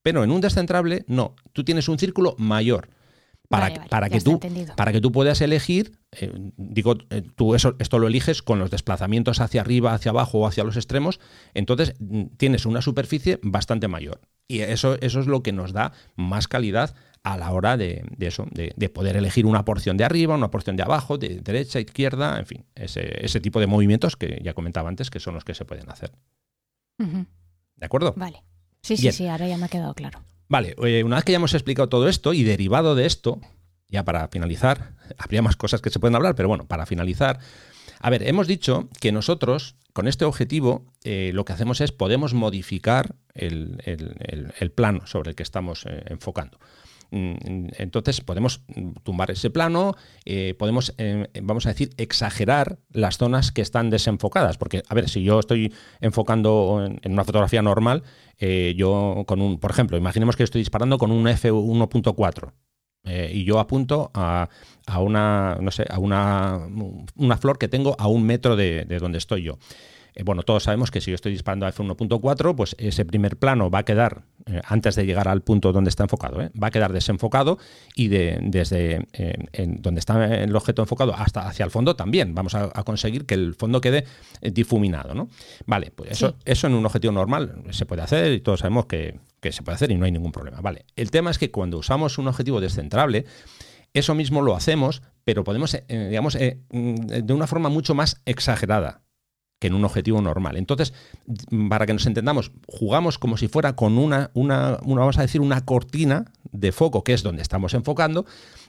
Pero 0.01 0.23
en 0.23 0.31
un 0.31 0.41
descentrable, 0.41 1.03
no. 1.07 1.35
Tú 1.53 1.63
tienes 1.63 1.89
un 1.89 1.99
círculo 1.99 2.35
mayor. 2.37 2.89
Para, 3.49 3.73
que, 3.73 3.79
para, 3.89 4.09
que 4.11 4.21
tú, 4.21 4.39
para 4.77 4.91
que 4.91 5.01
tú 5.01 5.11
puedas 5.11 5.41
elegir, 5.41 5.97
eh, 6.11 6.31
digo, 6.55 6.97
eh, 7.09 7.23
tú 7.35 7.55
eso, 7.55 7.75
esto 7.79 7.97
lo 7.97 8.05
eliges 8.05 8.43
con 8.43 8.59
los 8.59 8.69
desplazamientos 8.69 9.41
hacia 9.41 9.61
arriba, 9.61 9.95
hacia 9.95 10.11
abajo 10.11 10.37
o 10.37 10.45
hacia 10.45 10.63
los 10.63 10.77
extremos, 10.77 11.19
entonces 11.55 11.95
mm, 11.97 12.25
tienes 12.37 12.67
una 12.67 12.83
superficie 12.83 13.39
bastante 13.41 13.87
mayor. 13.87 14.21
Y 14.47 14.59
eso, 14.59 14.99
eso 15.01 15.19
es 15.19 15.25
lo 15.25 15.41
que 15.41 15.51
nos 15.51 15.73
da 15.73 15.93
más 16.15 16.47
calidad 16.47 16.93
a 17.23 17.37
la 17.37 17.51
hora 17.51 17.75
de, 17.75 18.03
eso, 18.19 18.45
de, 18.51 18.89
poder 18.89 19.17
elegir 19.17 19.47
una 19.47 19.65
porción 19.65 19.97
de 19.97 20.03
arriba, 20.03 20.35
una 20.35 20.51
porción 20.51 20.75
de 20.75 20.83
abajo, 20.83 21.17
de 21.17 21.39
derecha, 21.41 21.79
izquierda, 21.79 22.37
en 22.37 22.45
fin, 22.45 22.65
ese, 22.75 23.25
ese 23.25 23.39
tipo 23.39 23.59
de 23.59 23.67
movimientos 23.67 24.15
que 24.15 24.39
ya 24.43 24.53
comentaba 24.53 24.89
antes 24.89 25.09
que 25.09 25.19
son 25.19 25.33
los 25.33 25.43
que 25.43 25.55
se 25.55 25.65
pueden 25.65 25.89
hacer. 25.89 26.11
¿De 26.97 27.85
acuerdo? 27.85 28.13
Vale. 28.15 28.43
Sí, 28.81 28.97
sí, 28.97 29.11
sí, 29.11 29.27
ahora 29.27 29.47
ya 29.47 29.57
me 29.57 29.65
ha 29.65 29.69
quedado 29.69 29.93
claro. 29.93 30.23
Vale, 30.47 30.75
eh, 30.83 31.03
una 31.03 31.17
vez 31.17 31.25
que 31.25 31.31
ya 31.31 31.37
hemos 31.37 31.53
explicado 31.53 31.89
todo 31.89 32.09
esto 32.09 32.33
y 32.33 32.43
derivado 32.43 32.95
de 32.95 33.05
esto, 33.05 33.39
ya 33.87 34.03
para 34.03 34.27
finalizar, 34.29 34.95
habría 35.17 35.41
más 35.41 35.55
cosas 35.55 35.81
que 35.81 35.89
se 35.89 35.99
pueden 35.99 36.15
hablar, 36.15 36.35
pero 36.35 36.49
bueno, 36.49 36.67
para 36.67 36.85
finalizar, 36.85 37.39
a 37.99 38.09
ver, 38.09 38.27
hemos 38.27 38.47
dicho 38.47 38.89
que 38.99 39.11
nosotros 39.11 39.75
con 39.93 40.07
este 40.07 40.25
objetivo 40.25 40.85
eh, 41.03 41.31
lo 41.33 41.45
que 41.45 41.53
hacemos 41.53 41.81
es 41.81 41.91
podemos 41.91 42.33
modificar 42.33 43.15
el, 43.33 43.81
el, 43.85 44.71
plano 44.71 45.05
sobre 45.07 45.31
el 45.31 45.35
que 45.35 45.43
estamos 45.43 45.85
eh, 45.85 46.03
enfocando. 46.07 46.59
Mm, 47.11 47.69
entonces 47.77 48.21
podemos 48.21 48.61
tumbar 49.03 49.31
ese 49.31 49.49
plano, 49.49 49.95
eh, 50.25 50.53
podemos, 50.57 50.93
eh, 50.97 51.27
vamos 51.41 51.65
a 51.65 51.69
decir, 51.69 51.89
exagerar 51.97 52.79
las 52.91 53.17
zonas 53.17 53.51
que 53.51 53.61
están 53.61 53.89
desenfocadas. 53.89 54.57
Porque, 54.57 54.83
a 54.87 54.93
ver, 54.93 55.09
si 55.09 55.23
yo 55.23 55.39
estoy 55.39 55.73
enfocando 56.01 56.87
en, 57.01 57.11
una 57.11 57.23
fotografía 57.23 57.61
normal, 57.61 58.03
eh, 58.37 58.73
yo 58.77 59.23
con 59.27 59.41
un, 59.41 59.59
por 59.59 59.71
ejemplo, 59.71 59.97
imaginemos 59.97 60.35
que 60.35 60.43
estoy 60.43 60.61
disparando 60.61 60.97
con 60.97 61.11
un 61.11 61.25
f1.4. 61.25 62.53
y 63.31 63.43
yo 63.43 63.59
apunto 63.59 64.11
a, 64.13 64.49
una, 64.99 65.57
no 65.61 65.71
sé, 65.71 65.85
a 65.89 65.99
una, 65.99 66.67
una, 67.15 67.37
flor 67.37 67.57
que 67.57 67.67
tengo 67.67 67.95
a 67.97 68.07
un 68.07 68.23
metro 68.23 68.55
de 68.55 68.85
donde 68.99 69.17
estoy 69.17 69.43
yo. 69.43 69.57
Eh, 70.19 70.23
bueno, 70.23 70.43
todos 70.43 70.63
sabemos 70.63 70.91
que 70.91 70.99
si 70.99 71.11
yo 71.11 71.15
estoy 71.15 71.31
disparando 71.31 71.65
a 71.65 71.71
f1.4, 71.71 72.53
pues 72.53 72.75
ese 72.77 73.05
primer 73.05 73.37
plano 73.37 73.69
va 73.71 73.79
a 73.79 73.85
quedar, 73.85 74.23
eh, 74.47 74.59
antes 74.65 74.95
de 74.95 75.05
llegar 75.05 75.29
al 75.29 75.41
punto 75.41 75.71
donde 75.71 75.89
está 75.89 76.03
enfocado, 76.03 76.41
¿eh? 76.41 76.51
va 76.61 76.67
a 76.67 76.71
quedar 76.71 76.91
desenfocado 76.91 77.57
y 77.95 78.09
de, 78.09 78.37
desde 78.41 79.07
donde 79.79 79.99
está 79.99 80.43
el 80.43 80.53
objeto 80.55 80.81
enfocado 80.81 81.15
hasta 81.15 81.47
hacia 81.47 81.63
el 81.63 81.71
fondo 81.71 81.95
también 81.95 82.35
vamos 82.35 82.53
a, 82.55 82.69
conseguir 82.83 83.25
que 83.25 83.35
el 83.35 83.55
fondo 83.55 83.79
quede 83.79 84.05
difuminado. 84.41 85.13
¿no? 85.13 85.29
Vale, 85.65 85.91
pues 85.91 86.11
eso, 86.11 86.35
eso 86.43 86.67
en 86.67 86.73
un 86.73 86.85
objetivo 86.85 87.13
normal 87.13 87.63
se 87.71 87.85
puede 87.85 88.01
hacer 88.01 88.33
y 88.33 88.41
todos 88.41 88.59
sabemos 88.59 88.87
que, 88.87 89.19
que 89.39 89.51
se 89.51 89.63
puede 89.63 89.75
hacer 89.75 89.91
y 89.91 89.95
no 89.95 90.05
hay 90.05 90.11
ningún 90.11 90.31
problema. 90.31 90.59
Vale, 90.59 90.85
el 90.95 91.11
tema 91.11 91.31
es 91.31 91.37
que 91.37 91.51
cuando 91.51 91.77
usamos 91.77 92.17
un 92.17 92.27
objetivo 92.27 92.59
descentrable, 92.59 93.25
eso 93.93 94.15
mismo 94.15 94.41
lo 94.41 94.55
hacemos, 94.55 95.01
pero 95.23 95.43
podemos, 95.43 95.77
digamos, 95.87 96.37
mm, 96.69 96.95
de 96.95 97.33
una 97.33 97.47
forma 97.47 97.69
mucho 97.69 97.95
más 97.95 98.21
exagerada 98.25 99.01
que 99.59 99.67
en 99.67 99.73
un 99.73 99.85
objetivo 99.85 100.21
normal. 100.21 100.57
Entonces, 100.57 100.93
para 101.69 101.85
que 101.85 101.93
nos 101.93 102.05
entendamos, 102.05 102.51
jugamos 102.67 103.19
como 103.19 103.37
si 103.37 103.47
fuera 103.47 103.75
con 103.75 103.97
una, 103.97 104.31
una, 104.33 104.79
vamos 104.81 105.17
a 105.17 105.21
decir, 105.21 105.41
una 105.41 105.65
cortina 105.65 106.31
de 106.51 106.71
foco, 106.71 107.03
que 107.03 107.13
es 107.13 107.23
donde 107.23 107.41
estamos 107.41 107.73
enfocando, 107.73 108.25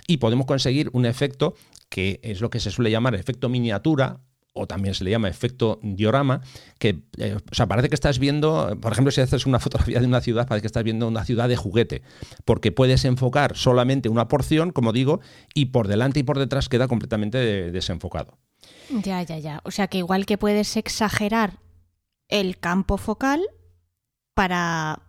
y 0.06 0.18
podemos 0.18 0.46
conseguir 0.46 0.90
un 0.92 1.06
efecto 1.06 1.54
que 1.88 2.20
es 2.22 2.40
lo 2.40 2.50
que 2.50 2.60
se 2.60 2.70
suele 2.70 2.90
llamar 2.90 3.14
efecto 3.14 3.48
miniatura 3.48 4.20
o 4.52 4.66
también 4.66 4.94
se 4.94 5.04
le 5.04 5.12
llama 5.12 5.28
efecto 5.28 5.78
diorama, 5.82 6.40
que 6.78 7.04
eh, 7.18 7.36
o 7.50 7.54
sea, 7.54 7.66
parece 7.66 7.88
que 7.88 7.94
estás 7.94 8.18
viendo, 8.18 8.76
por 8.80 8.92
ejemplo, 8.92 9.12
si 9.12 9.20
haces 9.20 9.46
una 9.46 9.60
fotografía 9.60 10.00
de 10.00 10.06
una 10.06 10.20
ciudad, 10.20 10.48
parece 10.48 10.62
que 10.62 10.66
estás 10.66 10.82
viendo 10.82 11.06
una 11.06 11.24
ciudad 11.24 11.48
de 11.48 11.56
juguete, 11.56 12.02
porque 12.44 12.72
puedes 12.72 13.04
enfocar 13.04 13.56
solamente 13.56 14.08
una 14.08 14.26
porción, 14.26 14.72
como 14.72 14.92
digo, 14.92 15.20
y 15.54 15.66
por 15.66 15.86
delante 15.86 16.20
y 16.20 16.22
por 16.24 16.38
detrás 16.38 16.68
queda 16.68 16.88
completamente 16.88 17.38
desenfocado. 17.70 18.38
Ya, 18.90 19.22
ya, 19.22 19.38
ya. 19.38 19.60
O 19.64 19.70
sea 19.70 19.86
que 19.86 19.98
igual 19.98 20.26
que 20.26 20.38
puedes 20.38 20.76
exagerar 20.76 21.58
el 22.28 22.58
campo 22.58 22.96
focal, 22.96 23.42
para, 24.34 25.02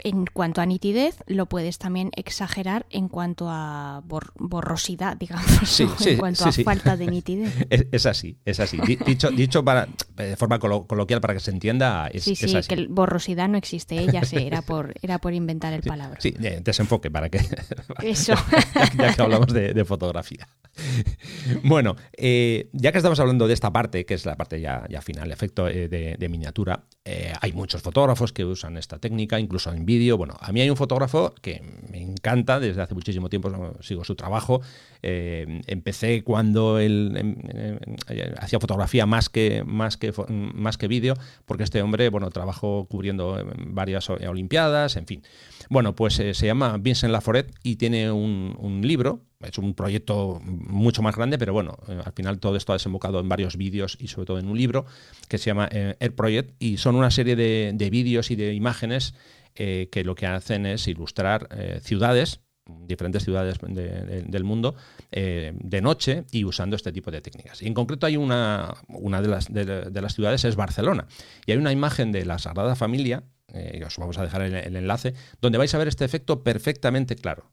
en 0.00 0.26
cuanto 0.26 0.60
a 0.60 0.66
nitidez, 0.66 1.16
lo 1.26 1.46
puedes 1.46 1.78
también 1.78 2.10
exagerar 2.16 2.86
en 2.90 3.08
cuanto 3.08 3.48
a 3.48 4.02
borrosidad, 4.38 5.16
digamos, 5.18 5.80
en 5.80 6.18
cuanto 6.18 6.44
a 6.44 6.52
falta 6.52 6.96
de 6.96 7.06
nitidez. 7.06 7.54
Es, 7.92 8.06
así, 8.06 8.36
es 8.44 8.60
así. 8.60 8.78
Dicho, 9.04 9.30
dicho 9.30 9.64
para, 9.64 9.88
de 10.16 10.36
forma 10.36 10.58
coloquial 10.58 11.20
para 11.20 11.34
que 11.34 11.40
se 11.40 11.50
entienda, 11.50 12.08
es, 12.08 12.24
sí, 12.24 12.34
sí, 12.36 12.54
que 12.68 12.86
borrosidad 12.88 13.48
no 13.48 13.58
existe, 13.58 13.98
ella 13.98 14.24
se 14.24 14.46
era 14.46 14.62
por, 14.62 14.94
era 15.02 15.18
por 15.18 15.34
inventar 15.34 15.72
el 15.72 15.82
palabra. 15.82 16.20
Sí, 16.20 16.34
desenfoque 16.62 17.10
para 17.10 17.28
que... 17.28 17.38
Eso. 18.02 18.34
ya, 18.96 19.14
que 19.14 19.22
hablamos 19.22 19.52
de, 19.52 19.84
fotografía. 19.84 20.48
Bueno, 21.62 21.96
eh, 22.16 22.68
ya 22.72 22.92
que 22.92 22.98
estamos 22.98 23.20
hablando 23.20 23.46
de 23.46 23.54
esta 23.54 23.72
parte, 23.72 24.04
que 24.04 24.14
es 24.14 24.26
la 24.26 24.36
parte 24.36 24.60
ya, 24.60 24.86
ya 24.88 25.00
final, 25.00 25.30
efecto 25.32 25.68
eh, 25.68 25.88
de, 25.88 26.28
miniatura, 26.28 26.84
eh, 27.04 27.32
hay 27.40 27.52
muchos 27.52 27.82
fotógrafos 27.82 28.32
que 28.32 28.44
usan 28.44 28.76
esta 28.76 28.98
técnica, 28.98 29.38
incluso 29.46 29.72
en 29.72 29.86
vídeo. 29.86 30.18
Bueno, 30.18 30.36
a 30.40 30.52
mí 30.52 30.60
hay 30.60 30.68
un 30.68 30.76
fotógrafo 30.76 31.34
que 31.40 31.62
me 31.90 32.02
encanta, 32.02 32.60
desde 32.60 32.82
hace 32.82 32.94
muchísimo 32.94 33.28
tiempo 33.28 33.76
sigo 33.80 34.04
su 34.04 34.14
trabajo. 34.14 34.60
Eh, 35.02 35.62
empecé 35.66 36.24
cuando 36.24 36.78
él 36.78 37.14
em, 37.16 37.36
em, 37.48 37.78
hacía 38.38 38.58
fotografía 38.58 39.06
más 39.06 39.28
que, 39.28 39.62
más 39.64 39.96
que, 39.96 40.12
más 40.28 40.78
que 40.78 40.88
vídeo, 40.88 41.14
porque 41.44 41.62
este 41.62 41.80
hombre, 41.80 42.08
bueno, 42.08 42.30
trabajó 42.30 42.86
cubriendo 42.86 43.38
varias 43.56 44.10
olimpiadas, 44.10 44.96
en 44.96 45.06
fin. 45.06 45.22
Bueno, 45.68 45.94
pues 45.94 46.18
eh, 46.18 46.34
se 46.34 46.46
llama 46.46 46.76
Vincent 46.78 47.12
Laforet 47.12 47.52
y 47.62 47.76
tiene 47.76 48.10
un, 48.10 48.80
libro 48.82 49.20
es 49.40 49.58
un 49.58 49.74
proyecto 49.74 50.40
mucho 50.42 51.02
más 51.02 51.14
grande, 51.14 51.38
pero 51.38 51.52
bueno, 51.52 51.78
eh, 51.88 52.00
al 52.04 52.12
final 52.12 52.38
todo 52.38 52.56
esto 52.56 52.72
ha 52.72 52.76
desembocado 52.76 53.20
en 53.20 53.28
varios 53.28 53.56
vídeos 53.56 53.96
y 54.00 54.08
sobre 54.08 54.26
todo 54.26 54.38
en 54.38 54.48
un 54.48 54.56
libro 54.56 54.86
que 55.28 55.38
se 55.38 55.46
llama 55.46 55.68
Air 55.70 56.14
Project 56.14 56.54
y 56.58 56.78
son 56.78 56.96
una 56.96 57.10
serie 57.10 57.36
de, 57.36 57.90
vídeos 57.90 58.30
y 58.30 58.36
de 58.36 58.54
imágenes 58.54 59.14
eh, 59.56 59.88
que 59.90 60.04
lo 60.04 60.14
que 60.14 60.26
hacen 60.26 60.66
es 60.66 60.88
ilustrar 60.88 61.48
ciudades, 61.82 62.40
diferentes 62.66 63.24
ciudades 63.24 63.58
del 63.60 64.44
mundo, 64.44 64.74
de 65.10 65.80
noche 65.82 66.24
y 66.32 66.44
usando 66.44 66.76
este 66.76 66.92
tipo 66.92 67.10
de 67.10 67.20
técnicas. 67.20 67.62
Y 67.62 67.66
en 67.66 67.74
concreto 67.74 68.06
hay 68.06 68.16
una, 68.16 68.74
una 68.88 69.22
de, 69.22 69.28
las, 69.28 69.52
de, 69.52 70.00
las 70.02 70.14
ciudades 70.14 70.44
es 70.44 70.56
Barcelona 70.56 71.06
y 71.46 71.52
hay 71.52 71.58
una 71.58 71.72
imagen 71.72 72.12
de 72.12 72.24
la 72.24 72.38
Sagrada 72.38 72.74
Familia, 72.74 73.24
os 73.86 73.96
vamos 73.98 74.18
a 74.18 74.22
dejar 74.22 74.42
el 74.42 74.76
enlace, 74.76 75.14
donde 75.40 75.58
vais 75.58 75.74
a 75.74 75.78
ver 75.78 75.88
este 75.88 76.04
efecto 76.04 76.42
perfectamente 76.42 77.16
claro 77.16 77.52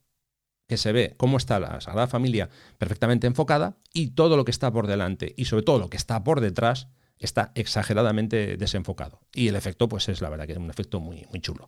que 0.67 0.77
se 0.77 0.91
ve 0.91 1.13
cómo 1.17 1.37
está 1.37 1.59
la 1.59 1.81
Sagrada 1.81 2.07
Familia 2.07 2.49
perfectamente 2.77 3.27
enfocada 3.27 3.77
y 3.93 4.11
todo 4.11 4.37
lo 4.37 4.45
que 4.45 4.51
está 4.51 4.71
por 4.71 4.87
delante 4.87 5.33
y 5.37 5.45
sobre 5.45 5.63
todo 5.63 5.79
lo 5.79 5.89
que 5.89 5.97
está 5.97 6.23
por 6.23 6.41
detrás 6.41 6.87
está 7.25 7.51
exageradamente 7.55 8.57
desenfocado. 8.57 9.19
Y 9.33 9.47
el 9.47 9.55
efecto, 9.55 9.87
pues 9.87 10.09
es 10.09 10.21
la 10.21 10.29
verdad 10.29 10.45
que 10.45 10.53
es 10.53 10.57
un 10.57 10.69
efecto 10.69 10.99
muy, 10.99 11.25
muy 11.31 11.39
chulo. 11.39 11.67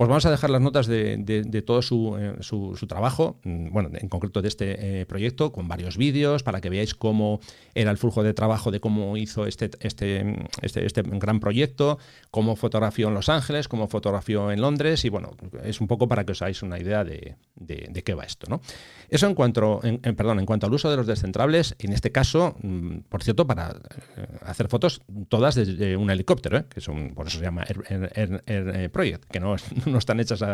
Os 0.00 0.06
vamos 0.06 0.24
a 0.26 0.30
dejar 0.30 0.50
las 0.50 0.60
notas 0.60 0.86
de, 0.86 1.62
todo 1.66 1.80
eh, 1.80 2.36
su, 2.40 2.76
su, 2.76 2.86
trabajo, 2.86 3.40
mm, 3.42 3.72
bueno, 3.72 3.90
en 3.92 4.08
concreto 4.08 4.40
de 4.40 4.46
este 4.46 5.00
eh, 5.00 5.06
proyecto, 5.06 5.50
con 5.50 5.66
varios 5.66 5.96
vídeos 5.96 6.44
para 6.44 6.60
que 6.60 6.70
veáis 6.70 6.94
cómo 6.94 7.40
era 7.74 7.90
el 7.90 7.98
flujo 7.98 8.22
de 8.22 8.32
trabajo 8.32 8.70
de 8.70 8.78
cómo 8.78 9.16
hizo 9.16 9.44
este, 9.44 9.70
este, 9.80 10.46
este, 10.62 10.86
este 10.86 11.02
gran 11.02 11.40
proyecto, 11.40 11.98
cómo 12.30 12.54
fotografió 12.54 13.08
en 13.08 13.14
Los 13.14 13.28
Ángeles, 13.28 13.66
cómo 13.66 13.88
fotografió 13.88 14.52
en 14.52 14.60
Londres 14.60 15.04
y 15.04 15.08
bueno, 15.08 15.32
es 15.64 15.80
un 15.80 15.88
poco 15.88 16.06
para 16.06 16.24
que 16.24 16.30
os 16.30 16.42
hagáis 16.42 16.62
una 16.62 16.78
idea 16.78 17.02
de, 17.02 17.34
qué 17.66 18.14
va 18.14 18.24
esto. 18.24 18.46
¿no? 18.48 18.60
Eso 19.08 19.26
en 19.26 19.34
cuanto, 19.34 19.80
en, 19.82 19.98
perdón, 20.16 20.40
en 20.40 20.46
cuanto 20.46 20.66
al 20.66 20.72
uso 20.72 20.90
de 20.90 20.96
los 20.96 21.06
descentrables, 21.06 21.74
en 21.78 21.92
este 21.92 22.12
caso, 22.12 22.56
mm, 22.62 22.98
por 23.08 23.22
cierto, 23.22 23.46
para 23.46 23.70
eh, 24.16 24.26
hacer 24.42 24.68
fotos 24.68 25.02
todas 25.28 25.54
desde 25.54 25.96
un 25.96 26.10
helicóptero, 26.10 26.68
que 26.68 26.80
son, 26.80 27.14
por 27.14 27.26
eso 27.26 27.38
se 27.38 27.44
llama 27.44 27.64
Air, 27.66 28.90
Project, 28.90 29.24
que 29.30 29.40
no, 29.40 29.56
no 29.86 29.98
están 29.98 30.20
hechas 30.20 30.44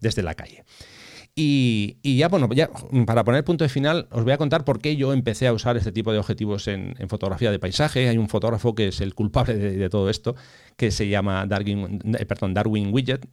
desde 0.00 0.22
la 0.22 0.34
calle. 0.34 0.64
Y, 1.34 2.18
ya, 2.18 2.28
bueno, 2.28 2.48
ya 2.52 2.70
para 3.06 3.24
poner 3.24 3.44
punto 3.44 3.64
de 3.64 3.68
final, 3.68 4.08
os 4.10 4.24
voy 4.24 4.32
a 4.32 4.38
contar 4.38 4.64
por 4.64 4.80
qué 4.80 4.96
yo 4.96 5.12
empecé 5.12 5.46
a 5.46 5.52
usar 5.52 5.76
este 5.76 5.92
tipo 5.92 6.12
de 6.12 6.18
objetivos 6.18 6.68
en, 6.68 6.94
fotografía 7.08 7.50
de 7.50 7.58
paisaje. 7.58 8.08
Hay 8.08 8.18
un 8.18 8.28
fotógrafo 8.28 8.74
que 8.74 8.88
es 8.88 9.00
el 9.00 9.14
culpable 9.14 9.54
de, 9.54 9.88
todo 9.88 10.10
esto, 10.10 10.34
que 10.76 10.90
se 10.90 11.08
llama 11.08 11.46
Darwin, 11.46 12.00
eh, 12.18 12.26
perdón, 12.26 12.54
Darwin 12.54 12.92
Widget. 12.92 13.26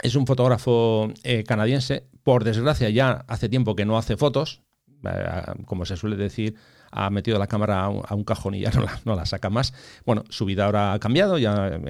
Es 0.00 0.14
un 0.14 0.26
fotógrafo 0.26 1.12
eh, 1.24 1.44
canadiense. 1.44 2.06
Por 2.22 2.44
desgracia, 2.44 2.88
ya 2.90 3.24
hace 3.28 3.48
tiempo 3.48 3.76
que 3.76 3.84
no 3.84 3.98
hace 3.98 4.16
fotos. 4.16 4.62
Eh, 5.04 5.52
como 5.66 5.84
se 5.84 5.96
suele 5.96 6.16
decir, 6.16 6.54
ha 6.92 7.08
metido 7.10 7.38
la 7.38 7.46
cámara 7.46 7.84
a 7.84 8.14
un, 8.14 8.22
cajón 8.22 8.54
y 8.54 8.60
ya 8.60 8.70
no 9.04 9.16
la, 9.16 9.26
saca 9.26 9.50
más. 9.50 9.72
Bueno, 10.04 10.24
su 10.28 10.44
vida 10.44 10.66
ahora 10.66 10.92
ha 10.92 10.98
cambiado, 10.98 11.38
ya 11.38 11.80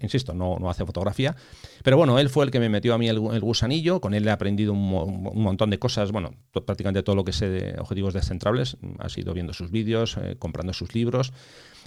insisto, 0.00 0.32
no, 0.32 0.56
no, 0.58 0.70
hace 0.70 0.86
fotografía. 0.86 1.34
Pero 1.82 1.96
bueno, 1.96 2.18
él 2.18 2.30
fue 2.30 2.44
el 2.44 2.50
que 2.50 2.60
me 2.60 2.68
metió 2.68 2.94
a 2.94 2.98
mí 2.98 3.08
el, 3.08 3.18
gusanillo, 3.18 4.00
con 4.00 4.14
él 4.14 4.26
he 4.26 4.30
aprendido 4.30 4.72
un, 4.72 5.32
montón 5.34 5.70
de 5.70 5.78
cosas, 5.78 6.12
bueno, 6.12 6.30
prácticamente 6.52 7.02
todo 7.02 7.16
lo 7.16 7.24
que 7.24 7.32
sé 7.32 7.48
de 7.48 7.78
objetivos 7.78 8.14
descentrables, 8.14 8.76
ha 9.00 9.08
sido 9.08 9.34
viendo 9.34 9.52
sus 9.52 9.70
vídeos, 9.70 10.16
eh, 10.16 10.36
comprando 10.38 10.72
sus 10.72 10.94
libros. 10.94 11.32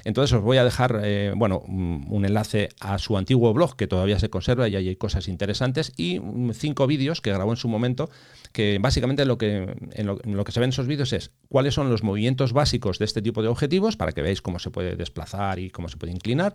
Entonces 0.07 0.37
os 0.37 0.41
voy 0.41 0.55
a 0.55 0.63
dejar 0.63 1.01
eh, 1.03 1.33
bueno, 1.35 1.59
un 1.67 2.23
enlace 2.23 2.69
a 2.79 2.97
su 2.97 3.17
antiguo 3.17 3.53
blog 3.53 3.75
que 3.75 3.87
todavía 3.87 4.17
se 4.19 4.29
conserva 4.29 4.69
y 4.69 4.77
ahí 4.77 4.87
hay 4.87 4.95
cosas 4.95 5.27
interesantes 5.27 5.91
y 5.97 6.21
cinco 6.53 6.87
vídeos 6.87 7.19
que 7.19 7.33
grabó 7.33 7.51
en 7.51 7.57
su 7.57 7.67
momento 7.67 8.09
que 8.53 8.79
básicamente 8.79 9.25
lo 9.25 9.37
que, 9.37 9.75
en, 9.91 10.07
lo, 10.07 10.43
que 10.45 10.51
se 10.53 10.61
ven 10.61 10.69
esos 10.69 10.87
vídeos 10.87 11.11
es 11.11 11.31
cuáles 11.49 11.73
son 11.73 11.89
los 11.89 12.03
movimientos 12.03 12.53
básicos 12.53 12.99
de 12.99 13.05
este 13.05 13.21
tipo 13.21 13.41
de 13.41 13.49
objetivos 13.49 13.97
para 13.97 14.13
que 14.13 14.21
veáis 14.21 14.41
cómo 14.41 14.59
se 14.59 14.71
puede 14.71 14.95
desplazar 14.95 15.59
y 15.59 15.71
cómo 15.71 15.89
se 15.89 15.97
puede 15.97 16.13
inclinar 16.13 16.53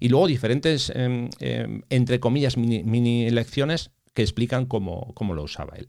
y 0.00 0.08
luego 0.08 0.26
diferentes, 0.26 0.88
em, 0.88 1.28
em, 1.40 1.82
entre 1.90 2.20
comillas, 2.20 2.56
mini, 2.56 2.84
mini 2.84 3.28
lecciones 3.28 3.90
que 4.14 4.22
explican 4.22 4.64
cómo, 4.64 5.12
cómo 5.12 5.34
lo 5.34 5.42
usaba 5.42 5.74
él. 5.76 5.88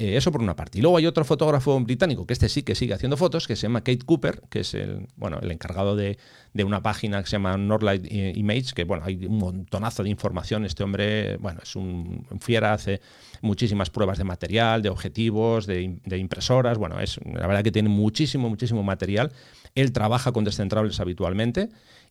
Eh, 0.00 0.16
eso 0.16 0.30
por 0.30 0.40
una 0.40 0.54
parte. 0.54 0.78
Y 0.78 0.80
luego 0.80 0.96
hay 0.96 1.06
otro 1.06 1.24
fotógrafo 1.24 1.80
británico, 1.80 2.24
que 2.24 2.32
este 2.32 2.48
sí 2.48 2.62
que 2.62 2.76
sigue 2.76 2.94
haciendo 2.94 3.16
fotos, 3.16 3.48
que 3.48 3.56
se 3.56 3.62
llama 3.62 3.80
Kate 3.80 4.06
Cooper, 4.06 4.42
que 4.48 4.60
es 4.60 4.72
el, 4.74 5.08
bueno, 5.16 5.40
el 5.42 5.50
encargado 5.50 5.96
de, 5.96 6.16
una 6.54 6.80
página 6.84 7.20
que 7.20 7.26
se 7.26 7.32
llama 7.32 7.56
Northlight 7.56 8.04
eh, 8.08 8.32
Image, 8.36 8.74
que 8.76 8.84
bueno, 8.84 9.02
hay 9.04 9.26
un 9.26 9.38
montonazo 9.38 10.04
de 10.04 10.10
información. 10.10 10.64
Este 10.64 10.84
hombre, 10.84 11.36
bueno, 11.38 11.58
es 11.64 11.74
un, 11.74 12.24
fiera, 12.40 12.74
hace 12.74 13.00
muchísimas 13.42 13.90
pruebas 13.90 14.18
de 14.18 14.24
material, 14.24 14.82
de 14.82 14.88
objetivos, 14.88 15.66
de, 15.66 15.98
de, 16.04 16.18
impresoras. 16.18 16.78
Bueno, 16.78 17.00
es 17.00 17.18
la 17.24 17.48
verdad 17.48 17.64
que 17.64 17.72
tiene 17.72 17.88
muchísimo, 17.88 18.48
muchísimo 18.48 18.84
material. 18.84 19.32
Él 19.80 19.92
trabaja 19.92 20.32
con 20.32 20.44
descentrables 20.44 21.00
habitualmente 21.00 21.68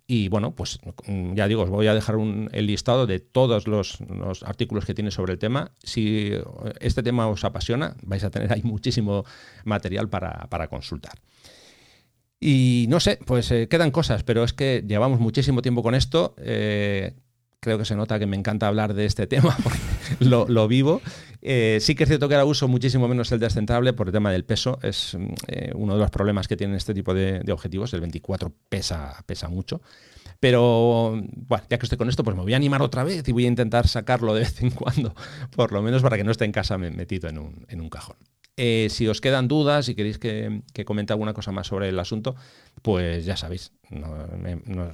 y 0.09 0.29
bueno, 0.29 0.55
pues 0.55 0.79
ya 1.33 1.47
digo, 1.49 1.63
os 1.63 1.69
voy 1.69 1.87
a 1.87 1.93
dejar 1.93 2.15
el 2.53 2.65
listado 2.65 3.07
de 3.07 3.19
todos 3.19 3.67
los, 3.67 3.99
artículos 4.45 4.85
que 4.85 4.93
tiene 4.93 5.11
sobre 5.11 5.33
el 5.33 5.39
tema. 5.39 5.71
Si 5.83 6.31
este 6.79 7.03
tema 7.03 7.27
os 7.27 7.43
apasiona, 7.43 7.97
vais 8.03 8.23
a 8.23 8.29
tener 8.29 8.53
ahí 8.53 8.61
muchísimo 8.63 9.25
material 9.65 10.07
para, 10.07 10.67
consultar. 10.69 11.19
Y 12.39 12.85
no 12.87 13.01
sé, 13.01 13.19
pues 13.25 13.51
eh, 13.51 13.67
quedan 13.67 13.91
cosas, 13.91 14.23
pero 14.23 14.45
es 14.45 14.53
que 14.53 14.83
llevamos 14.87 15.19
muchísimo 15.19 15.61
tiempo 15.61 15.83
con 15.83 15.93
esto. 15.93 16.35
Eh, 16.37 17.13
creo 17.59 17.77
que 17.77 17.85
se 17.85 17.95
nota 17.95 18.19
que 18.19 18.27
me 18.27 18.37
encanta 18.37 18.67
hablar 18.67 18.93
de 18.93 19.05
este 19.05 19.27
tema 19.27 19.55
porque 19.63 19.79
lo, 20.19 20.67
vivo. 20.67 21.01
Eh, 21.41 21.79
sí 21.81 21.95
que 21.95 22.03
es 22.03 22.09
cierto 22.09 22.27
que 22.27 22.35
ahora 22.35 22.45
uso 22.45 22.67
muchísimo 22.67 23.07
menos 23.07 23.31
el 23.31 23.39
descentrable 23.39 23.93
por 23.93 24.07
el 24.07 24.13
tema 24.13 24.31
del 24.31 24.45
peso. 24.45 24.79
Es 24.81 25.17
eh, 25.47 25.71
uno 25.75 25.93
de 25.93 25.99
los 25.99 26.11
problemas 26.11 26.47
que 26.47 26.57
tienen 26.57 26.75
este 26.75 26.93
tipo 26.93 27.13
de, 27.13 27.43
objetivos. 27.51 27.93
El 27.93 28.01
24 28.01 28.53
pesa, 28.69 29.23
pesa 29.25 29.49
mucho. 29.49 29.81
Pero 30.39 31.19
bueno, 31.47 31.63
ya 31.67 31.79
que 31.79 31.85
estoy 31.85 31.97
con 31.97 32.09
esto, 32.09 32.23
pues 32.23 32.35
me 32.35 32.43
voy 32.43 32.53
a 32.53 32.57
animar 32.57 32.83
otra 32.83 33.03
vez 33.03 33.27
y 33.27 33.31
voy 33.31 33.45
a 33.45 33.47
intentar 33.47 33.87
sacarlo 33.87 34.35
de 34.35 34.41
vez 34.41 34.61
en 34.61 34.69
cuando, 34.69 35.15
por 35.55 35.71
lo 35.71 35.81
menos 35.81 36.03
para 36.03 36.15
que 36.15 36.23
no 36.23 36.29
esté 36.29 36.45
en 36.45 36.51
casa 36.51 36.77
metido 36.77 37.27
en 37.27 37.39
un, 37.39 37.65
en 37.69 37.81
un 37.81 37.89
cajón. 37.89 38.17
Eh, 38.59 38.87
si 38.89 39.07
os 39.07 39.21
quedan 39.21 39.47
dudas 39.47 39.87
y 39.87 39.93
queréis 39.93 40.17
que, 40.17 40.63
comente 40.83 41.13
alguna 41.13 41.33
cosa 41.33 41.51
más 41.51 41.67
sobre 41.67 41.89
el 41.89 41.99
asunto, 41.99 42.35
pues 42.81 43.23
ya 43.23 43.37
sabéis, 43.37 43.71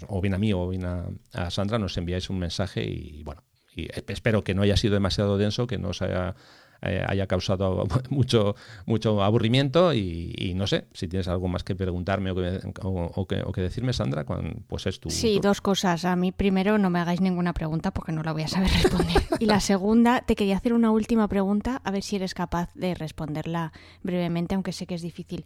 o 0.07 0.22
bien 0.22 0.34
a 0.34 0.38
mí 0.38 0.51
o 0.51 0.68
bien 0.68 0.86
a, 0.86 1.05
a 1.32 1.49
Sandra, 1.49 1.80
nos 1.80 1.97
enviáis 1.97 2.30
un 2.30 2.39
mensaje 2.39 2.84
y 2.84 3.24
bueno, 3.24 3.41
y 3.74 3.88
espero 4.11 4.43
que 4.43 4.53
no 4.53 4.64
haya 4.64 4.76
sido 4.76 4.93
demasiado 4.93 5.38
denso, 5.38 5.66
que 5.66 5.78
no 5.78 5.89
os 5.89 6.01
haya 6.01 6.36
eh, 6.84 7.03
haya 7.07 7.27
causado 7.27 7.86
mucho, 8.09 8.55
mucho 8.86 9.23
aburrimiento 9.23 9.93
y, 9.93 10.53
no 10.55 10.67
sé, 10.67 10.88
si 10.93 11.07
tienes 11.07 11.27
algo 11.27 11.47
más 11.47 11.63
que 11.63 11.75
preguntarme 11.75 12.31
o 12.31 12.36
que, 12.36 13.41
o, 13.43 13.51
que, 13.53 13.61
decirme, 13.61 13.93
Sandra, 13.93 14.25
pues 14.67 14.86
es 14.88 14.99
tu... 14.99 15.09
Sí, 15.09 15.39
dos 15.41 15.61
cosas. 15.61 16.05
A 16.05 16.15
mí 16.15 16.31
primero 16.31 16.77
no 16.77 16.89
me 16.89 16.99
hagáis 16.99 17.21
ninguna 17.21 17.53
pregunta 17.53 17.91
porque 17.91 18.11
no 18.11 18.23
la 18.23 18.34
voy 18.34 18.43
a 18.43 18.47
saber 18.47 18.69
responder. 18.84 19.23
y 19.39 19.45
la 19.45 19.59
segunda, 19.59 20.21
te 20.21 20.36
quería 20.36 20.57
hacer 20.57 20.73
una 20.73 20.91
última 20.91 21.27
pregunta, 21.27 21.81
a 21.84 21.91
ver 21.91 22.03
si 22.03 22.17
eres 22.17 22.34
capaz 22.34 22.73
de 22.73 22.95
responderla 22.95 23.71
brevemente, 24.01 24.55
aunque 24.55 24.73
sé 24.73 24.86
que 24.86 24.95
es 24.95 25.01
difícil. 25.01 25.45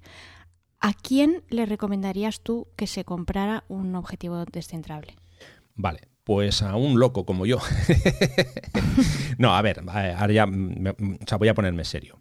¿A 0.79 0.93
quién 0.93 1.43
le 1.49 1.65
recomendarías 1.65 2.41
tú 2.41 2.67
que 2.75 2.87
se 2.87 3.03
comprara 3.03 3.63
un 3.67 3.95
objetivo 3.95 4.45
descentrable? 4.45 5.15
Vale, 5.75 6.01
pues 6.27 6.61
a 6.61 6.75
un 6.75 6.99
loco 6.99 7.25
como 7.25 7.45
yo. 7.45 7.57
no, 9.37 9.55
a 9.55 9.61
ver, 9.61 9.81
ahora 9.87 10.33
ya 10.33 10.45
voy 10.45 11.47
a 11.47 11.53
ponerme 11.53 11.85
serio. 11.85 12.19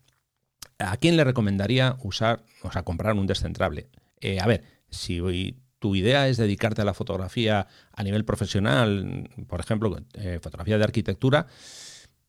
¿A 0.78 0.96
quién 0.96 1.16
le 1.16 1.24
recomendaría 1.24 1.96
usar, 2.04 2.44
o 2.62 2.70
sea, 2.70 2.84
comprar 2.84 3.14
un 3.14 3.26
descentrable? 3.26 3.88
Eh, 4.20 4.38
a 4.38 4.46
ver, 4.46 4.62
si 4.90 5.56
tu 5.80 5.96
idea 5.96 6.28
es 6.28 6.36
dedicarte 6.36 6.82
a 6.82 6.84
la 6.84 6.94
fotografía 6.94 7.66
a 7.90 8.02
nivel 8.04 8.24
profesional, 8.24 9.28
por 9.48 9.58
ejemplo, 9.58 9.98
eh, 10.14 10.38
fotografía 10.40 10.78
de 10.78 10.84
arquitectura, 10.84 11.48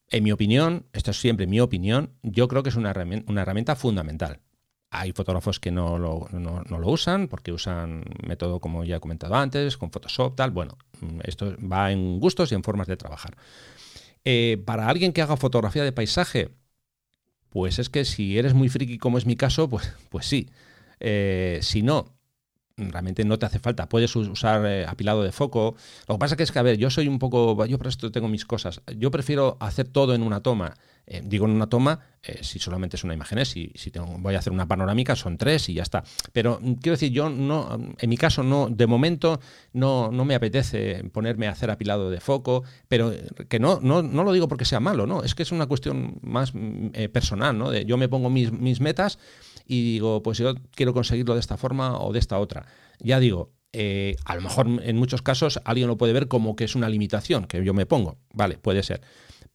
en 0.09 0.23
mi 0.23 0.32
opinión, 0.32 0.88
esto 0.93 1.11
es 1.11 1.21
siempre 1.21 1.45
mi 1.45 1.59
opinión, 1.59 2.15
yo 2.23 2.47
creo 2.47 2.63
que 2.63 2.69
es 2.69 2.75
una 2.75 2.89
herramienta, 2.89 3.75
fundamental. 3.75 4.39
Hay 4.89 5.11
fotógrafos 5.11 5.59
que 5.59 5.71
no 5.71 5.99
lo, 5.99 6.27
usan 6.85 7.27
porque 7.27 7.51
usan 7.51 8.05
método, 8.25 8.59
como 8.59 8.85
ya 8.85 8.97
he 8.97 8.99
comentado 8.99 9.35
antes, 9.35 9.77
con 9.77 9.91
Photoshop, 9.91 10.35
tal. 10.35 10.51
Bueno, 10.51 10.77
esto 11.23 11.55
va 11.59 11.91
en 11.91 12.19
gustos 12.19 12.51
y 12.51 12.55
en 12.55 12.63
formas 12.63 12.88
de 12.88 12.95
trabajar. 12.95 13.35
Eh, 14.23 14.61
para 14.65 14.88
alguien 14.88 15.13
que 15.13 15.21
haga 15.21 15.35
fotografía 15.38 15.83
de 15.83 15.91
paisaje, 15.91 16.51
pues 17.49 17.79
es 17.79 17.89
que 17.89 18.05
si 18.05 18.38
eres 18.38 18.53
muy 18.53 18.69
friki 18.69 18.97
como 18.97 19.17
es 19.17 19.25
mi 19.25 19.35
caso, 19.35 19.69
pues, 19.69 19.93
pues 20.09 20.25
sí. 20.25 20.49
Eh, 20.99 21.59
si 21.61 21.81
no, 21.81 22.17
realmente 22.77 23.25
no 23.25 23.39
te 23.39 23.45
hace 23.45 23.59
falta. 23.59 23.89
Puedes 23.89 24.15
usar 24.15 24.65
eh, 24.65 24.85
apilado 24.88 25.23
de 25.23 25.31
foco. 25.31 25.75
Lo 26.07 26.15
que 26.15 26.19
pasa 26.19 26.35
que 26.35 26.43
es 26.43 26.51
que, 26.51 26.59
a 26.59 26.63
ver, 26.63 26.77
yo 26.77 26.89
soy 26.89 27.07
un 27.07 27.19
poco, 27.19 27.65
yo 27.65 27.77
por 27.77 27.88
esto 27.88 28.11
tengo 28.11 28.27
mis 28.27 28.45
cosas. 28.45 28.81
Yo 28.95 29.11
prefiero 29.11 29.57
hacer 29.59 29.88
todo 29.88 30.13
en 30.13 30.23
una 30.23 30.41
toma. 30.41 30.75
Eh, 31.10 31.22
digo 31.24 31.45
en 31.45 31.51
una 31.51 31.68
toma, 31.68 32.01
eh, 32.22 32.39
si 32.43 32.60
solamente 32.60 32.97
es 32.97 33.03
una 33.05 33.14
imagen, 33.14 33.45
si, 33.45 33.72
si 33.76 33.91
tengo, 33.91 34.18
voy 34.20 34.36
a 34.36 34.39
hacer 34.39 34.51
una 34.51 34.68
panorámica, 34.68 35.16
son 35.16 35.38
tres 35.38 35.70
y 35.70 35.74
ya 35.74 35.84
está. 35.84 36.03
Pero 36.34 36.60
mm, 36.62 36.74
quiero 36.74 36.95
decir, 36.95 37.12
yo 37.14 37.30
no, 37.30 37.80
en 37.97 38.10
mi 38.10 38.18
caso, 38.18 38.43
no, 38.43 38.68
de 38.70 38.88
momento, 38.88 39.39
no, 39.72 40.12
no 40.12 40.26
me 40.26 40.36
apetece 40.36 41.05
ponerme 41.14 41.47
a 41.47 41.51
hacer 41.51 41.72
apilado 41.72 42.10
de 42.10 42.20
foco, 42.20 42.64
pero 42.89 43.14
que 43.47 43.58
no, 43.58 43.80
no, 43.82 44.01
no 44.01 44.24
lo 44.26 44.34
digo 44.34 44.49
porque 44.49 44.66
sea 44.66 44.82
malo, 44.82 45.08
no, 45.08 45.24
es 45.24 45.34
que 45.34 45.43
es 45.43 45.53
una 45.53 45.68
cuestión 45.68 46.20
más 46.22 46.53
mm, 46.53 46.89
personal, 47.14 47.58
¿no? 47.58 47.72
De, 47.72 47.86
yo 47.86 47.95
me 47.95 48.10
pongo 48.10 48.30
mis, 48.30 48.51
mis 48.51 48.82
metas 48.82 49.18
y 49.66 49.93
digo, 49.93 50.22
pues 50.22 50.38
yo 50.39 50.55
quiero 50.76 50.93
conseguirlo 50.93 51.36
de 51.36 51.39
esta 51.39 51.55
forma 51.55 51.99
o 51.99 52.12
de 52.12 52.20
esta 52.20 52.38
otra. 52.38 52.66
Ya 52.99 53.22
digo, 53.22 53.53
eh, 53.74 54.16
a 54.26 54.36
lo 54.36 54.41
mejor 54.41 54.68
en 54.82 54.97
muchos 54.97 55.22
casos 55.22 55.60
alguien 55.64 55.88
lo 55.88 55.97
puede 55.97 56.14
ver 56.14 56.28
como 56.28 56.55
que 56.55 56.64
es 56.64 56.76
una 56.76 56.89
limitación 56.89 57.45
que 57.45 57.64
yo 57.64 57.74
me 57.74 57.86
pongo, 57.86 58.18
vale, 58.34 58.58
puede 58.58 58.82
ser. 58.82 59.01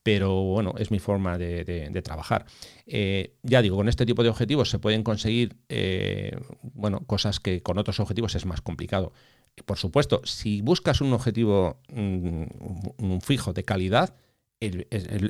Pero 0.03 0.43
bueno, 0.43 0.75
es 0.79 0.91
mi 0.91 0.99
forma 0.99 1.39
de, 1.39 2.03
trabajar. 2.05 2.47
Eh, 2.87 3.37
ya 3.43 3.63
digo, 3.63 3.77
con 3.77 3.89
este 3.89 4.05
tipo 4.05 4.23
de 4.23 4.31
objetivos 4.31 4.69
se 4.69 4.79
pueden 4.79 5.05
conseguir 5.05 5.57
eh, 5.69 6.37
bueno, 6.63 7.01
cosas 7.07 7.39
que 7.39 7.63
con 7.63 7.79
otros 7.79 8.01
objetivos 8.01 8.35
es 8.35 8.45
más 8.45 8.61
complicado. 8.61 9.13
Por 9.65 9.79
supuesto, 9.79 10.23
si 10.25 10.61
buscas 10.63 11.01
un 11.01 11.13
objetivo 11.13 11.81
mm, 11.93 12.45
un 12.99 13.21
fijo 13.21 13.53
de 13.53 13.65
calidad, 13.65 14.17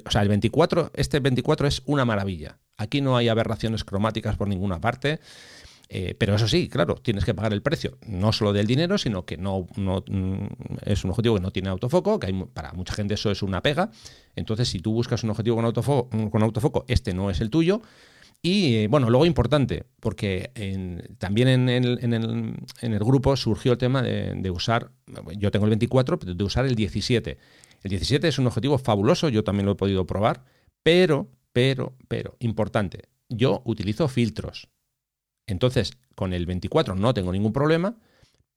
o 0.04 0.10
sea, 0.10 0.22
el 0.22 0.28
24, 0.28 0.92
este 0.94 1.20
24 1.20 1.66
es 1.66 1.82
una 1.86 2.04
maravilla. 2.04 2.58
Aquí 2.76 3.00
no 3.00 3.16
hay 3.16 3.28
aberraciones 3.28 3.84
cromáticas 3.84 4.36
por 4.36 4.48
ninguna 4.48 4.80
parte. 4.80 5.20
Eh, 5.94 6.14
pero 6.16 6.34
eso 6.34 6.48
sí, 6.48 6.70
claro, 6.70 6.94
tienes 6.94 7.26
que 7.26 7.34
pagar 7.34 7.52
el 7.52 7.60
precio, 7.60 7.98
no 8.06 8.32
solo 8.32 8.54
del 8.54 8.66
dinero, 8.66 8.96
sino 8.96 9.26
que 9.26 9.36
no, 9.36 9.66
no 9.76 10.02
mm, 10.08 10.46
es 10.86 11.04
un 11.04 11.10
objetivo 11.10 11.34
que 11.34 11.42
no 11.42 11.50
tiene 11.50 11.68
autofoco, 11.68 12.18
que 12.18 12.28
hay, 12.28 12.32
para 12.32 12.72
mucha 12.72 12.94
gente 12.94 13.12
eso 13.12 13.30
es 13.30 13.42
una 13.42 13.60
pega. 13.60 13.90
Entonces, 14.34 14.68
si 14.68 14.80
tú 14.80 14.92
buscas 14.92 15.24
un 15.24 15.30
objetivo 15.30 15.56
con 15.56 16.42
autofoco, 16.42 16.84
este 16.88 17.14
no 17.14 17.30
es 17.30 17.40
el 17.40 17.50
tuyo. 17.50 17.82
Y 18.44 18.76
eh, 18.76 18.88
bueno, 18.88 19.08
luego 19.08 19.24
importante, 19.24 19.84
porque 20.00 20.50
también 21.18 21.46
en 21.46 21.68
el, 21.68 21.98
en, 22.02 22.12
el, 22.12 22.54
en 22.80 22.92
el, 22.92 22.98
grupo 22.98 23.36
surgió 23.36 23.72
el 23.72 23.78
tema 23.78 24.02
de, 24.02 24.34
de, 24.34 24.50
usar, 24.50 24.90
yo 25.36 25.52
tengo 25.52 25.66
el 25.66 25.70
24, 25.70 26.18
pero 26.18 26.34
de 26.34 26.42
usar 26.42 26.66
el 26.66 26.74
17. 26.74 27.38
El 27.82 27.88
17 27.88 28.26
es 28.26 28.38
un 28.38 28.48
objetivo 28.48 28.78
fabuloso, 28.78 29.28
yo 29.28 29.44
también 29.44 29.66
lo 29.66 29.72
he 29.72 29.76
podido 29.76 30.06
probar, 30.06 30.42
pero 30.82 31.28
pero, 31.52 31.96
pero, 32.08 32.36
importante, 32.40 33.08
yo 33.28 33.62
utilizo 33.64 34.08
filtros. 34.08 34.68
Entonces, 35.46 35.92
con 36.14 36.32
el 36.32 36.46
24 36.46 36.94
no 36.94 37.12
tengo 37.14 37.32
ningún 37.32 37.52
problema, 37.52 37.98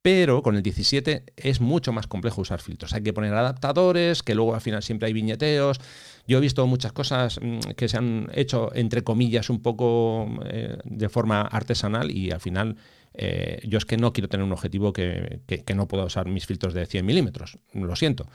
pero 0.06 0.44
con 0.44 0.56
el 0.56 0.62
17 0.62 1.24
es 1.36 1.62
mucho 1.62 1.92
más 1.92 2.06
complejo 2.06 2.42
usar 2.42 2.62
filtros. 2.62 2.94
Hay 2.94 3.02
que 3.02 3.12
poner 3.12 3.34
adaptadores, 3.34 4.22
que 4.22 4.36
luego 4.36 4.54
al 4.54 4.62
final 4.62 4.84
siempre 4.84 5.08
hay 5.08 5.14
viñeteos. 5.14 5.82
Yo 6.28 6.38
he 6.38 6.42
visto 6.42 6.68
muchas 6.68 6.92
cosas 6.92 7.40
mm, 7.42 7.72
que 7.76 7.90
se 7.90 7.98
han 7.98 8.30
hecho, 8.36 8.70
entre 8.76 9.04
comillas, 9.04 9.50
un 9.50 9.64
poco 9.64 10.30
eh, 10.46 10.78
de 10.84 11.10
forma 11.10 11.42
artesanal 11.42 12.12
y 12.12 12.30
al 12.30 12.40
final 12.40 12.78
eh, 13.18 13.60
yo 13.64 13.78
es 13.78 13.86
que 13.86 13.98
no 13.98 14.14
quiero 14.14 14.28
tener 14.28 14.46
un 14.46 14.52
objetivo 14.52 14.92
que, 14.94 15.42
no 15.76 15.88
pueda 15.88 16.06
usar 16.06 16.28
mis 16.28 16.46
filtros 16.46 16.74
de 16.74 16.86
100 16.86 17.06
milímetros, 17.06 17.58
lo 17.74 17.96
siento. 17.96 18.28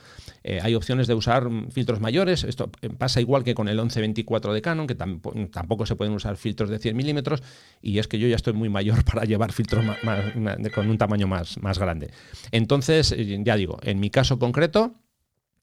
Eh, 0.43 0.59
hay 0.61 0.75
opciones 0.75 1.07
de 1.07 1.13
usar 1.13 1.47
filtros 1.71 1.99
mayores, 1.99 2.43
esto 2.43 2.71
pasa 2.97 3.21
igual 3.21 3.43
que 3.43 3.53
con 3.53 3.67
el 3.67 3.77
1124 3.77 4.53
de 4.53 4.61
Canon, 4.61 4.87
que 4.87 4.95
tampoco 4.95 5.85
se 5.85 5.95
pueden 5.95 6.13
usar 6.13 6.37
filtros 6.37 6.69
de 6.69 6.79
100 6.79 6.95
milímetros, 6.95 7.43
y 7.81 7.99
es 7.99 8.07
que 8.07 8.19
yo 8.19 8.27
ya 8.27 8.35
estoy 8.35 8.53
muy 8.53 8.69
mayor 8.69 9.03
para 9.05 9.25
llevar 9.25 9.51
filtros 9.51 9.85
con 10.73 10.89
un 10.89 10.97
tamaño 10.97 11.27
más, 11.27 11.61
más 11.61 11.79
grande. 11.79 12.11
Entonces, 12.51 13.11
eh, 13.11 13.39
ya 13.43 13.55
digo, 13.55 13.79
en 13.83 13.99
mi 13.99 14.09
caso 14.09 14.39
concreto, 14.39 14.95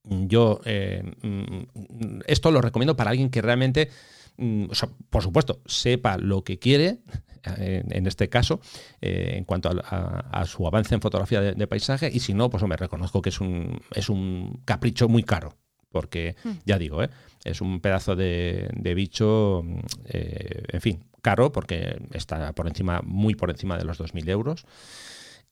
yo 0.05 0.61
mm, 0.64 2.21
esto 2.27 2.51
lo 2.51 2.61
recomiendo 2.62 2.97
para 2.97 3.11
alguien 3.11 3.31
que 3.31 3.43
realmente 3.43 3.91
mm, 4.39 4.66
por 5.11 5.22
supuesto, 5.22 5.61
sepa 5.66 6.16
lo 6.16 6.43
que 6.43 6.59
quiere, 6.59 7.01
en, 7.45 8.07
este 8.07 8.28
caso, 8.28 8.61
eh, 9.01 9.34
en 9.36 9.45
cuanto 9.45 9.70
a, 9.70 10.45
su 10.47 10.66
avance 10.66 10.95
en 10.95 11.01
fotografía 11.01 11.41
de, 11.41 11.66
paisaje, 11.66 12.11
y 12.12 12.20
si 12.20 12.34
no, 12.34 12.51
pues 12.51 12.62
me 12.64 12.76
reconozco 12.76 13.22
que 13.22 13.30
es 13.30 13.41
un, 13.41 13.80
es 13.95 14.09
un 14.09 14.61
capricho 14.64 15.09
muy 15.09 15.22
caro, 15.22 15.57
porque 15.91 16.36
hmm. 16.45 16.51
ya 16.64 16.78
digo, 16.78 17.03
¿eh? 17.03 17.11
es 17.45 17.61
un 17.61 17.80
pedazo 17.80 18.16
de, 18.16 18.93
bicho, 18.95 19.64
eh, 20.07 20.62
en 20.68 20.80
fin, 20.80 21.05
caro, 21.22 21.53
porque 21.53 22.01
está 22.12 22.53
por 22.53 22.66
encima, 22.66 23.01
muy 23.05 23.34
por 23.34 23.51
encima 23.51 23.78
de 23.78 23.84
los 23.84 24.01
2.000 24.01 24.28
euros. 24.28 24.66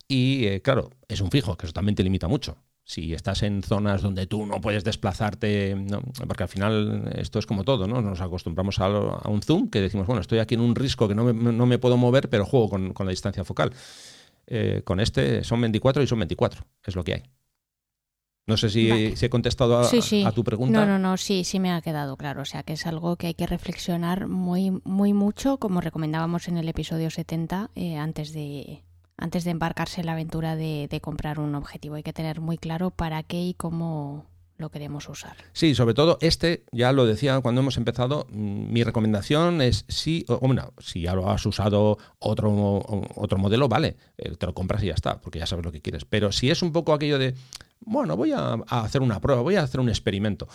Y 0.08 0.60
claro, 0.60 0.90
es 1.08 1.20
un 1.20 1.30
fijo, 1.30 1.56
que 1.56 1.66
eso 1.66 1.72
también 1.72 1.96
te 1.96 2.04
limita 2.04 2.28
mucho 2.28 2.56
si 2.86 3.12
estás 3.14 3.42
en 3.42 3.64
zonas 3.64 4.00
donde 4.00 4.28
tú 4.28 4.46
no 4.46 4.60
puedes 4.60 4.84
desplazarte, 4.84 5.76
porque 6.28 6.44
al 6.44 6.48
final 6.48 7.12
esto 7.16 7.40
es 7.40 7.44
como 7.44 7.64
todo, 7.64 7.88
¿no? 7.88 8.00
Nos 8.00 8.20
acostumbramos 8.20 8.78
a, 8.78 8.88
un 9.28 9.42
zoom 9.42 9.70
que 9.70 9.80
decimos, 9.80 10.06
bueno, 10.06 10.20
estoy 10.20 10.38
aquí 10.38 10.54
en 10.54 10.60
un 10.60 10.76
risco 10.76 11.08
que 11.08 11.14
no 11.16 11.24
me, 11.34 11.78
puedo 11.78 11.96
mover, 11.96 12.30
pero 12.30 12.46
juego 12.46 12.70
con, 12.70 12.94
la 12.96 13.10
distancia 13.10 13.42
focal. 13.44 13.72
Eh, 14.46 14.82
con 14.84 15.00
este 15.00 15.42
son 15.42 15.60
24 15.60 16.04
y 16.04 16.06
son 16.06 16.20
24, 16.20 16.64
es 16.84 16.94
lo 16.94 17.02
que 17.02 17.14
hay. 17.14 17.22
No 18.46 18.56
sé 18.56 18.70
si, 18.70 18.88
he 18.88 19.28
contestado 19.30 19.80
a, 19.80 20.32
tu 20.32 20.44
pregunta. 20.44 20.78
No, 20.78 20.86
no, 20.86 21.00
no, 21.00 21.16
sí, 21.16 21.42
sí 21.42 21.58
me 21.58 21.72
ha 21.72 21.82
quedado 21.82 22.16
claro. 22.16 22.42
O 22.42 22.44
sea, 22.44 22.62
que 22.62 22.74
es 22.74 22.86
algo 22.86 23.16
que 23.16 23.26
hay 23.26 23.34
que 23.34 23.48
reflexionar 23.48 24.28
muy, 24.28 24.70
muy 24.84 25.12
mucho, 25.12 25.56
como 25.58 25.80
recomendábamos 25.80 26.46
en 26.46 26.56
el 26.56 26.68
episodio 26.68 27.10
70, 27.10 27.72
eh, 27.74 27.96
antes 27.96 28.32
de, 28.32 28.84
antes 29.18 29.44
de 29.44 29.50
embarcarse 29.50 30.00
en 30.00 30.06
la 30.06 30.12
aventura 30.12 30.56
de, 30.56 31.00
comprar 31.02 31.38
un 31.38 31.54
objetivo. 31.54 31.94
Hay 31.94 32.02
que 32.02 32.12
tener 32.12 32.40
muy 32.40 32.58
claro 32.58 32.90
para 32.90 33.22
qué 33.22 33.42
y 33.42 33.54
cómo 33.54 34.26
lo 34.58 34.70
queremos 34.70 35.08
usar. 35.08 35.36
Sí, 35.52 35.74
sobre 35.74 35.92
todo 35.92 36.16
este, 36.22 36.64
ya 36.72 36.90
lo 36.92 37.04
decía 37.04 37.40
cuando 37.40 37.60
hemos 37.60 37.76
empezado, 37.76 38.26
mm, 38.30 38.72
mi 38.72 38.82
recomendación 38.82 39.60
es 39.60 39.84
si, 39.88 40.24
o, 40.28 40.38
bueno, 40.38 40.72
si 40.78 41.02
ya 41.02 41.14
lo 41.14 41.30
has 41.30 41.44
usado 41.44 41.98
otro, 42.18 42.82
otro 43.14 43.38
modelo, 43.38 43.68
vale, 43.68 43.96
eh, 44.16 44.34
te 44.36 44.46
lo 44.46 44.54
compras 44.54 44.82
y 44.82 44.86
ya 44.86 44.94
está, 44.94 45.20
porque 45.20 45.38
ya 45.38 45.46
sabes 45.46 45.64
lo 45.64 45.72
que 45.72 45.82
quieres. 45.82 46.06
Pero 46.06 46.32
si 46.32 46.50
es 46.50 46.62
un 46.62 46.72
poco 46.72 46.94
aquello 46.94 47.18
de, 47.18 47.34
bueno, 47.80 48.16
voy 48.16 48.32
a 48.32 48.54
hacer 48.68 49.02
una 49.02 49.20
prueba, 49.20 49.42
voy 49.42 49.56
a 49.56 49.62
hacer 49.62 49.80
un 49.80 49.88
experimento 49.88 50.48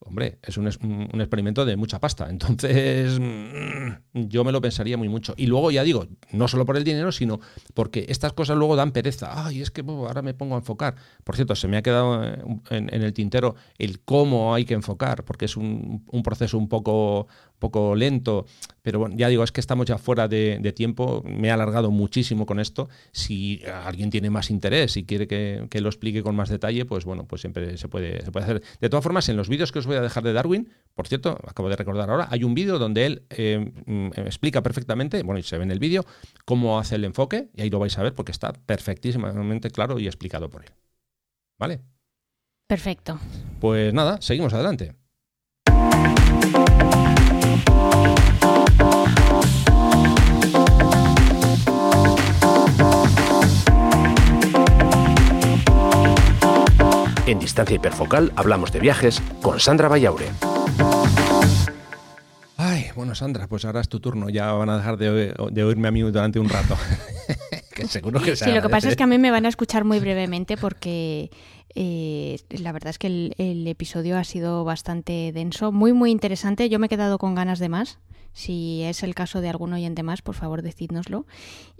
hombre, 0.00 0.38
es 0.42 0.56
un, 0.56 0.66
experimento 0.66 1.64
de 1.64 1.76
mucha 1.76 1.98
pasta. 2.00 2.28
Entonces, 2.30 3.18
mm, 3.18 4.26
yo 4.28 4.44
me 4.44 4.52
lo 4.52 4.60
pensaría 4.60 4.96
muy 4.96 5.08
mucho. 5.08 5.34
Y 5.36 5.46
luego, 5.46 5.70
ya 5.70 5.82
digo, 5.82 6.06
no 6.32 6.48
solo 6.48 6.64
por 6.64 6.76
el 6.76 6.84
dinero, 6.84 7.12
sino 7.12 7.40
porque 7.74 8.06
estas 8.08 8.32
cosas 8.32 8.56
luego 8.56 8.76
dan 8.76 8.92
pereza. 8.92 9.46
Ay, 9.46 9.62
es 9.62 9.70
que 9.70 9.82
ahora 9.86 10.22
me 10.22 10.34
pongo 10.34 10.54
a 10.54 10.58
enfocar. 10.58 10.96
Por 11.24 11.36
cierto, 11.36 11.54
se 11.54 11.68
me 11.68 11.76
ha 11.76 11.82
quedado 11.82 12.24
eh, 12.24 12.42
en, 12.70 12.88
el 13.02 13.12
tintero 13.12 13.54
el 13.78 14.00
cómo 14.00 14.54
hay 14.54 14.64
que 14.64 14.74
enfocar, 14.74 15.24
porque 15.24 15.46
es 15.46 15.56
un, 15.56 16.04
un 16.10 16.22
proceso 16.22 16.58
un 16.58 16.68
poco, 16.68 17.26
poco 17.58 17.94
lento, 17.94 18.46
pero 18.82 18.98
bueno, 19.00 19.16
ya 19.16 19.28
digo, 19.28 19.42
es 19.42 19.52
que 19.52 19.60
estamos 19.60 19.86
ya 19.86 19.98
fuera 19.98 20.28
de, 20.28 20.72
tiempo, 20.74 21.22
me 21.26 21.48
he 21.48 21.50
alargado 21.50 21.90
muchísimo 21.90 22.46
con 22.46 22.60
esto. 22.60 22.88
Si 23.12 23.62
alguien 23.66 24.10
tiene 24.10 24.30
más 24.30 24.50
interés 24.50 24.96
y 24.96 25.04
quiere 25.04 25.26
que, 25.26 25.80
lo 25.80 25.88
explique 25.88 26.22
con 26.22 26.36
más 26.36 26.48
detalle, 26.48 26.84
pues 26.84 27.04
bueno, 27.04 27.26
pues 27.26 27.40
siempre 27.40 27.76
se 27.76 27.88
puede, 27.88 28.24
se 28.24 28.30
puede 28.30 28.44
hacer. 28.44 28.62
De 28.80 28.88
todas 28.88 29.02
formas, 29.02 29.28
en 29.28 29.36
los 29.36 29.48
vídeos 29.48 29.72
que 29.72 29.80
os 29.80 29.86
voy 29.86 29.96
a 29.96 30.00
dejar 30.00 30.22
de 30.22 30.32
Darwin, 30.32 30.68
por 30.94 31.08
cierto, 31.08 31.38
acabo 31.46 31.68
de 31.68 31.76
recordar 31.76 32.10
ahora, 32.10 32.28
hay 32.30 32.44
un 32.44 32.54
vídeo 32.54 32.78
donde 32.78 33.06
él 33.06 33.22
eh, 33.30 33.72
explica 34.16 34.62
perfectamente, 34.62 35.22
bueno, 35.22 35.38
y 35.38 35.42
se 35.42 35.58
ve 35.58 35.64
en 35.64 35.70
el 35.70 35.78
vídeo, 35.78 36.04
cómo 36.44 36.78
hace 36.78 36.96
el 36.96 37.04
enfoque, 37.04 37.50
y 37.54 37.62
ahí 37.62 37.70
lo 37.70 37.78
vais 37.78 37.96
a 37.98 38.02
ver 38.02 38.14
porque 38.14 38.32
está 38.32 38.52
perfectísimamente 38.52 39.70
claro 39.70 39.98
y 39.98 40.06
explicado 40.06 40.48
por 40.48 40.62
él. 40.62 40.70
¿Vale? 41.58 41.80
Perfecto. 42.66 43.18
Pues 43.60 43.94
nada, 43.94 44.20
seguimos 44.20 44.52
adelante. 44.52 44.94
En 57.26 57.40
Distancia 57.40 57.74
Hiperfocal 57.74 58.32
hablamos 58.36 58.70
de 58.70 58.78
viajes 58.78 59.20
con 59.42 59.58
Sandra 59.58 59.88
Vallaure. 59.88 60.26
Ay, 62.56 62.86
bueno, 62.94 63.16
Sandra, 63.16 63.48
pues 63.48 63.64
ahora 63.64 63.80
es 63.80 63.88
tu 63.88 63.98
turno. 63.98 64.28
Ya 64.28 64.52
van 64.52 64.70
a 64.70 64.76
dejar 64.76 64.96
de, 64.96 65.34
oírme 65.64 65.88
a 65.88 65.90
mí 65.90 66.02
durante 66.02 66.38
un 66.38 66.48
rato. 66.48 66.76
que 67.74 67.88
seguro 67.88 68.20
que 68.20 68.36
Sí, 68.36 68.52
lo 68.52 68.62
que 68.62 68.68
pasa 68.68 68.88
es 68.88 68.94
que 68.94 69.02
a 69.02 69.08
mí 69.08 69.18
me 69.18 69.32
van 69.32 69.44
a 69.44 69.48
escuchar 69.48 69.82
muy 69.82 69.98
brevemente 69.98 70.56
porque 70.56 71.30
eh, 71.74 72.38
la 72.50 72.70
verdad 72.70 72.90
es 72.90 72.98
que 72.98 73.08
el, 73.08 73.34
el, 73.38 73.66
episodio 73.66 74.16
ha 74.16 74.24
sido 74.24 74.62
bastante 74.62 75.32
denso, 75.34 75.72
muy, 75.72 75.92
muy 75.92 76.12
interesante. 76.12 76.68
Yo 76.68 76.78
me 76.78 76.86
he 76.86 76.88
quedado 76.88 77.18
con 77.18 77.34
ganas 77.34 77.58
de 77.58 77.68
más. 77.68 77.98
Si 78.34 78.82
es 78.82 79.02
el 79.02 79.14
caso 79.14 79.40
de 79.40 79.48
algún 79.48 79.72
oyente 79.72 80.02
más, 80.02 80.22
por 80.22 80.34
favor 80.34 80.60
decídnoslo 80.60 81.26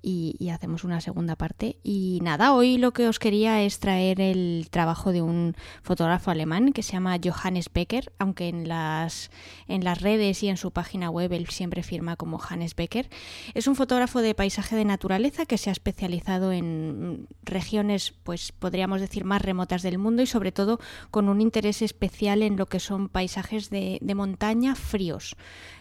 y, 0.03 0.51
hacemos 0.51 0.85
una 0.85 1.01
segunda 1.01 1.37
parte. 1.37 1.79
Y 1.83 2.21
nada, 2.23 2.55
hoy 2.55 2.79
lo 2.79 2.93
que 2.93 3.09
os 3.09 3.19
quería 3.19 3.63
es 3.63 3.81
traer 3.81 4.21
el 4.21 4.69
trabajo 4.71 5.13
de 5.13 5.23
un 5.23 5.55
fotógrafo 5.83 6.31
alemán 6.31 6.73
que 6.73 6.83
se 6.83 6.93
llama 6.93 7.19
Johannes 7.23 7.71
Becker, 7.73 8.13
aunque 8.19 8.49
en 8.49 8.69
las, 8.69 9.31
en 9.69 9.85
las 9.85 10.01
redes 10.01 10.43
y 10.43 10.49
en 10.49 10.57
su 10.57 10.71
página 10.71 11.11
web 11.11 11.33
él 11.33 11.49
siempre 11.49 11.83
firma 11.83 12.17
como 12.17 12.41
Hannes 12.41 12.75
Becker. 12.75 13.09
Es 13.55 13.67
un 13.67 13.77
fotógrafo 13.77 14.21
de 14.21 14.35
paisaje 14.35 14.77
de 14.77 14.85
naturaleza 14.85 15.47
que 15.47 15.59
se 15.59 15.71
ha 15.71 15.73
especializado 15.73 16.53
en 16.53 17.29
regiones, 17.43 18.15
pues 18.23 18.53
podríamos 18.53 19.01
decir, 19.01 19.25
más 19.25 19.43
remotas 19.43 19.83
del 19.83 19.99
mundo 19.99 20.23
y 20.23 20.27
sobre 20.27 20.53
todo 20.53 20.79
con 21.11 21.29
un 21.29 21.41
interés 21.41 21.83
especial 21.83 22.43
en 22.43 22.57
lo 22.57 22.67
que 22.67 22.81
son 22.81 23.09
paisajes 23.09 23.71
de, 23.71 23.99
de 24.01 24.15
montaña 24.15 24.75
fríos. 24.75 25.37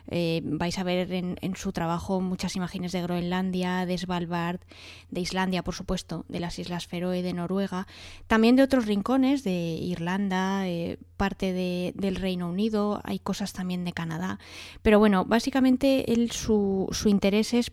Eh, 0.08 0.42
vais 0.44 0.78
a 0.78 0.84
ver 0.84 1.12
en, 1.12 1.56
su 1.56 1.72
trabajo 1.72 2.22
muchas 2.22 2.56
imágenes 2.56 2.92
de 2.92 3.02
Groenlandia, 3.02 3.86
de 3.86 3.94
Svalbard, 4.06 4.62
de 5.10 5.22
Islandia, 5.22 5.64
por 5.64 5.76
supuesto, 5.76 6.26
de 6.30 6.40
las 6.40 6.58
Islas 6.60 6.88
Feroe, 6.88 7.22
de 7.22 7.34
Noruega, 7.34 7.88
también 8.28 8.56
de 8.56 8.64
otros 8.64 8.86
rincones, 8.86 9.44
de 9.44 9.52
Irlanda, 9.52 10.68
eh, 10.68 10.98
parte 11.18 11.54
del 11.54 12.16
Reino 12.16 12.50
Unido, 12.50 13.02
hay 13.04 13.20
cosas 13.20 13.54
también 13.54 13.86
de 13.86 13.94
Canadá. 13.94 14.40
Pero 14.82 15.00
bueno, 15.00 15.26
básicamente 15.26 16.12
él, 16.14 16.32
su, 16.32 16.88
su 16.92 17.10
interés 17.10 17.54
es 17.54 17.72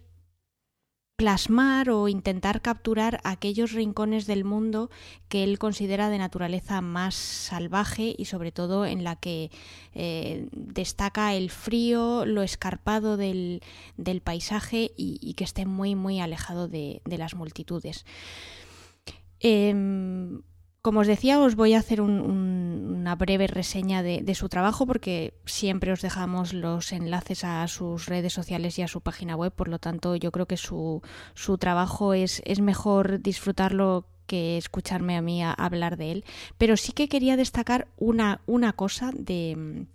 plasmar 1.16 1.90
o 1.90 2.08
intentar 2.08 2.62
capturar 2.62 3.20
aquellos 3.24 3.72
rincones 3.72 4.26
del 4.26 4.44
mundo 4.44 4.90
que 5.28 5.44
él 5.44 5.58
considera 5.58 6.10
de 6.10 6.18
naturaleza 6.18 6.80
más 6.80 7.14
salvaje 7.14 8.14
y 8.16 8.24
sobre 8.24 8.50
todo 8.50 8.86
en 8.86 9.04
la 9.04 9.16
que 9.16 9.50
eh, 9.94 10.48
destaca 10.52 11.34
el 11.34 11.50
frío, 11.50 12.24
lo 12.24 12.42
escarpado 12.42 13.16
del, 13.16 13.62
paisaje 14.24 14.90
y, 14.96 15.34
que 15.34 15.44
esté 15.44 15.66
muy 15.66 15.94
muy 15.94 16.20
alejado 16.20 16.66
de, 16.68 17.02
las 17.06 17.34
multitudes. 17.34 18.04
Em, 19.40 20.42
como 20.82 21.00
os 21.00 21.06
decía, 21.06 21.38
os 21.38 21.54
voy 21.54 21.74
a 21.74 21.78
hacer 21.78 22.00
una 22.00 23.14
breve 23.14 23.46
reseña 23.46 24.02
de, 24.02 24.34
su 24.34 24.48
trabajo 24.48 24.84
porque 24.84 25.32
siempre 25.46 25.92
os 25.92 26.02
dejamos 26.02 26.52
los 26.52 26.90
enlaces 26.90 27.44
a 27.44 27.66
sus 27.68 28.06
redes 28.06 28.32
sociales 28.32 28.76
y 28.78 28.82
a 28.82 28.88
su 28.88 29.00
página 29.00 29.36
web, 29.36 29.52
por 29.52 29.68
lo 29.68 29.78
tanto 29.78 30.16
yo 30.16 30.32
creo 30.32 30.46
que 30.46 30.56
su, 30.56 31.00
trabajo 31.60 32.14
es, 32.14 32.42
mejor 32.60 33.22
disfrutarlo 33.22 34.06
que 34.26 34.58
escucharme 34.58 35.16
a 35.16 35.22
mí 35.22 35.44
hablar 35.44 35.96
de 35.96 36.12
él. 36.12 36.24
Pero 36.58 36.76
sí 36.76 36.92
que 36.92 37.08
quería 37.08 37.36
destacar 37.36 37.86
una, 37.96 38.40
una 38.46 38.72
cosa 38.72 39.12
de 39.14 39.54
mm, 39.56 39.86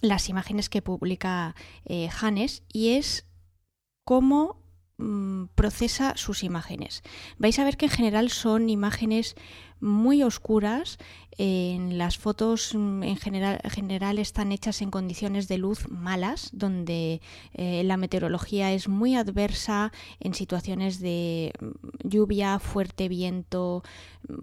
las 0.00 0.30
imágenes 0.30 0.70
que 0.70 0.80
publica 0.80 1.54
eh, 1.84 2.08
Hannes 2.18 2.62
y 2.72 2.96
es 2.96 3.26
cómo 4.04 4.59
mm, 5.00 5.46
procesa 5.54 6.16
sus 6.16 6.44
imágenes. 6.44 7.02
Vais 7.38 7.58
a 7.58 7.64
ver 7.64 7.76
que 7.76 7.86
en 7.86 7.92
general 7.92 8.30
son 8.30 8.70
imágenes 8.70 9.34
muy 9.80 10.22
oscuras. 10.22 10.98
Las 11.38 12.18
fotos 12.18 12.74
mm, 12.74 13.02
en 13.02 13.16
general, 13.16 14.18
están 14.18 14.52
hechas 14.52 14.82
en 14.82 14.90
condiciones 14.90 15.48
de 15.48 15.56
luz 15.56 15.88
malas, 15.88 16.50
donde 16.52 17.22
eh, 17.54 17.82
la 17.84 17.96
meteorología 17.96 18.72
es 18.72 18.88
muy 18.88 19.16
adversa 19.16 19.90
en 20.20 20.34
situaciones 20.34 21.00
de 21.00 21.52
mm, 21.58 22.08
lluvia, 22.08 22.58
fuerte 22.58 23.08
viento, 23.08 23.82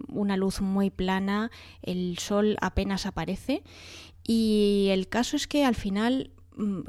una 0.08 0.36
luz 0.36 0.60
muy 0.60 0.90
plana, 0.90 1.52
el 1.82 2.18
sol 2.18 2.56
apenas 2.60 3.06
aparece. 3.06 3.62
Y 4.24 4.88
el 4.90 5.08
caso 5.08 5.36
es 5.36 5.46
que 5.46 5.64
al 5.64 5.76
final 5.76 6.32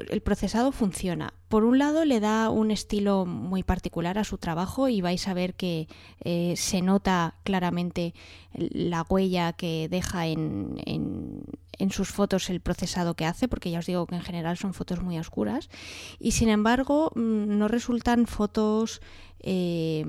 el 0.08 0.20
procesado 0.22 0.72
funciona. 0.72 1.32
Por 1.48 1.64
un 1.64 1.78
lado, 1.78 2.04
le 2.04 2.20
da 2.20 2.50
un 2.50 2.70
estilo 2.70 3.24
muy 3.24 3.62
particular 3.62 4.18
a 4.18 4.24
su 4.24 4.38
trabajo 4.38 4.88
y 4.88 5.00
vais 5.00 5.26
a 5.28 5.34
ver 5.34 5.54
que 5.54 5.88
eh, 6.24 6.54
se 6.56 6.82
nota 6.82 7.36
claramente 7.44 8.14
la 8.52 9.04
huella 9.08 9.52
que 9.52 9.88
deja 9.88 10.26
en, 10.26 10.76
en, 10.86 11.90
sus 11.90 12.10
fotos 12.10 12.50
el 12.50 12.60
procesado 12.60 13.14
que 13.14 13.24
hace, 13.24 13.48
porque 13.48 13.70
ya 13.70 13.78
os 13.78 13.86
digo 13.86 14.06
que 14.06 14.14
en 14.14 14.22
general 14.22 14.56
son 14.58 14.74
fotos 14.74 15.02
muy 15.02 15.18
oscuras. 15.18 15.70
Y 16.18 16.32
sin 16.32 16.48
embargo, 16.48 17.12
mm, 17.14 17.58
no 17.58 17.68
resultan 17.68 18.26
fotos 18.26 19.00
eh, 19.42 20.04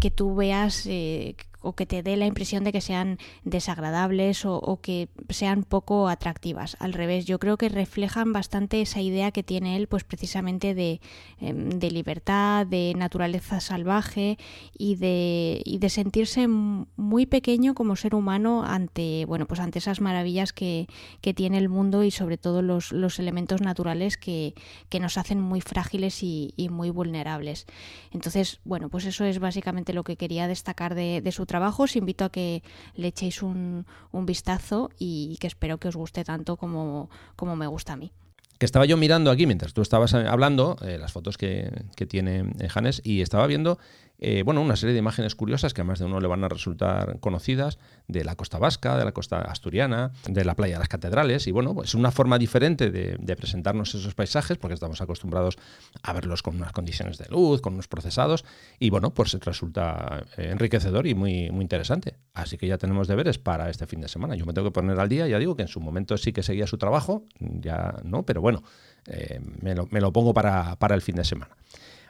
que 0.00 0.10
tú 0.10 0.34
veas 0.34 0.86
eh, 0.86 1.36
o 1.62 1.74
que 1.74 1.86
te 1.86 2.02
dé 2.02 2.16
la 2.16 2.26
impresión 2.26 2.64
de 2.64 2.72
que 2.72 2.80
sean 2.80 3.18
desagradables 3.44 4.44
o, 4.44 4.78
que 4.80 5.08
sean 5.28 5.64
poco 5.64 6.08
atractivas. 6.08 6.76
Al 6.80 6.92
revés, 6.92 7.26
yo 7.26 7.38
creo 7.38 7.56
que 7.56 7.68
reflejan 7.68 8.32
bastante 8.32 8.80
esa 8.80 9.00
idea 9.00 9.30
que 9.30 9.42
tiene 9.42 9.76
él, 9.76 9.86
pues 9.86 10.04
precisamente 10.04 10.74
de, 10.74 11.00
em, 11.38 11.70
libertad, 11.80 12.66
de 12.66 12.94
naturaleza 12.96 13.60
salvaje 13.60 14.38
y 14.76 14.96
de, 14.96 15.88
sentirse 15.90 16.46
muy 16.46 17.26
pequeño 17.26 17.74
como 17.74 17.96
ser 17.96 18.14
humano 18.14 18.62
ante, 18.64 19.24
bueno, 19.26 19.46
pues 19.46 19.58
ante 19.58 19.80
esas 19.80 20.00
maravillas 20.00 20.52
que, 20.52 20.86
tiene 21.34 21.58
el 21.58 21.68
mundo 21.68 22.02
y 22.02 22.10
sobre 22.10 22.38
todo 22.38 22.60
los, 22.60 23.18
elementos 23.18 23.60
naturales 23.60 24.16
que, 24.16 24.54
que, 24.88 25.00
nos 25.00 25.16
hacen 25.16 25.40
muy 25.40 25.60
frágiles 25.60 26.22
y, 26.22 26.52
y, 26.56 26.68
muy 26.68 26.90
vulnerables. 26.90 27.66
Entonces, 28.12 28.59
bueno, 28.64 28.88
pues 28.88 29.04
eso 29.06 29.24
es 29.24 29.38
básicamente 29.38 29.92
lo 29.92 30.04
que 30.04 30.16
quería 30.16 30.48
destacar 30.48 30.94
de, 30.94 31.32
su 31.32 31.46
trabajo. 31.46 31.84
Os 31.84 31.96
invito 31.96 32.24
a 32.24 32.30
que 32.30 32.62
le 32.94 33.08
echéis 33.08 33.42
un, 33.42 33.86
vistazo 34.12 34.90
y 34.98 35.36
que 35.40 35.46
espero 35.46 35.78
que 35.78 35.88
os 35.88 35.96
guste 35.96 36.24
tanto 36.24 36.56
como, 36.56 37.10
como 37.36 37.56
me 37.56 37.66
gusta 37.66 37.94
a 37.94 37.96
mí 37.96 38.12
que 38.58 38.66
estaba 38.66 38.84
yo 38.84 38.98
mirando 38.98 39.30
aquí 39.30 39.46
mientras 39.46 39.72
tú 39.72 39.80
estabas 39.80 40.12
hablando, 40.12 40.76
eh, 40.82 40.98
las 40.98 41.12
fotos 41.12 41.38
que, 41.38 41.86
que 41.96 42.04
tiene 42.04 42.44
Janes, 42.68 43.00
y 43.02 43.22
estaba 43.22 43.46
viendo 43.46 43.78
eh, 44.22 44.42
bueno, 44.44 44.60
una 44.60 44.76
serie 44.76 44.92
de 44.92 44.98
imágenes 44.98 45.34
curiosas 45.34 45.72
que 45.72 45.80
a 45.80 45.84
más 45.84 45.98
de 45.98 46.04
uno 46.04 46.20
le 46.20 46.28
van 46.28 46.44
a 46.44 46.48
resultar 46.48 47.18
conocidas 47.20 47.78
de 48.06 48.22
la 48.22 48.36
costa 48.36 48.58
vasca, 48.58 48.98
de 48.98 49.04
la 49.06 49.12
costa 49.12 49.40
asturiana, 49.40 50.12
de 50.28 50.44
la 50.44 50.54
playa 50.54 50.74
de 50.74 50.80
las 50.80 50.88
catedrales. 50.88 51.46
Y 51.46 51.52
bueno, 51.52 51.74
pues 51.74 51.90
es 51.90 51.94
una 51.94 52.10
forma 52.10 52.38
diferente 52.38 52.90
de, 52.90 53.36
presentarnos 53.36 53.94
esos 53.94 54.14
paisajes 54.14 54.58
porque 54.58 54.74
estamos 54.74 55.00
acostumbrados 55.00 55.56
a 56.02 56.12
verlos 56.12 56.42
con 56.42 56.56
unas 56.56 56.72
condiciones 56.72 57.16
de 57.16 57.26
luz, 57.30 57.62
con 57.62 57.74
unos 57.74 57.88
procesados. 57.88 58.44
Y 58.78 58.90
bueno, 58.90 59.14
pues 59.14 59.32
resulta 59.32 60.24
eh, 60.36 60.50
enriquecedor 60.50 61.06
y 61.06 61.14
muy, 61.14 61.50
muy 61.50 61.62
interesante. 61.62 62.16
Así 62.34 62.58
que 62.58 62.66
ya 62.66 62.76
tenemos 62.76 63.08
deberes 63.08 63.38
para 63.38 63.70
este 63.70 63.86
fin 63.86 64.02
de 64.02 64.08
semana. 64.08 64.34
Yo 64.34 64.44
me 64.44 64.52
tengo 64.52 64.68
que 64.68 64.72
poner 64.72 65.00
al 65.00 65.08
día, 65.08 65.26
ya 65.28 65.38
digo 65.38 65.56
que 65.56 65.62
en 65.62 65.68
su 65.68 65.80
momento 65.80 66.18
sí 66.18 66.34
que 66.34 66.42
seguía 66.42 66.66
su 66.66 66.76
trabajo, 66.76 67.24
ya 67.38 68.00
no, 68.04 68.24
pero 68.24 68.42
bueno, 68.42 68.62
eh, 69.06 69.40
me, 69.62 69.74
lo, 69.74 70.12
pongo 70.12 70.34
para, 70.34 70.76
para 70.76 70.94
el 70.94 71.00
fin 71.00 71.16
de 71.16 71.24
semana. 71.24 71.56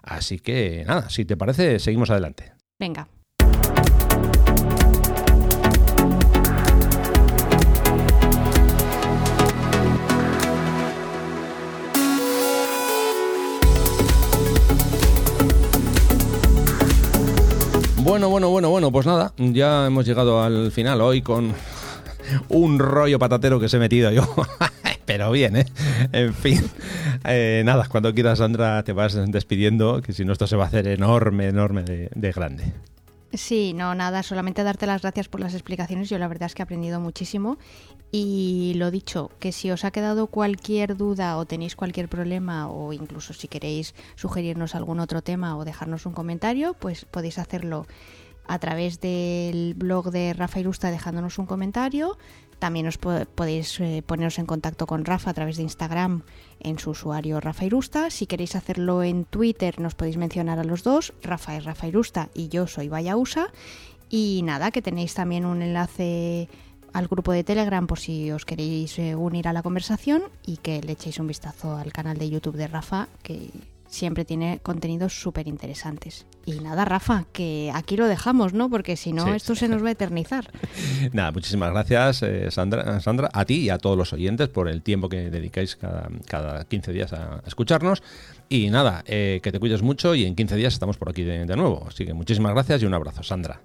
Así 0.03 0.39
que 0.39 0.85
nada, 0.87 1.09
si 1.11 1.25
te 1.25 1.37
parece, 1.37 1.79
seguimos 1.79 2.11
adelante. 2.11 2.53
Venga. 2.79 3.09
Bueno, 18.03 18.29
bueno, 18.29 18.49
bueno, 18.49 18.71
bueno, 18.71 18.91
pues 18.91 19.07
nada, 19.07 19.33
ya 19.37 19.87
hemos 19.87 20.05
llegado 20.05 20.43
al 20.43 20.73
final 20.73 21.01
hoy 21.01 21.23
con 21.23 21.55
un 22.49 22.79
rollo 22.79 23.19
patatero 23.19 23.61
que 23.61 23.69
se 23.69 23.77
he 23.77 23.81
metido 23.81 24.11
yo. 24.11 24.23
Pero 25.11 25.33
bien, 25.33 25.57
¿eh? 25.57 25.67
En 26.13 26.33
fin, 26.33 26.63
eh, 27.25 27.63
nada, 27.65 27.89
cuando 27.89 28.15
quieras, 28.15 28.39
Sandra, 28.39 28.85
te 28.85 28.93
vas 28.93 29.17
despidiendo, 29.33 30.01
que 30.03 30.13
si 30.13 30.25
no 30.25 30.33
esto 30.33 30.47
se 30.47 30.55
va 30.55 30.63
a 30.63 30.67
hacer 30.69 30.87
enorme, 30.87 31.49
enorme 31.49 31.83
de, 31.83 32.33
grande. 32.33 32.73
Sí, 33.33 33.73
no, 33.75 33.97
nada, 33.97 34.23
solamente 34.23 34.63
darte 34.63 34.87
las 34.87 35.03
gracias 35.03 35.27
por 35.27 35.41
las 35.41 35.55
explicaciones. 35.55 36.09
Yo 36.09 36.19
la 36.19 36.29
verdad 36.29 36.47
es 36.47 36.55
que 36.55 36.63
he 36.63 36.65
aprendido 36.65 37.01
muchísimo. 37.01 37.59
Y 38.13 38.75
lo 38.77 38.93
dicho, 38.93 39.33
que 39.41 39.51
si 39.51 39.73
os 39.73 39.85
ha 39.85 39.91
quedado 39.91 40.29
cualquier 40.29 40.97
duda 40.97 41.39
o 41.39 41.45
tenéis 41.45 41.75
cualquier 41.75 42.09
problema 42.09 42.69
o 42.69 42.93
incluso 42.93 43.33
si 43.33 43.49
queréis 43.49 43.97
sugerirnos 44.15 44.77
algún 44.77 45.01
otro 45.01 45.23
tema 45.23 45.57
o 45.57 45.65
dejarnos 45.65 46.07
un 46.07 46.13
comentario, 46.13 46.75
pues 46.75 47.05
podéis 47.05 47.41
hacerlo 47.41 47.89
a 48.47 48.61
través 48.61 49.01
del 49.01 49.75
blog 49.75 50.11
de 50.11 50.35
Rafa 50.35 50.61
Irusta 50.61 50.93
dejándonos 50.93 51.39
un 51.39 51.47
comentario. 51.47 52.17
También 52.61 52.87
os 52.87 52.99
podéis 53.01 53.81
eh, 53.81 54.05
poneros 54.05 54.39
en 54.39 54.45
contacto 54.45 54.87
con 54.87 55.07
Rafa 55.09 55.31
a 55.31 55.35
través 55.35 55.57
de 55.57 55.65
Instagram 55.65 56.23
en 56.61 56.79
su 56.79 56.91
usuario 56.91 57.41
Rafa 57.41 57.65
Irusta. 57.65 58.11
Si 58.11 58.27
queréis 58.27 58.55
hacerlo 58.55 59.03
en 59.03 59.25
Twitter 59.25 59.81
nos 59.81 59.95
podéis 59.95 60.19
mencionar 60.19 60.59
a 60.59 60.65
los 60.65 60.85
dos. 60.85 61.15
Rafa 61.23 61.57
es 61.57 61.65
Rafa 61.65 61.89
Irusta 61.89 62.29
y 62.35 62.49
yo 62.49 62.67
soy 62.67 62.89
Vayausa. 62.89 63.49
Y 64.11 64.43
nada, 64.45 64.71
que 64.71 64.83
tenéis 64.83 65.15
también 65.15 65.47
un 65.47 65.63
enlace 65.63 66.49
al 66.93 67.09
grupo 67.09 67.33
de 67.33 67.45
Telegram 67.45 67.87
por 67.87 67.99
si 67.99 68.31
os 68.31 68.45
queréis 68.45 68.99
eh, 68.99 69.15
unir 69.15 69.49
a 69.49 69.55
la 69.55 69.63
conversación 69.63 70.23
y 70.45 70.59
que 70.59 70.83
le 70.83 70.93
echéis 70.93 71.19
un 71.19 71.29
vistazo 71.29 71.77
al 71.77 71.95
canal 71.95 72.19
de 72.19 72.29
YouTube 72.29 72.57
de 72.57 72.69
Rafa, 72.69 73.09
que 73.23 73.49
siempre 73.91 74.25
tiene 74.25 74.61
contenidos 74.63 75.21
súper 75.21 75.49
interesantes. 75.49 76.27
Y 76.47 76.61
nada, 76.61 76.85
Rafa, 76.85 77.27
que 77.33 77.71
aquí 77.75 77.97
lo 77.97 78.07
dejamos, 78.07 78.55
¿no? 78.55 78.71
Porque 78.71 78.97
si 78.97 79.13
no, 79.13 79.35
esto 79.35 79.55
se 79.55 79.69
nos 79.69 79.85
va 79.85 79.89
a 79.89 79.93
eternizar. 79.93 80.51
nada, 81.13 81.33
muchísimas 81.33 81.71
gracias, 81.71 82.23
eh, 82.23 82.51
Sandra, 82.51 83.01
Sandra, 83.01 83.29
a 83.33 83.45
ti 83.45 83.57
y 83.57 83.71
a 83.71 83.79
todos 83.79 83.99
los 83.99 84.13
oyentes 84.13 84.49
por 84.49 84.69
el 84.69 84.83
tiempo 84.83 85.09
que 85.09 85.31
dedicáis 85.31 85.77
cada, 85.77 86.09
cada 86.27 86.65
15 86.65 86.93
días 86.93 87.13
a 87.13 87.43
escucharnos. 87.47 88.03
Y 88.49 88.71
nada, 88.71 89.05
eh, 89.07 89.41
que 89.43 89.53
te 89.53 89.61
cuides 89.61 89.83
mucho 89.83 90.15
y 90.15 90.25
en 90.25 90.35
15 90.35 90.57
días 90.57 90.73
estamos 90.73 90.97
por 90.97 91.11
aquí 91.11 91.23
de 91.23 91.45
nuevo. 91.57 91.85
Así 91.87 92.07
que 92.07 92.15
muchísimas 92.15 92.53
gracias 92.53 92.83
y 92.83 92.87
un 92.87 92.95
abrazo, 92.95 93.23
Sandra. 93.23 93.61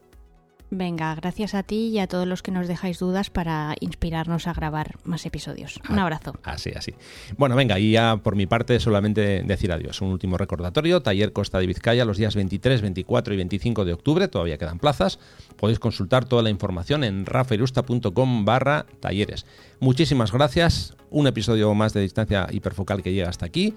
Venga, 0.72 1.14
gracias 1.16 1.54
a 1.54 1.64
ti 1.64 1.90
y 1.90 2.00
a 2.00 2.08
todos 2.08 2.28
los 2.28 2.42
que 2.42 2.52
nos 2.52 2.68
dejáis 2.68 3.00
dudas 3.00 3.30
para 3.30 3.76
inspirarnos 3.80 4.48
a 4.48 4.54
grabar 4.54 4.98
más 5.04 5.26
episodios. 5.26 5.80
Un 5.90 6.00
ah, 6.00 6.04
abrazo. 6.04 6.34
Así, 6.44 6.72
así. 6.76 6.94
Bueno, 7.38 7.56
venga, 7.56 7.78
y 7.80 7.92
ya 7.92 8.18
por 8.18 8.36
mi 8.36 8.48
parte 8.48 8.80
solamente 8.80 9.44
decir 9.44 9.72
adiós. 9.72 10.02
Un 10.02 10.10
último 10.10 10.38
recordatorio, 10.38 11.02
Taller 11.02 11.34
Costa 11.34 11.60
de 11.60 11.68
Vizcaya 11.68 12.04
los 12.04 12.18
días 12.18 12.36
23, 12.36 12.82
24 12.82 13.34
y 13.34 13.38
25 13.38 13.86
de 13.86 13.94
octubre, 13.94 14.28
todavía 14.28 14.58
quedan 14.58 14.80
plazas. 14.80 15.20
Podéis 15.56 15.80
consultar 15.80 16.26
toda 16.26 16.42
la 16.42 16.50
información 16.50 17.04
en 17.04 17.26
rafairusta.com 17.26 18.46
barra 18.46 18.86
talleres. 19.00 19.46
Muchísimas 19.80 20.32
gracias. 20.32 20.96
Un 21.12 21.28
episodio 21.28 21.74
más 21.76 21.94
de 21.94 22.02
distancia 22.02 22.48
hiperfocal 22.52 23.04
que 23.04 23.14
llega 23.14 23.30
hasta 23.30 23.46
aquí. 23.46 23.76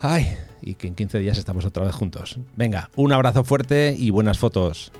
Ay, 0.00 0.36
y 0.62 0.74
que 0.74 0.86
en 0.86 0.94
15 0.94 1.18
días 1.18 1.38
estamos 1.38 1.64
otra 1.64 1.84
vez 1.84 1.94
juntos. 1.94 2.38
Venga, 2.56 2.90
un 2.96 3.12
abrazo 3.12 3.44
fuerte 3.44 3.94
y 3.98 4.10
buenas 4.10 4.38
fotos. 4.38 4.92